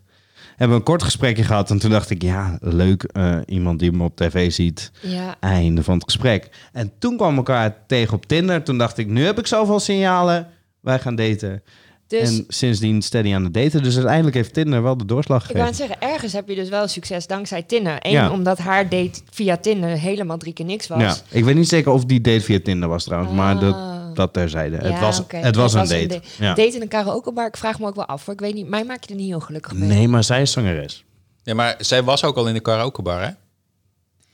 [0.59, 1.71] Hebben we een kort gesprekje gehad.
[1.71, 3.03] En toen dacht ik, ja, leuk.
[3.03, 4.91] eh, iemand die me op tv ziet.
[5.01, 5.37] Ja.
[5.41, 6.49] Einde van het gesprek.
[6.73, 8.63] En toen kwam elkaar tegen op Tinder.
[8.63, 10.47] Toen dacht ik, nu heb ik zoveel signalen.
[10.81, 11.63] Wij gaan daten.
[12.07, 13.83] Dus en sindsdien steady aan het daten.
[13.83, 15.87] Dus uiteindelijk heeft Tinder wel de doorslag ik wou gegeven.
[15.89, 17.97] zeggen, ergens heb je dus wel succes dankzij Tinder.
[18.01, 18.31] Eén, Ja.
[18.31, 21.01] omdat haar date via Tinder helemaal drie keer niks was.
[21.01, 23.33] Ja, ik weet niet zeker of die date via Tinder was trouwens.
[23.33, 23.97] Maar dat, Ah.
[24.19, 24.77] Dat terzijde.
[24.77, 25.37] het Ja, was, oké.
[25.37, 26.21] het was een date.
[26.39, 26.55] Ja.
[26.55, 28.25] Date in een karaokebar, ik vraag me ook wel af.
[28.25, 28.35] Hoor.
[28.35, 29.89] Ik weet niet, mij maak je er niet heel gelukkig mee.
[29.89, 31.05] Nee, maar zij is zangeres.
[31.43, 33.31] Ja, maar zij was ook al in de karaokebar, hè?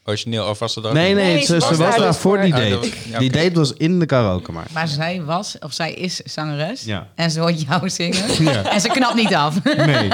[0.07, 2.41] Origineel, of was het ook Nee, nee, Nee, ze, ze ze was daar dus voor
[2.41, 2.53] die.
[2.55, 2.71] Ah, date.
[2.71, 3.39] dat was- ja, Die oké.
[3.43, 4.67] date was in de karaoke maar.
[4.73, 6.85] Maar zij was, of zij is zangeres.
[6.85, 7.09] Ja.
[7.15, 8.45] En ze hoort jou zingen.
[8.53, 8.63] Ja.
[8.73, 9.63] En ze knapt niet af.
[9.65, 10.09] Nee,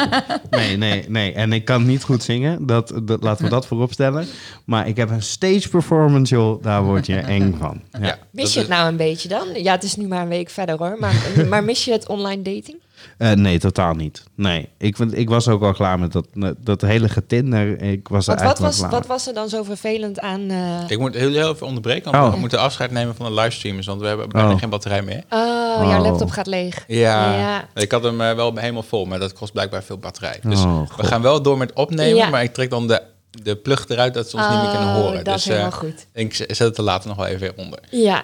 [0.51, 1.33] nee, nee, nee.
[1.33, 2.67] En ik kan niet goed zingen.
[2.67, 4.27] Dat, dat, laten we dat voorop stellen.
[4.65, 6.63] Maar ik heb een stage performance, joh.
[6.63, 7.81] Daar word je eng van.
[7.93, 8.07] Ja.
[8.07, 9.47] Ja, Mis dat je het nou een beetje dan?
[9.55, 10.97] Ja, het is nu maar een week verder hoor.
[10.99, 11.15] Maar,
[11.49, 12.77] maar mis je het online dating?
[13.19, 14.23] Eh, nee, totaal niet.
[14.35, 16.27] Nee, ik, vind, ik was ook al klaar met dat,
[16.61, 17.83] dat hele getinder.
[17.83, 20.51] Ik was er wat eigenlijk was, wat was er dan zo vervelend aan...
[20.51, 22.33] eh, Ik moet heel, heel even onderbreken, want Oh.
[22.33, 24.59] we moeten afscheid nemen van de livestreamers, want we hebben bijna Oh.
[24.59, 25.23] geen batterij meer.
[25.31, 26.03] Oh, jouw Oh.
[26.03, 26.85] laptop gaat leeg.
[26.87, 27.69] Ja, Ja.
[27.75, 30.39] ik had hem eh, wel helemaal vol, maar dat kost blijkbaar veel batterij.
[30.43, 32.29] Dus Oh, we gaan wel door met opnemen, Ja.
[32.29, 33.03] maar ik trek dan de,
[33.43, 35.15] de plug eruit dat ze ons niet meer kunnen horen.
[35.25, 36.07] dat dus is helemaal eh, goed.
[36.13, 37.79] ik zet het er later nog wel even weer onder.
[37.91, 38.23] Ja,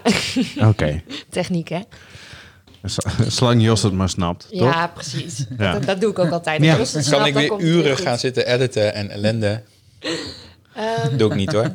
[0.65, 1.03] Oké.
[1.31, 1.81] techniek hè?
[3.29, 4.75] Zolang Jos het maar snapt, toch?
[4.75, 5.47] Ja, precies.
[5.59, 5.73] Ja.
[5.73, 6.63] Dat, dat doe ik ook altijd.
[6.65, 6.85] Ja.
[6.85, 8.07] Snapt, kan ik weer uren goed.
[8.07, 9.63] gaan zitten editen en ellende.
[10.75, 11.73] Ehm, Doe ik niet hoor.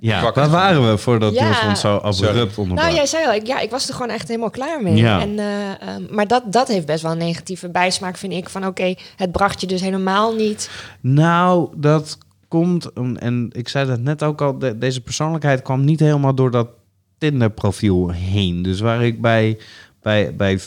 [0.00, 1.46] Ja, waar waren we voordat Ja.
[1.48, 2.86] Jos ons zo abrupt onderbrak?
[2.86, 4.94] Nou, jij zei al, ik, ja, ik was er gewoon echt helemaal klaar mee.
[4.94, 5.20] Ja.
[5.20, 8.48] En, eh, ehm, maar dat, dat heeft best wel een negatieve bijsmaak, vind ik.
[8.48, 10.70] Van oké, het bracht je dus helemaal niet.
[11.00, 12.18] Nou, dat
[12.48, 16.34] komt, om- en ik zei dat net ook al, de- deze persoonlijkheid kwam niet helemaal
[16.34, 16.68] door dat
[17.18, 18.62] Tinder-profiel heen.
[18.62, 19.58] Dus waar ik bij,
[20.08, 20.58] bij, bij,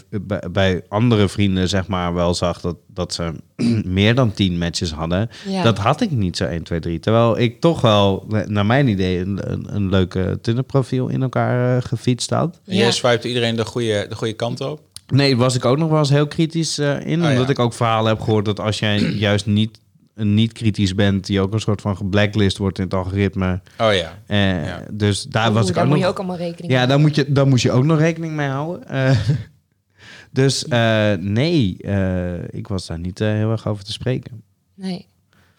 [0.51, 3.31] bij andere vrienden zeg maar wel zag dat, dat ze
[3.85, 5.63] meer dan tien matches hadden, Ja.
[5.63, 6.99] dat had ik niet zo 1, 2, 3.
[6.99, 11.83] Terwijl ik toch wel, naar mijn idee, een, een, een leuke Tinder-profiel in elkaar eh,
[11.83, 12.59] gefietst had.
[12.65, 12.81] En Ja.
[12.81, 14.81] jij swipte iedereen de goede, de goede kant op.
[15.07, 17.19] Nee, was ik ook nog wel eens heel kritisch eh, in.
[17.21, 17.31] Oh, ja.
[17.31, 19.79] omdat ik ook verhalen heb gehoord dat als jij juist niet,
[20.23, 23.61] niet kritisch bent, je ook een soort van geblacklist wordt in het algoritme.
[23.77, 24.17] Oh ja.
[24.25, 24.83] Eh, Ja.
[24.91, 26.01] Dus daar Oeh, was ik ook moet nog...
[26.03, 28.33] je ook allemaal rekening ja, mee daar moet, je, daar moet je ook nog rekening
[28.33, 28.87] mee houden.
[28.87, 29.17] Eh,
[30.31, 34.41] dus eh, nee, eh, ik was daar niet heel erg over te spreken.
[34.75, 35.05] Nee.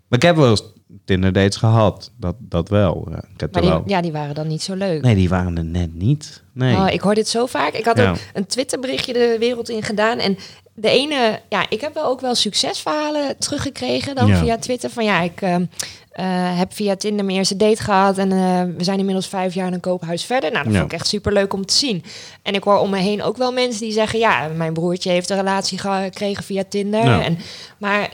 [0.09, 0.63] Maar ik heb wel eens
[1.05, 2.11] Tinder dates gehad.
[2.17, 3.07] Dat, dat wel.
[3.11, 3.83] Ja, ik heb Maar die, wel...
[3.87, 5.03] ja, die waren dan niet zo leuk.
[5.03, 6.43] Nee, die waren er net niet.
[6.53, 6.77] Nee.
[6.77, 7.73] Oh, ik hoor dit zo vaak.
[7.73, 8.11] Ik had Ja.
[8.11, 10.19] ook een Twitterberichtje de wereld in gedaan.
[10.19, 10.37] En
[10.75, 14.37] de ene, ja, ik heb wel ook wel succesverhalen teruggekregen dan Ja.
[14.39, 14.91] via Twitter.
[14.91, 18.19] Van ja, ik eh, eh, heb via Tinder mijn eerste date gehad.
[18.19, 20.51] En eh, we zijn inmiddels vijf jaar in een koophuis verder.
[20.53, 20.79] Nou, dat Ja.
[20.81, 22.05] vond ik echt super leuk om te zien.
[22.43, 25.31] En ik hoor om me heen ook wel mensen die zeggen: ja, mijn broertje heeft
[25.31, 27.05] een relatie gekregen via Tinder.
[27.05, 27.23] Ja.
[27.23, 27.39] En,
[27.79, 28.11] maar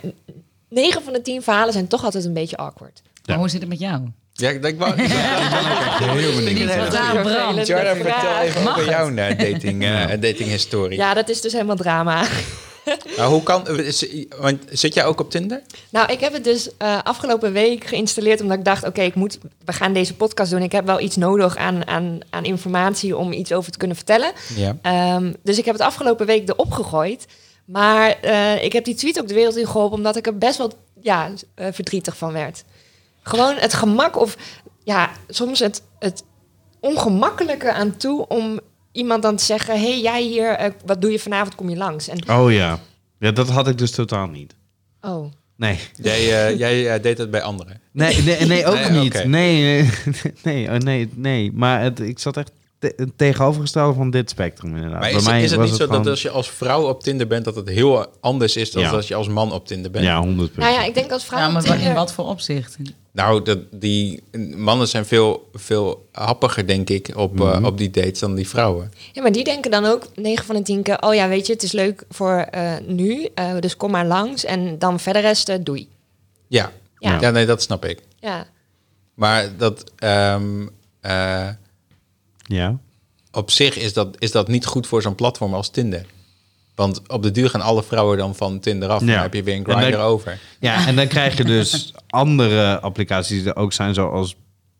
[0.69, 3.03] 9 van de 10 verhalen zijn toch altijd een beetje awkward.
[3.27, 4.03] Maar hoe zit het met jou?
[4.39, 4.89] Ja, ik denk wel.
[4.99, 6.75] Ik ben heel benieuwd.
[7.23, 7.67] Brand.
[7.67, 8.91] Jordan, vertel even Mag over het?
[8.91, 10.99] jouw eh, dating, eh, datinghistorie.
[10.99, 12.27] Ja, dat is dus helemaal drama.
[13.17, 13.67] Nou, hoe kan,
[14.39, 15.63] want zit jij ook op Tinder?
[15.91, 19.39] Nou, ik heb het dus eh, afgelopen week geïnstalleerd omdat ik dacht, oké, ik moet,
[19.65, 20.63] we gaan deze podcast doen.
[20.63, 24.33] Ik heb wel iets nodig aan, aan, aan informatie om iets over te kunnen vertellen.
[24.57, 24.77] Ja.
[24.83, 27.27] Ehm, dus ik heb het afgelopen week erop gegooid.
[27.65, 30.59] Maar eh, ik heb die tweet ook de wereld in geholpen omdat ik er best
[30.59, 31.31] wel ja,
[31.71, 32.65] verdrietig van werd.
[33.29, 34.37] Gewoon het gemak of
[34.85, 36.25] ja, soms het, het
[36.81, 38.61] ongemakkelijke aan toe om
[38.93, 41.55] iemand dan te zeggen: hey, jij hier, eh, wat doe je vanavond?
[41.55, 42.09] Kom je langs?
[42.09, 42.79] En Oh ja.
[43.19, 44.55] Ja, dat had ik dus totaal niet.
[45.01, 45.79] oh, Nee.
[45.95, 47.81] Jij, eh, jij eh, deed het bij anderen.
[47.93, 49.25] Nee, nee, nee ook Nee, niet.
[49.25, 49.63] Nee,
[50.23, 51.53] nee, nee, oh, nee, nee.
[51.53, 55.01] Maar het, ik zat echt te- het tegenovergestelde van dit spectrum inderdaad.
[55.01, 57.27] Maar is, mij is het niet zo gewoon- dat als je als vrouw op Tinder
[57.27, 58.91] bent, dat het heel anders is dan Ja.
[58.91, 60.05] als je als man op Tinder bent?
[60.05, 61.39] Ja, 100% nou ja, ik denk als vrouw.
[61.39, 62.87] Ja, maar in wat voor opzichten?
[63.13, 64.23] Nou, dat, die
[64.57, 68.93] mannen zijn veel, veel happiger, denk ik, op, eh, op die dates dan die vrouwen.
[69.13, 71.03] Ja, maar die denken dan ook 9 van de 10 keer...
[71.03, 74.45] oh ja, weet je, het is leuk voor eh, nu, eh, dus kom maar langs.
[74.45, 75.89] En dan verder rest, eh, doei.
[76.49, 76.73] Ja.
[76.99, 77.21] Ja.
[77.21, 77.31] Ja.
[77.31, 78.03] nee, dat snap ik.
[78.21, 78.47] Ja,
[79.15, 80.67] Maar dat, ehm,
[81.01, 81.49] eh,
[82.49, 82.79] Ja.
[83.33, 86.07] op zich is dat, is dat niet goed voor zo'n platform als Tinder.
[86.75, 89.01] Want op de duur gaan alle vrouwen dan van Tinder af.
[89.01, 90.41] En dan heb je weer een grinder over.
[90.61, 94.37] ja, en dan krijg je dus andere applicaties die er ook zijn, zoals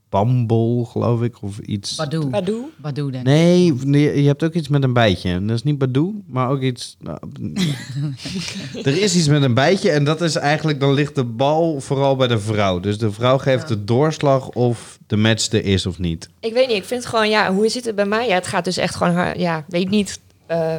[0.09, 1.95] Bambol, geloof ik, of iets.
[1.97, 2.27] Badoe.
[2.27, 2.65] Badoe.
[2.77, 3.33] Badoe, denk ik.
[3.33, 5.31] Nee, nee, je hebt ook iets met een bijtje.
[5.31, 6.97] En Dat is niet Badoe, maar ook iets...
[7.01, 7.19] nou,
[8.83, 10.81] er is iets met een bijtje en dat is eigenlijk...
[10.81, 12.81] dan ligt de bal vooral bij de vrouw.
[12.81, 16.29] Dus de vrouw geeft de doorslag of de match er is of niet.
[16.41, 18.29] Ik weet niet, ik vind gewoon, ja, hoe zit het bij mij?
[18.29, 20.21] Ja, het gaat dus echt gewoon, ja, weet niet.
[20.47, 20.75] eh,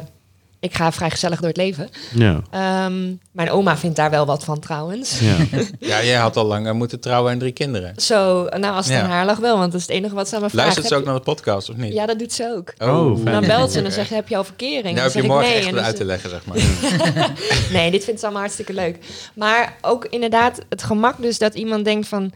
[0.60, 1.88] ik ga vrij gezellig door het leven.
[2.14, 5.20] Ja, Ehm, mijn oma vindt daar wel wat van trouwens.
[5.20, 5.36] ja.
[5.78, 7.92] Ja, jij had al lang eh, moeten trouwen en drie kinderen.
[7.96, 9.02] Zo, nou als het Ja.
[9.02, 10.64] aan haar lag wel, want dat is het enige wat ze aan me vraagt.
[10.64, 11.92] Luistert ze ook naar de podcast of niet?
[11.92, 12.88] Ja, dat doet ze ook.
[12.88, 13.24] Oh, fijn.
[13.34, 14.82] Dan belt ze en dan zegt ze, heb je al verkering?
[14.82, 15.66] Nou Dan heb je zeg ik morgen nee.
[15.66, 16.56] echt uit te leggen, zeg maar.
[17.72, 18.98] Nee, dit vindt ze allemaal hartstikke leuk.
[19.34, 22.32] Maar ook inderdaad het gemak dus dat iemand denkt van...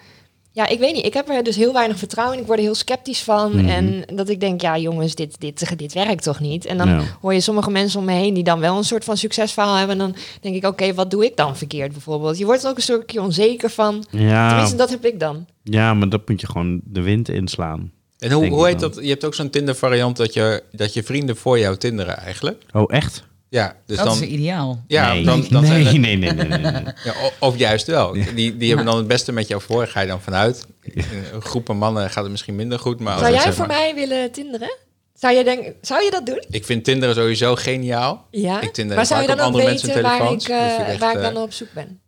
[0.57, 1.05] Ja, ik weet niet.
[1.07, 2.41] Ik heb er dus heel weinig vertrouwen in.
[2.41, 3.57] Ik word er heel sceptisch van.
[3.57, 3.69] Mhm.
[3.69, 6.65] En dat ik denk, ja jongens, dit, dit, dit werkt toch niet?
[6.65, 7.01] En dan Ja.
[7.21, 10.01] hoor je sommige mensen om me heen die dan wel een soort van succesverhaal hebben.
[10.01, 12.39] En dan denk ik, oké, wat doe ik dan verkeerd bijvoorbeeld?
[12.39, 14.05] Je wordt er ook een stukje onzeker van.
[14.11, 15.47] Ja, Tenminste, dat heb ik dan.
[15.63, 17.93] ja, maar dat moet je gewoon de wind inslaan.
[18.19, 18.91] En hoe, hoe heet dan.
[18.91, 19.03] dat?
[19.05, 22.63] Je hebt ook zo'n Tinder variant dat je, dat je vrienden voor jou tinderen eigenlijk.
[22.73, 23.25] Oh, echt?
[23.55, 24.15] Ja, dus dat dan...
[24.23, 24.85] is ideaal.
[24.87, 25.25] Ja, nee.
[25.25, 26.83] dan, dan nee, zijn er- nee, nee, nee, nee, nee.
[27.05, 28.13] Ja, of juist wel.
[28.13, 29.87] Die, die hebben dan het beste met jou voor.
[29.87, 30.67] Ga je dan vanuit.
[30.83, 33.01] In Een groep mannen gaat het misschien minder goed.
[33.01, 34.77] Maar Zou jij zeg voor maar- mij willen tinderen?
[35.15, 36.45] Zou je, denken, zou je dat doen?
[36.51, 38.27] Ik vind Tinder sowieso geniaal.
[38.31, 38.61] Ja.
[38.61, 40.49] Ik tinder maar zou je dan ook andere mensen weten waar ik, telefoons.
[40.49, 42.01] eh, Dat vind ik echt, waar ik eh, dan op zoek ben?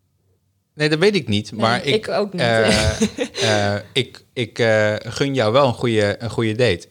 [0.74, 1.50] Nee, dat weet ik niet.
[1.52, 2.42] Nee, Maar ik, ik ook niet.
[2.42, 3.00] eh,
[3.74, 6.88] eh, ik, ik eh, gun jou wel een goede, een goede date.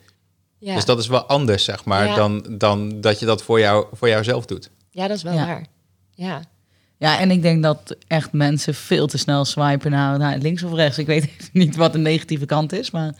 [0.65, 0.75] Ja.
[0.75, 2.15] Dus dat is wel anders, zeg maar, Ja.
[2.15, 4.69] dan, dan dat je dat voor, jou, voor jouzelf doet.
[4.91, 5.45] ja, dat is wel Ja.
[5.45, 5.65] waar.
[6.13, 6.41] Ja.
[6.97, 10.73] Ja, en ik denk dat echt mensen veel te snel swipen naar, naar links of
[10.73, 10.97] rechts.
[10.97, 13.15] Ik weet even niet wat de negatieve kant is, maar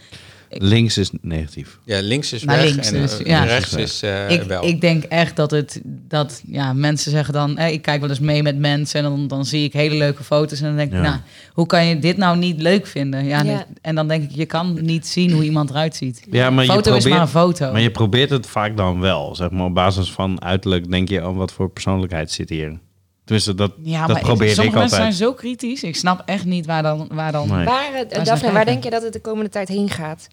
[0.58, 1.80] Links is negatief.
[1.84, 3.44] Ja, links is Naar weg links en dus, eh, ja.
[3.44, 4.66] rechts is eh, ik, wel.
[4.66, 8.44] ik denk echt dat het dat ja, mensen zeggen dan, ik kijk wel eens mee
[8.44, 11.04] met mensen en dan, dan zie ik hele leuke foto's en dan denk ik, Ja.
[11.04, 11.20] nou,
[11.54, 13.26] hoe kan je dit nou niet leuk vinden?
[13.26, 16.28] Ja, en dan denk ik, je kan niet zien hoe iemand eruit ziet.
[16.32, 17.72] Ja, maar je foto is maar een probeert, foto.
[17.72, 19.36] maar je probeert het vaak dan wel.
[19.36, 22.80] Zeg maar op basis van uiterlijk denk je, oh, wat voor persoonlijkheid zit hier.
[23.26, 25.16] Tenminste, dat, ja, dat maar probeer ik sommige mensen altijd.
[25.16, 25.84] zijn zo kritisch.
[25.84, 27.66] Ik snap echt niet waar dan, waar dan Nee.
[27.66, 30.28] Waar, Daphne, waar denk je dat het de komende tijd heen gaat?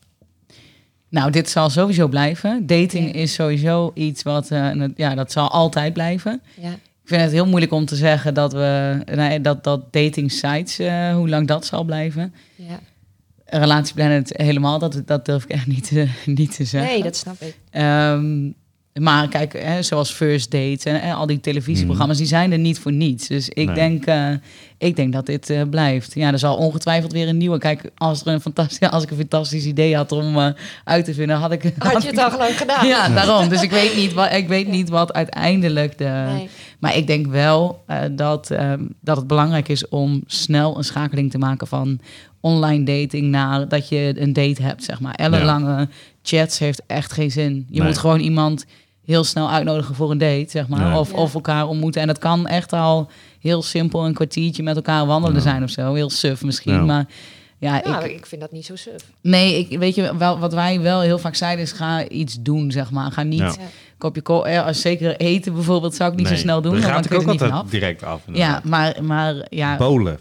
[1.12, 2.66] Nou, dit zal sowieso blijven.
[2.66, 3.20] Dating Ja.
[3.20, 6.42] is sowieso iets wat, eh, ja, dat zal altijd blijven.
[6.60, 6.70] Ja.
[6.72, 10.78] Ik vind het heel moeilijk om te zeggen dat we, nee, dat, dat dating sites,
[10.78, 12.34] eh, hoe lang dat zal blijven.
[12.56, 12.78] ja.
[13.44, 16.08] Relatieplanet helemaal, dat, dat durf ik echt niet, te-
[16.40, 16.90] niet te zeggen.
[16.92, 17.56] Nee, dat snap ik.
[17.70, 18.50] Ehm,
[19.01, 22.78] maar kijk, hè, zoals First Dates en, en al die televisieprogramma's, die zijn er niet
[22.78, 23.28] voor niets.
[23.28, 23.74] Dus ik, Nee.
[23.74, 24.28] denk, eh,
[24.78, 26.14] ik denk dat dit eh, blijft.
[26.14, 27.59] Ja, er zal ongetwijfeld weer een nieuwe.
[27.59, 30.49] Kijk, als, er een fantastisch, als ik een fantastisch idee had om eh,
[30.84, 31.72] uit te vinden, had ik...
[31.78, 32.86] Had je het al lang gedaan?
[32.86, 33.49] Ja, daarom.
[33.49, 36.24] Dus ik weet niet wat, ik weet niet wat uiteindelijk de.
[36.34, 36.49] Nee.
[36.78, 41.30] Maar ik denk wel eh, dat, ehm, dat het belangrijk is om snel een schakeling
[41.30, 42.01] te maken van
[42.40, 45.14] online dating naar dat je een date hebt, zeg maar.
[45.14, 45.88] Ellenlange
[46.22, 47.66] chats heeft echt geen zin.
[47.70, 47.86] Je Nee.
[47.88, 48.64] moet gewoon iemand
[49.05, 50.88] heel snel uitnodigen voor een date, zeg maar.
[50.88, 50.98] Nee.
[50.98, 51.16] Of, Ja.
[51.16, 52.00] of elkaar ontmoeten.
[52.00, 55.42] En dat kan echt al heel simpel een kwartiertje met elkaar wandelen Ja.
[55.42, 55.94] zijn of zo.
[55.94, 56.80] Heel suf misschien, Ja.
[56.82, 57.07] maar...
[57.59, 59.03] Ja, Ja, ik, ik vind dat niet zo suf.
[59.20, 62.70] nee, ik, weet je wel, wat wij wel heel vaak zeiden is ga iets doen,
[62.70, 63.11] zeg maar.
[63.12, 63.59] Ga niet
[63.98, 66.96] kopje ko eh, als zeker eten bijvoorbeeld zou ik niet Nee, zo snel doen, dan
[67.03, 68.20] ik kun je ook niet altijd direct af.
[68.32, 70.18] Ja, maar, maar ja, Bolen.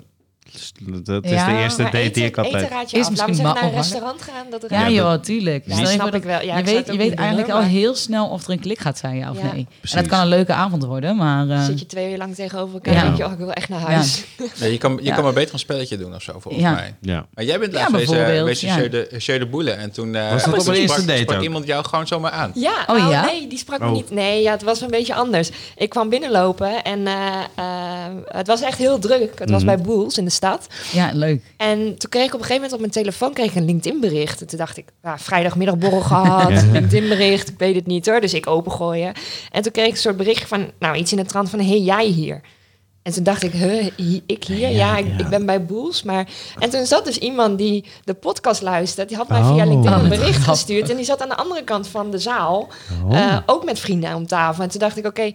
[0.52, 0.72] Dus
[1.04, 2.56] Dat is Ja, de eerste date eten, die ik altijd...
[2.56, 3.10] eten raad je Is af.
[3.10, 3.76] Laten we misschien naar een makkelijk.
[3.92, 4.46] restaurant gaan.
[4.50, 5.64] Dat er ja, Ja, joh, tuurlijk.
[5.68, 6.42] Ja, je snap ik wel.
[6.42, 8.80] Ja, je weet, je weet doen, eigenlijk al maar- heel snel of er een klik
[8.80, 9.52] gaat zijn, ja of Ja.
[9.54, 9.68] nee.
[9.82, 11.50] En dat kan een leuke avond worden, maar...
[11.50, 13.00] eh, Zit je twee uur lang tegenover elkaar Ja.
[13.00, 14.24] en denk je, oh, ik wil echt naar huis.
[14.60, 15.16] Nee, je kan, je Ja.
[15.16, 16.72] kan maar beter een spelletje doen of zo, volgens Ja.
[16.74, 16.96] mij.
[17.02, 17.26] Ja.
[17.34, 18.12] Maar jij bent laatst
[18.62, 18.76] ja.
[18.78, 21.22] Jeu de, Jeu de Boele en toen eh, Was dat op een eerste sprak, date
[21.22, 21.44] sprak ook?
[21.44, 22.52] iemand jou gewoon zomaar aan.
[22.54, 23.26] Ja, Oh, nou, ja?
[23.26, 23.92] nee, die sprak me Oh.
[23.92, 24.10] niet.
[24.12, 25.50] Nee, ja, het was een beetje anders.
[25.76, 27.14] Ik kwam binnenlopen en eh,
[27.56, 27.66] eh,
[28.26, 29.40] het was echt heel druk.
[29.40, 29.76] Het was Mhm.
[29.76, 30.32] bij Boels in de
[30.92, 31.42] ja, leuk.
[31.58, 34.42] En toen kreeg ik op een gegeven moment op mijn telefoon kreeg ik een LinkedIn-bericht.
[34.42, 36.62] En toen dacht ik, nou, vrijdagmiddagborrel gehad, Ja.
[36.72, 38.22] LinkedIn-bericht, ik weet het niet hoor.
[38.22, 39.14] Dus ik opengooien.
[39.52, 41.80] En toen kreeg ik een soort berichtje van, nou, iets in de trant van, hey,
[41.80, 42.42] jij hier.
[43.04, 43.90] En toen dacht ik, huh,
[44.26, 44.70] ik hier?
[44.70, 45.18] Ja, ik, ja.
[45.18, 46.04] ik ben bij Boels.
[46.04, 46.28] Maar...
[46.60, 49.08] En toen zat dus iemand die de podcast luistert.
[49.08, 49.70] Die had mij via Oh.
[49.70, 50.90] LinkedIn Oh, een wat bericht gestuurd.
[50.90, 52.68] En die zat aan de andere kant van de zaal.
[53.06, 53.18] Oh.
[53.20, 54.64] eh, ook met vrienden om tafel.
[54.64, 55.32] En toen dacht ik, oké,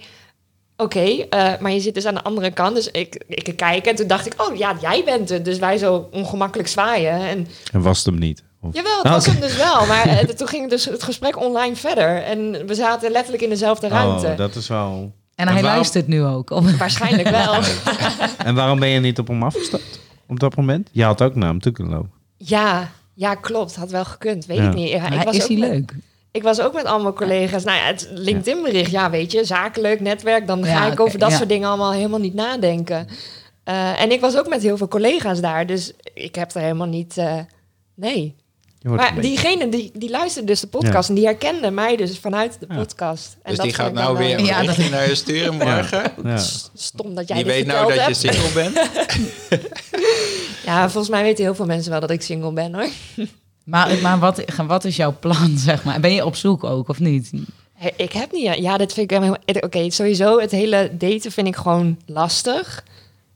[0.76, 1.00] oké,
[1.30, 2.74] eh, maar je zit dus aan de andere kant.
[2.74, 5.44] Dus ik, ik kijk en toen dacht ik, oh ja, jij bent het.
[5.44, 7.12] Dus wij zo ongemakkelijk zwaaien.
[7.20, 8.42] En En was het hem niet?
[8.60, 9.36] Of- jawel, het Ah, was oké.
[9.36, 9.86] hem dus wel.
[9.86, 12.22] Maar eh, toen ging dus het gesprek online verder.
[12.22, 14.26] En we zaten letterlijk in dezelfde ruimte.
[14.26, 15.12] Oh, dat is wel...
[15.34, 16.50] En hij waarom- luistert nu ook.
[16.50, 17.54] Of- Waarschijnlijk wel.
[18.44, 20.00] En waarom ben je niet op hem afgestapt?
[20.28, 20.88] Op dat moment?
[20.92, 22.10] Je had ook naar hem toe kunnen lopen.
[22.36, 23.76] Ja, ja, klopt.
[23.76, 24.46] Had wel gekund.
[24.46, 24.68] Weet Ja.
[24.68, 24.88] ik niet.
[24.88, 25.92] Ja, ik was is ook hij leuk?
[26.36, 27.64] Ik was ook met allemaal collega's.
[27.64, 30.46] Nou ja, het LinkedIn-bericht, ja, weet je, zakelijk, netwerk.
[30.46, 31.36] Dan ga Ja, ik over dat ja.
[31.36, 33.08] soort dingen allemaal helemaal niet nadenken.
[33.64, 35.66] Eh, en ik was ook met heel veel collega's daar.
[35.66, 37.16] Dus ik heb er helemaal niet...
[37.16, 37.38] eh,
[37.94, 38.34] nee.
[38.82, 42.66] Maar diegene die, die luisterde dus de podcast en die herkende mij dus vanuit de
[42.68, 42.74] Ja.
[42.76, 43.32] podcast.
[43.32, 46.12] En Dus dat die gaat nou weer Ja, een dat- naar je sturen morgen.
[46.74, 48.78] Stom dat jij Die dit weet nou dat je single bent.
[50.66, 52.88] Ja, volgens mij weten heel veel mensen wel dat ik single ben hoor.
[53.66, 56.00] Maar, maar wat, wat is jouw plan, zeg maar?
[56.00, 57.30] Ben je op zoek ook, of niet?
[57.96, 58.56] Ik heb niet.
[58.56, 59.38] Ja, dit vind ik helemaal.
[59.60, 62.84] Oké, sowieso het hele daten vind ik gewoon lastig.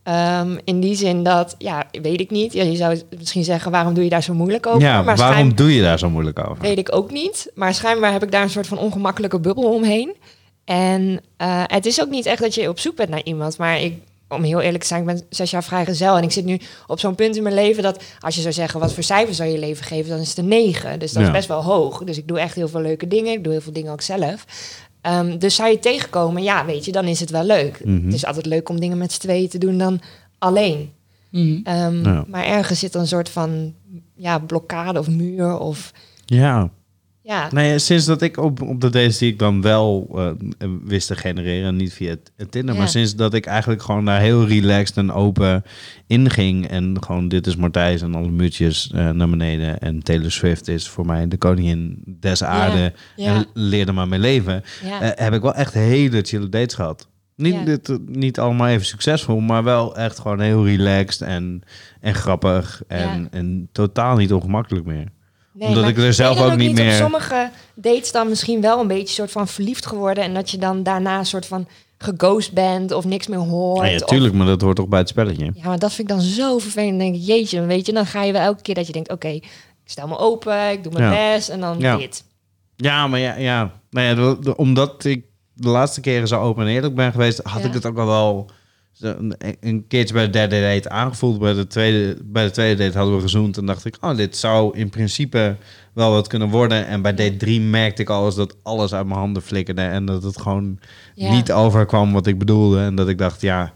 [0.02, 2.52] Ehm, in die zin dat, ja, weet ik niet.
[2.52, 4.80] Ja, je zou misschien zeggen, waarom doe je daar zo moeilijk over?
[4.80, 6.62] ja, maar waarom doe je daar zo moeilijk over?
[6.62, 7.50] weet ik ook niet.
[7.54, 10.16] Maar schijnbaar heb ik daar een soort van ongemakkelijke bubbel omheen.
[10.64, 13.58] En eh, het is ook niet echt dat je op zoek bent naar iemand.
[13.58, 16.16] Maar ik, om heel eerlijk te zijn, ik ben zes jaar vrijgezel.
[16.16, 18.80] En ik zit nu op zo'n punt in mijn leven dat als je zou zeggen,
[18.80, 20.98] wat voor cijfer zou je leven geven, dan is het een negen.
[20.98, 21.28] Dus dat Ja.
[21.28, 22.04] is best wel hoog.
[22.04, 23.32] Dus ik doe echt heel veel leuke dingen.
[23.32, 24.44] Ik doe heel veel dingen ook zelf.
[25.00, 27.84] Ehm, dus zou je tegenkomen, ja, weet je, dan is het wel leuk.
[27.84, 28.04] Mhm.
[28.04, 30.00] Het is altijd leuk om dingen met z'n tweeën te doen dan
[30.38, 30.92] alleen.
[31.30, 31.60] Mhm.
[31.64, 32.24] Ehm, Ja.
[32.28, 33.74] Maar ergens zit een soort van
[34.14, 35.92] ja, blokkade of muur of
[36.24, 36.70] Ja,
[37.30, 37.48] ja.
[37.50, 40.08] nee, sinds dat ik op, op de dates die ik dan wel
[40.58, 42.80] eh, wist te genereren, niet via het, het Tinder, Ja.
[42.80, 45.64] maar sinds dat ik eigenlijk gewoon daar heel relaxed en open
[46.06, 50.68] inging en gewoon dit is Martijs en alle muurtjes eh, naar beneden en Taylor Swift
[50.68, 53.34] is voor mij de koningin des aarde ja.
[53.34, 57.08] en leerde maar mee leven, eh, heb ik wel echt hele chille dates gehad.
[57.36, 61.62] Niet, dit, niet allemaal even succesvol, maar wel echt gewoon heel relaxed en,
[62.00, 65.06] en grappig en, en totaal niet ongemakkelijk meer.
[65.52, 68.86] Nee, Omdat ik er zelf ook niet meer- Op sommige dates dan misschien wel een
[68.86, 72.92] beetje soort van verliefd geworden en dat je dan daarna een soort van geghost bent
[72.92, 73.78] of niks meer hoort.
[73.86, 75.44] Ja, ja, of- tuurlijk, maar dat hoort toch bij het spelletje.
[75.54, 76.90] ja, maar dat vind ik dan zo vervelend.
[76.90, 78.92] Dan denk ik, jeetje, dan weet je, dan ga je wel elke keer dat je
[78.92, 79.44] denkt, oké, ik
[79.84, 81.34] stel me open, ik doe mijn Ja.
[81.34, 81.96] best en dan Ja.
[81.96, 82.24] dit.
[82.76, 83.72] Ja, maar ja, ja.
[83.90, 84.06] Nou
[84.46, 85.24] ja omdat ik
[85.54, 88.50] de laatste keren zo open en eerlijk ben geweest, had ik het ook al wel
[89.00, 91.38] een, keertje bij de derde date aangevoeld.
[91.38, 94.36] Bij de, tweede, bij de tweede date hadden we gezoend en dacht ik, oh, dit
[94.36, 95.56] zou in principe
[95.92, 96.86] wel wat kunnen worden.
[96.86, 100.04] En bij date drie merkte ik al eens dat alles uit mijn handen flikkerde en
[100.04, 100.78] dat het gewoon
[101.14, 101.30] Ja.
[101.32, 102.80] niet overkwam wat ik bedoelde.
[102.80, 103.72] En dat ik dacht, ja,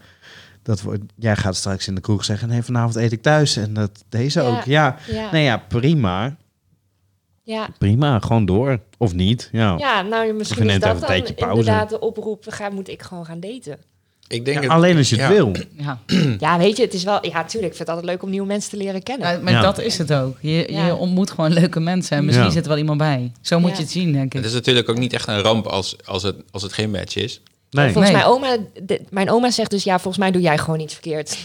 [0.63, 3.57] dat wordt, jij gaat straks in de kroeg zeggen, nee, vanavond eet ik thuis.
[3.57, 4.49] En dat deze Ja.
[4.49, 4.65] ook.
[4.65, 6.37] Ja, Ja, nee, ja, prima.
[7.43, 7.69] ja.
[7.79, 8.79] Prima, gewoon door.
[8.99, 9.75] Of niet, ja.
[9.79, 13.79] ja, nou misschien is dat dan inderdaad de oproep, ga, moet ik gewoon gaan daten.
[14.35, 15.31] Ik denk Ja, het- alleen als je het ja.
[15.31, 15.53] wil.
[15.77, 15.99] Ja,
[16.39, 18.47] Ja, weet je, het is wel, ja, tuurlijk, ik vind het altijd leuk om nieuwe
[18.47, 19.29] mensen te leren kennen.
[19.33, 19.61] Ja, maar Ja.
[19.61, 20.37] dat is het ook.
[20.41, 20.87] Je, Ja.
[20.87, 22.53] je ontmoet gewoon leuke mensen en misschien Ja.
[22.53, 23.33] zit er wel iemand bij.
[23.41, 23.77] Zo moet Ja.
[23.77, 24.49] je het zien, denk Het ik.
[24.49, 27.41] is natuurlijk ook niet echt een ramp als, als, het, als het geen match is.
[27.71, 27.93] Nee.
[27.93, 28.23] Volgens Nee.
[28.23, 31.37] mij oma, de- mijn oma zegt dus, ja, volgens mij doe jij gewoon iets verkeerd.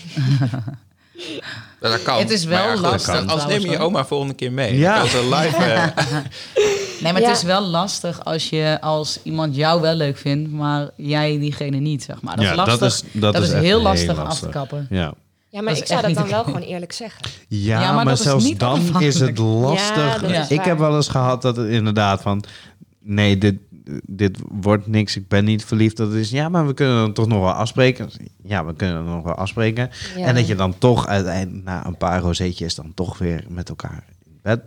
[1.79, 2.17] Dat kan.
[2.19, 4.77] Het is wel lastig Als neem je je oma volgende keer mee.
[4.77, 4.99] Ja.
[5.01, 5.57] Als een live...
[7.01, 7.27] Nee, maar Ja.
[7.27, 11.77] het is wel lastig als, je, als iemand jou wel leuk vindt, maar jij diegene
[11.77, 12.35] niet, zeg maar.
[12.35, 12.79] Dat Ja, is lastig.
[12.79, 14.49] dat is, dat dat is heel lastig af te lastig.
[14.49, 14.87] kappen.
[14.89, 15.13] Ja.
[15.51, 17.21] Ja, maar ik zou dat dan wel gewoon eerlijk zeggen.
[17.47, 19.95] Ja, Ja, maar, maar dat is zelfs dan is het lastig.
[19.97, 20.67] Ja, dat is ik waar.
[20.67, 22.43] heb wel eens gehad dat het inderdaad van...
[22.99, 23.55] Nee, dit,
[24.03, 25.15] dit wordt niks.
[25.15, 25.97] Ik ben niet verliefd.
[25.97, 28.09] Dat is, ja, maar we kunnen dan toch nog wel afspreken.
[28.43, 29.89] Ja, we kunnen nog wel afspreken.
[30.17, 30.25] Ja.
[30.25, 34.03] En dat je dan toch uiteindelijk na een paar rozeetjes dan toch weer met elkaar
[34.41, 34.61] bed.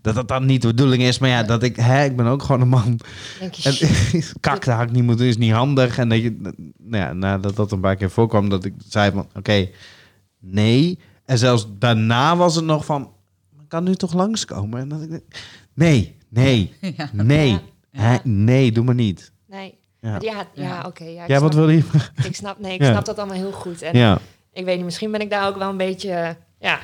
[0.00, 1.18] Dat dat dan niet de bedoeling is.
[1.18, 3.00] Maar ja, dat ik, hè, ik ben ook gewoon een man.
[3.40, 4.32] Denk je, En shit.
[4.40, 5.98] kakte had ik niet moeten, is niet handig.
[5.98, 6.36] En dat je,
[6.78, 9.68] nou ja, nadat dat een paar keer voorkwam, dat ik zei van, oké,
[10.40, 10.98] nee.
[11.24, 13.12] En zelfs daarna was het nog van,
[13.60, 14.80] ik kan nu toch langskomen?
[14.80, 15.20] En dat ik,
[15.74, 17.10] nee, nee, Ja.
[17.12, 17.60] nee, Ja.
[17.90, 19.32] Hè, nee, doe maar niet.
[19.46, 19.74] Nee.
[20.00, 20.16] Ja.
[20.20, 21.04] Ja, ja, oké.
[21.04, 21.82] ja, Ja, wat wil je?
[22.24, 22.90] Ik snap, nee, ik Ja.
[22.90, 23.82] snap dat allemaal heel goed.
[23.82, 24.18] En Ja,
[24.52, 26.36] ik weet niet, misschien ben ik daar ook wel een beetje...
[26.60, 26.78] Ja,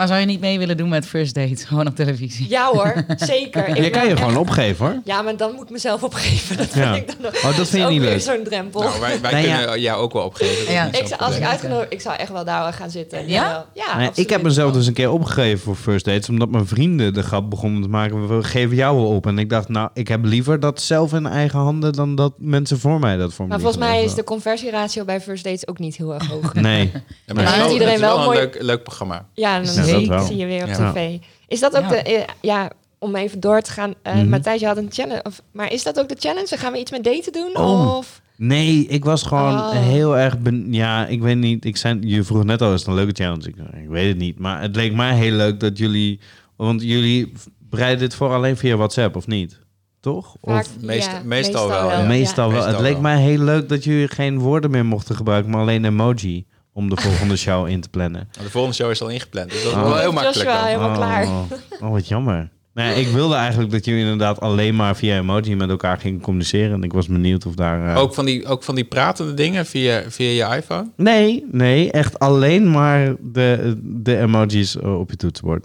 [0.00, 1.56] Maar zou je niet mee willen doen met first date?
[1.66, 2.46] Gewoon op televisie.
[2.48, 3.68] ja hoor, zeker.
[3.68, 5.00] Ik je kan je echt- gewoon opgeven hoor.
[5.04, 6.56] Ja, maar dan moet ik mezelf opgeven.
[6.62, 6.94] Dat Ja.
[6.94, 8.20] vind ik dan ook, Oh, dat vind je ook niet weer leuk.
[8.20, 8.80] zo'n drempel.
[8.82, 9.56] nou, wij wij Nou ja.
[9.58, 10.72] kunnen jou ook wel opgeven.
[10.72, 10.84] Ja.
[10.92, 13.28] ik als ik uitgenodigd, ik zou echt wel daar gaan zitten.
[13.28, 13.66] Ja?
[13.74, 17.14] Ja, Nee, ik heb mezelf dus een keer opgegeven voor first dates, omdat mijn vrienden
[17.14, 18.36] de grap begonnen te maken.
[18.36, 19.26] We geven jou wel op.
[19.26, 22.78] En ik dacht, nou, ik heb liever dat zelf in eigen handen dan dat mensen
[22.78, 25.78] voor mij dat voor me Maar volgens mij is de conversieratio bij First Dates ook
[25.78, 26.54] niet heel erg hoog.
[26.54, 26.90] Nee.
[27.26, 28.82] Ja, maar Maar het is wel, iedereen het is wel wel een mooi- leuk, leuk
[28.82, 29.26] programma.
[29.34, 29.62] Ja, Ja,
[29.92, 30.24] dat wel.
[30.26, 30.92] zie je weer op Ja.
[30.92, 31.18] tv.
[31.48, 31.88] Is dat ook Ja.
[31.88, 31.96] de...
[31.96, 33.94] eh, ja, om even door te gaan.
[34.02, 34.28] eh Mhm.
[34.28, 35.22] Matthijs, je had een challenge.
[35.22, 36.56] Of, maar is dat ook de challenge?
[36.56, 37.56] Gaan we iets met daten doen?
[37.56, 37.96] Oh.
[37.96, 38.20] Of...
[38.36, 39.70] Nee, ik was gewoon Oh.
[39.72, 40.38] heel erg...
[40.38, 41.64] Ben, ja, ik weet niet.
[41.64, 43.48] Ik zei, je vroeg net al, is het een leuke challenge?
[43.48, 44.38] Ik, ik weet het niet.
[44.38, 46.20] Maar het leek mij heel leuk dat jullie...
[46.56, 49.60] Want jullie bereiden dit voor alleen via WhatsApp, of niet?
[50.00, 50.36] Toch?
[50.42, 52.06] Vaak- of meest- ja, meestal wel, ja.
[52.06, 52.54] meestal wel.
[52.56, 53.00] Meestal het leek wel.
[53.02, 56.46] mij heel leuk dat jullie geen woorden meer mochten gebruiken, maar alleen emoji.
[56.72, 58.28] Om de volgende show in te plannen.
[58.42, 59.50] De volgende show is al ingepland.
[59.50, 59.82] Dus dat is Oh.
[59.84, 60.64] wel heel Joshua, makkelijk dan.
[60.66, 61.26] helemaal klaar.
[61.26, 61.42] Oh,
[61.80, 62.50] oh, wat jammer.
[62.74, 66.72] Nee, ik wilde eigenlijk dat jullie inderdaad alleen maar via emoji met elkaar gingen communiceren.
[66.72, 67.94] En ik was benieuwd of daar...
[67.94, 70.90] eh, Ook van, die, ook van die pratende dingen via, via je iPhone?
[70.96, 75.64] Nee, nee, echt alleen maar de, de emojis eh, op je toetsenbord.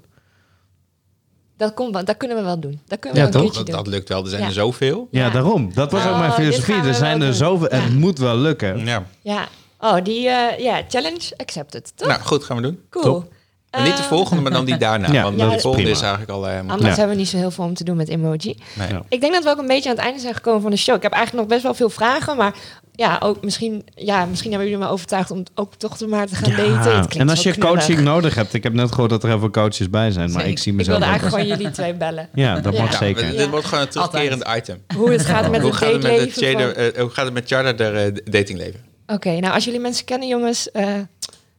[1.57, 2.79] Dat, komt wel, dat kunnen we wel doen.
[2.87, 3.53] Dat kunnen we Ja, wel toch?
[3.53, 3.75] Dat, doen.
[3.75, 4.23] dat lukt wel.
[4.23, 4.47] Er zijn Ja.
[4.47, 5.07] er zoveel.
[5.11, 5.29] Ja, Ja.
[5.31, 5.71] daarom.
[5.73, 6.75] Dat was ook Oh, mijn dit filosofie.
[6.89, 7.67] Er zijn er zoveel.
[7.69, 8.85] Het moet wel lukken.
[8.85, 9.03] Ja.
[9.21, 9.47] Ja.
[9.85, 12.07] Oh, die eh, ja, challenge accepted, toch?
[12.07, 12.79] Nou, goed, gaan we doen.
[12.89, 13.03] cool.
[13.03, 13.33] top.
[13.71, 15.11] Maar niet de Eh, volgende, maar dan die daarna.
[15.13, 15.97] Ja, want dat de is volgende prima.
[15.99, 16.43] is eigenlijk al...
[16.45, 16.97] eh, helemaal Anders Ja.
[16.97, 18.57] hebben we niet zo heel veel om te doen met emoji.
[18.75, 18.87] Nee.
[18.89, 19.01] Ja.
[19.09, 20.95] Ik denk dat we ook een beetje aan het einde zijn gekomen van de show.
[20.95, 22.55] Ik heb eigenlijk nog best wel veel vragen, maar
[22.91, 26.35] ja, ook misschien, ja, misschien hebben jullie me overtuigd om ook toch te maar te
[26.35, 26.67] gaan daten.
[26.75, 27.69] Het klinkt En als je knullig.
[27.75, 30.35] coaching nodig hebt, ik heb net gehoord dat er heel veel coaches bij zijn, maar
[30.41, 30.49] Zeker.
[30.49, 32.29] ik zie Ik mezelf wilde ook eigenlijk gewoon jullie twee bellen.
[32.33, 32.81] Ja, dat Ja.
[32.81, 33.31] mag Ja, zeker.
[33.31, 34.81] Dit wordt gewoon een terugkerend item.
[34.95, 37.01] Hoe het gaat met Hoe het gaat het met het dateleven.
[37.01, 38.93] hoe gaat het met Charter de datingleven?
[39.07, 40.87] Oké, nou als jullie mensen kennen jongens, eh,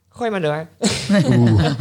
[0.08, 0.66] gooi maar door.
[1.28, 1.64] Oeh.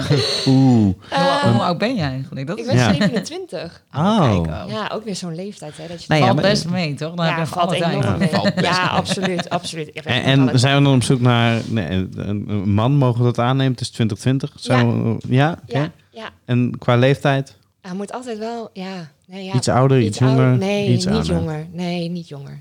[1.10, 2.48] Eh, Hoe, hoe oud ben jij eigenlijk?
[2.48, 2.94] Dat ik ben Ja.
[2.94, 3.84] 27.
[3.96, 4.20] Oh.
[4.44, 4.64] Kijk, oh.
[4.72, 5.88] Ja, ook weer zo'n leeftijd hè.
[5.88, 7.14] Dat je Nee, ja, valt maar- best mee, toch?
[7.16, 8.30] Dan heb ja, je valt enorm mee.
[8.56, 9.88] Ja, absoluut, absoluut.
[9.88, 13.72] Ik En, zijn we dan op zoek naar nee, een, man, mogen we dat aannemen?
[13.72, 14.52] Het is 2020.
[14.56, 15.52] Zo, ja.
[15.68, 15.78] Oké.
[15.78, 16.30] Ja, ja.
[16.46, 17.58] En qua leeftijd?
[17.82, 19.10] Hij moet altijd wel, ja.
[19.28, 19.54] Nee, ja.
[19.54, 20.44] Iets ouder, iets ouder.
[20.44, 20.58] jonger?
[20.58, 21.36] Nee, Iets niet ouder.
[21.36, 21.68] jonger.
[21.72, 22.60] Nee, niet jonger.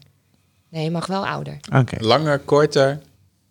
[0.75, 1.57] Nee, je mag wel ouder.
[1.75, 1.97] Oké.
[1.99, 3.01] Langer, korter?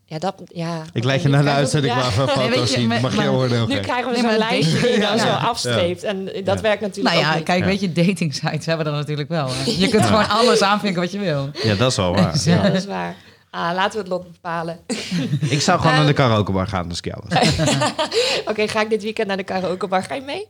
[0.06, 0.82] Ja, dat, ja.
[0.94, 2.88] Ik leid je naar de uitzending waar we foto's zien.
[2.88, 5.18] Mag je oordeel Nu krijgen we zo'n maar lijstje die je dan Ja.
[5.18, 6.04] zo afstreept.
[6.04, 6.62] En dat Ja.
[6.62, 9.48] werkt natuurlijk Nou ja, ook kijk, weet je, dating sites hebben dat natuurlijk wel.
[9.50, 9.72] Hè?
[9.72, 11.50] Je kunt gewoon alles aanvinken wat je wil.
[11.64, 12.42] Ja, dat is wel waar.
[12.44, 13.16] Ja, dat is waar.
[13.50, 14.80] Ah, laten we het lot bepalen.
[15.40, 17.00] Ik zou gewoon naar de karaokebar gaan, dus.
[18.46, 20.04] Oké, ga ik dit weekend naar de karaokebar?
[20.04, 20.48] Ga je mee?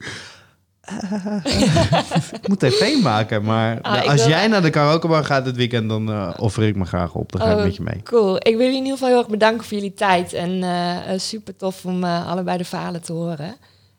[2.41, 5.55] Ik moet tv maken, maar Ah, ik als wil- jij naar de karaokebar gaat dit
[5.55, 7.31] weekend, dan eh, offer ik me graag op.
[7.31, 8.01] Dan ga ik Oh, met je mee.
[8.03, 8.35] Cool.
[8.35, 10.33] Ik wil jullie in ieder geval heel erg bedanken voor jullie tijd.
[10.33, 13.55] En eh, eh, super tof om eh, allebei de verhalen te horen.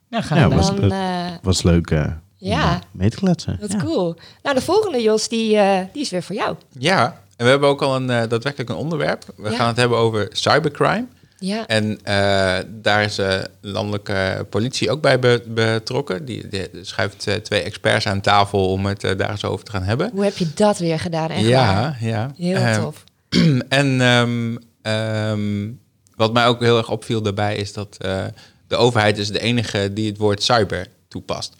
[0.09, 2.05] Ja, ga Ja, je was- Dan, het- eh, Was leuk eh,
[2.37, 2.73] Ja.
[2.73, 3.59] om mee te kletsen.
[3.61, 3.79] wat Ja.
[3.79, 4.17] cool.
[4.43, 6.57] Nou, de volgende, Jos, die, eh, die is weer voor jou.
[6.79, 7.05] Ja,
[7.37, 9.25] en we hebben ook al een eh, daadwerkelijk een onderwerp.
[9.37, 9.57] We Ja.
[9.57, 11.07] gaan het hebben over cybercrime.
[11.47, 11.67] Ja.
[11.67, 16.25] En eh, daar is de landelijke politie ook bij be- betrokken.
[16.25, 19.71] Die, die schuift eh, twee experts aan tafel om het eh, daar eens over te
[19.71, 20.11] gaan hebben.
[20.13, 21.31] Hoe heb je dat weer gedaan?
[21.31, 21.51] Echt waar?
[21.51, 22.31] ja, ja.
[22.37, 23.05] Heel Eh, tof.
[23.69, 25.71] en ehm, ehm,
[26.17, 28.25] wat mij ook heel erg opviel daarbij is dat eh,
[28.69, 31.53] de overheid is de enige die het woord cyber toepast.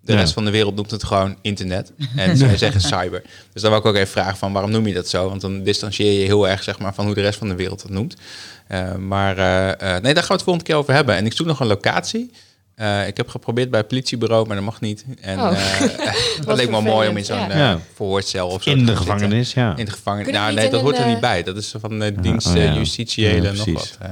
[0.00, 0.18] De Ja.
[0.18, 1.92] rest van de wereld noemt het gewoon internet.
[2.16, 3.22] En zij zeggen cyber.
[3.52, 5.28] Dus dan wil ik ook even vragen van waarom noem je dat zo?
[5.28, 7.82] Want dan distancieer je heel erg zeg maar, van hoe de rest van de wereld
[7.82, 8.16] dat noemt.
[8.66, 11.16] Eh, maar eh, eh, nee, daar gaan we het volgende keer over hebben.
[11.16, 12.30] En ik zoek nog een locatie.
[12.74, 15.04] Eh, ik heb geprobeerd bij het politiebureau, maar dat mag niet.
[15.20, 15.50] En Oh.
[15.52, 15.80] eh,
[16.46, 17.78] dat leek me wel mooi om in zo'n ja.
[17.94, 19.06] Verhoorcel of zo In te de zitten.
[19.12, 19.76] gevangenis, ja.
[19.76, 20.32] In de gevangenis.
[20.32, 21.42] Nou, nee, dat hoort er niet bij.
[21.42, 22.60] Dat is van de dienst oh ja.
[22.62, 23.96] eh, justitiële Ja, nog precies.
[23.98, 24.08] wat.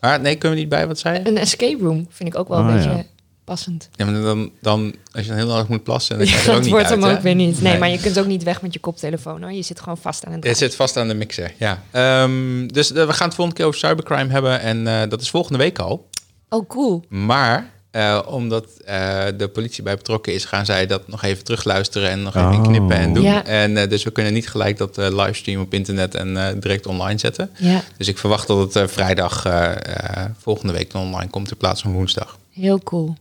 [0.00, 1.28] Maar nee, kunnen we niet bij, wat zei je?
[1.28, 3.02] Een escape room vind ik ook wel Oh, een beetje ja.
[3.44, 3.88] Passend.
[3.96, 6.46] Ja, maar dan, dan, als je dan heel lang moet plassen, dan je er ook
[6.46, 7.16] dat niet wordt uit, hem hè?
[7.16, 7.60] ook weer niet.
[7.60, 7.80] Nee, Nee.
[7.80, 9.52] maar je kunt ook niet weg met je koptelefoon hoor.
[9.52, 11.82] Je zit gewoon vast aan het Het zit vast aan de mixer, ja.
[11.90, 14.60] Ehm, dus eh, we gaan het volgende keer over cybercrime hebben.
[14.60, 16.08] En eh, dat is volgende week al.
[16.48, 17.04] Oh, cool.
[17.08, 22.10] Maar eh, omdat eh, de politie bij betrokken is, gaan zij dat nog even terugluisteren
[22.10, 22.62] en nog even Oh.
[22.62, 23.22] knippen en doen.
[23.24, 23.44] Ja.
[23.44, 27.18] En eh, dus we kunnen niet gelijk dat livestream op internet en eh, direct online
[27.18, 27.50] zetten.
[27.58, 31.56] Ja, Dus ik verwacht dat het eh, vrijdag eh, eh, volgende week online komt in
[31.56, 32.38] plaats van woensdag.
[32.52, 33.14] heel cool.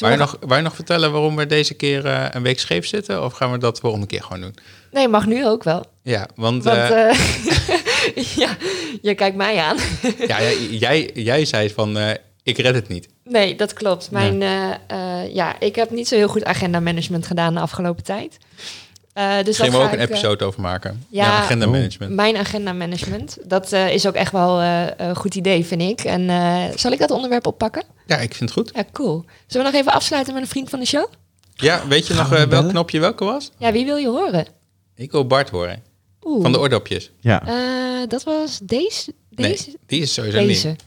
[0.00, 2.86] Wou Zullen je, nog, je nog vertellen waarom we deze keer eh, een week scheef
[2.86, 3.24] zitten?
[3.24, 4.54] Of gaan we dat volgende keer gewoon doen?
[4.90, 5.84] Nee, mag nu ook wel.
[6.02, 7.16] Ja, want, Want eh, eh,
[8.42, 8.56] ja,
[9.02, 9.76] je kijkt mij aan.
[10.26, 11.98] ja, jij, jij, jij zei van
[12.42, 13.08] ik red het niet.
[13.24, 14.10] Nee, dat klopt.
[14.10, 14.40] Mijn,
[15.32, 18.38] ja, ik heb niet zo heel goed agenda management gedaan de afgelopen tijd.
[19.14, 21.04] Eh, dus we ook een ik, eh, episode over maken.
[21.08, 21.72] ja, Ja, agenda Oh.
[21.72, 22.12] management.
[22.14, 23.38] Mijn agenda management.
[23.44, 26.00] Dat eh, is ook echt wel eh, een goed idee, vind ik.
[26.00, 27.82] En eh, zal ik dat onderwerp oppakken?
[28.06, 28.70] Ja, ik vind het goed.
[28.74, 29.24] Ja, cool.
[29.46, 31.06] Zullen we nog even afsluiten met een vriend van de show?
[31.54, 33.50] Ja, weet je nog we eh, welk knopje welke was?
[33.58, 34.46] Ja, wie wil je horen?
[34.96, 35.82] Ik wil Bart horen.
[36.22, 36.42] Oeh.
[36.42, 37.10] Van de oordopjes.
[37.20, 39.12] Ja, Eh, dat was deze?
[39.30, 39.64] Deze?
[39.66, 40.68] Nee, die is sowieso deze.
[40.68, 40.82] niet.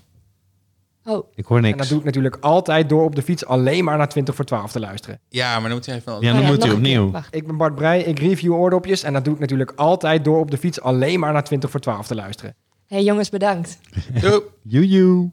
[1.10, 1.90] Oh, ik hoor En dat niks.
[1.90, 4.80] doe ik natuurlijk altijd door op de fiets alleen maar naar 20 voor 12 te
[4.80, 5.20] luisteren.
[5.30, 6.18] Ja, maar dan moet je even...
[6.20, 6.74] Ja, dan Oh moet keer.
[6.74, 7.12] opnieuw.
[7.12, 7.36] Wacht.
[7.36, 10.52] Ik ben Bart Breij, ik review oordopjes en dat doe ik natuurlijk altijd door op
[10.52, 12.56] de fiets alleen maar naar 20 voor 12 te luisteren.
[12.88, 13.80] hey, jongens, bedankt.
[14.22, 14.42] Doei.
[14.64, 15.32] Joejoe.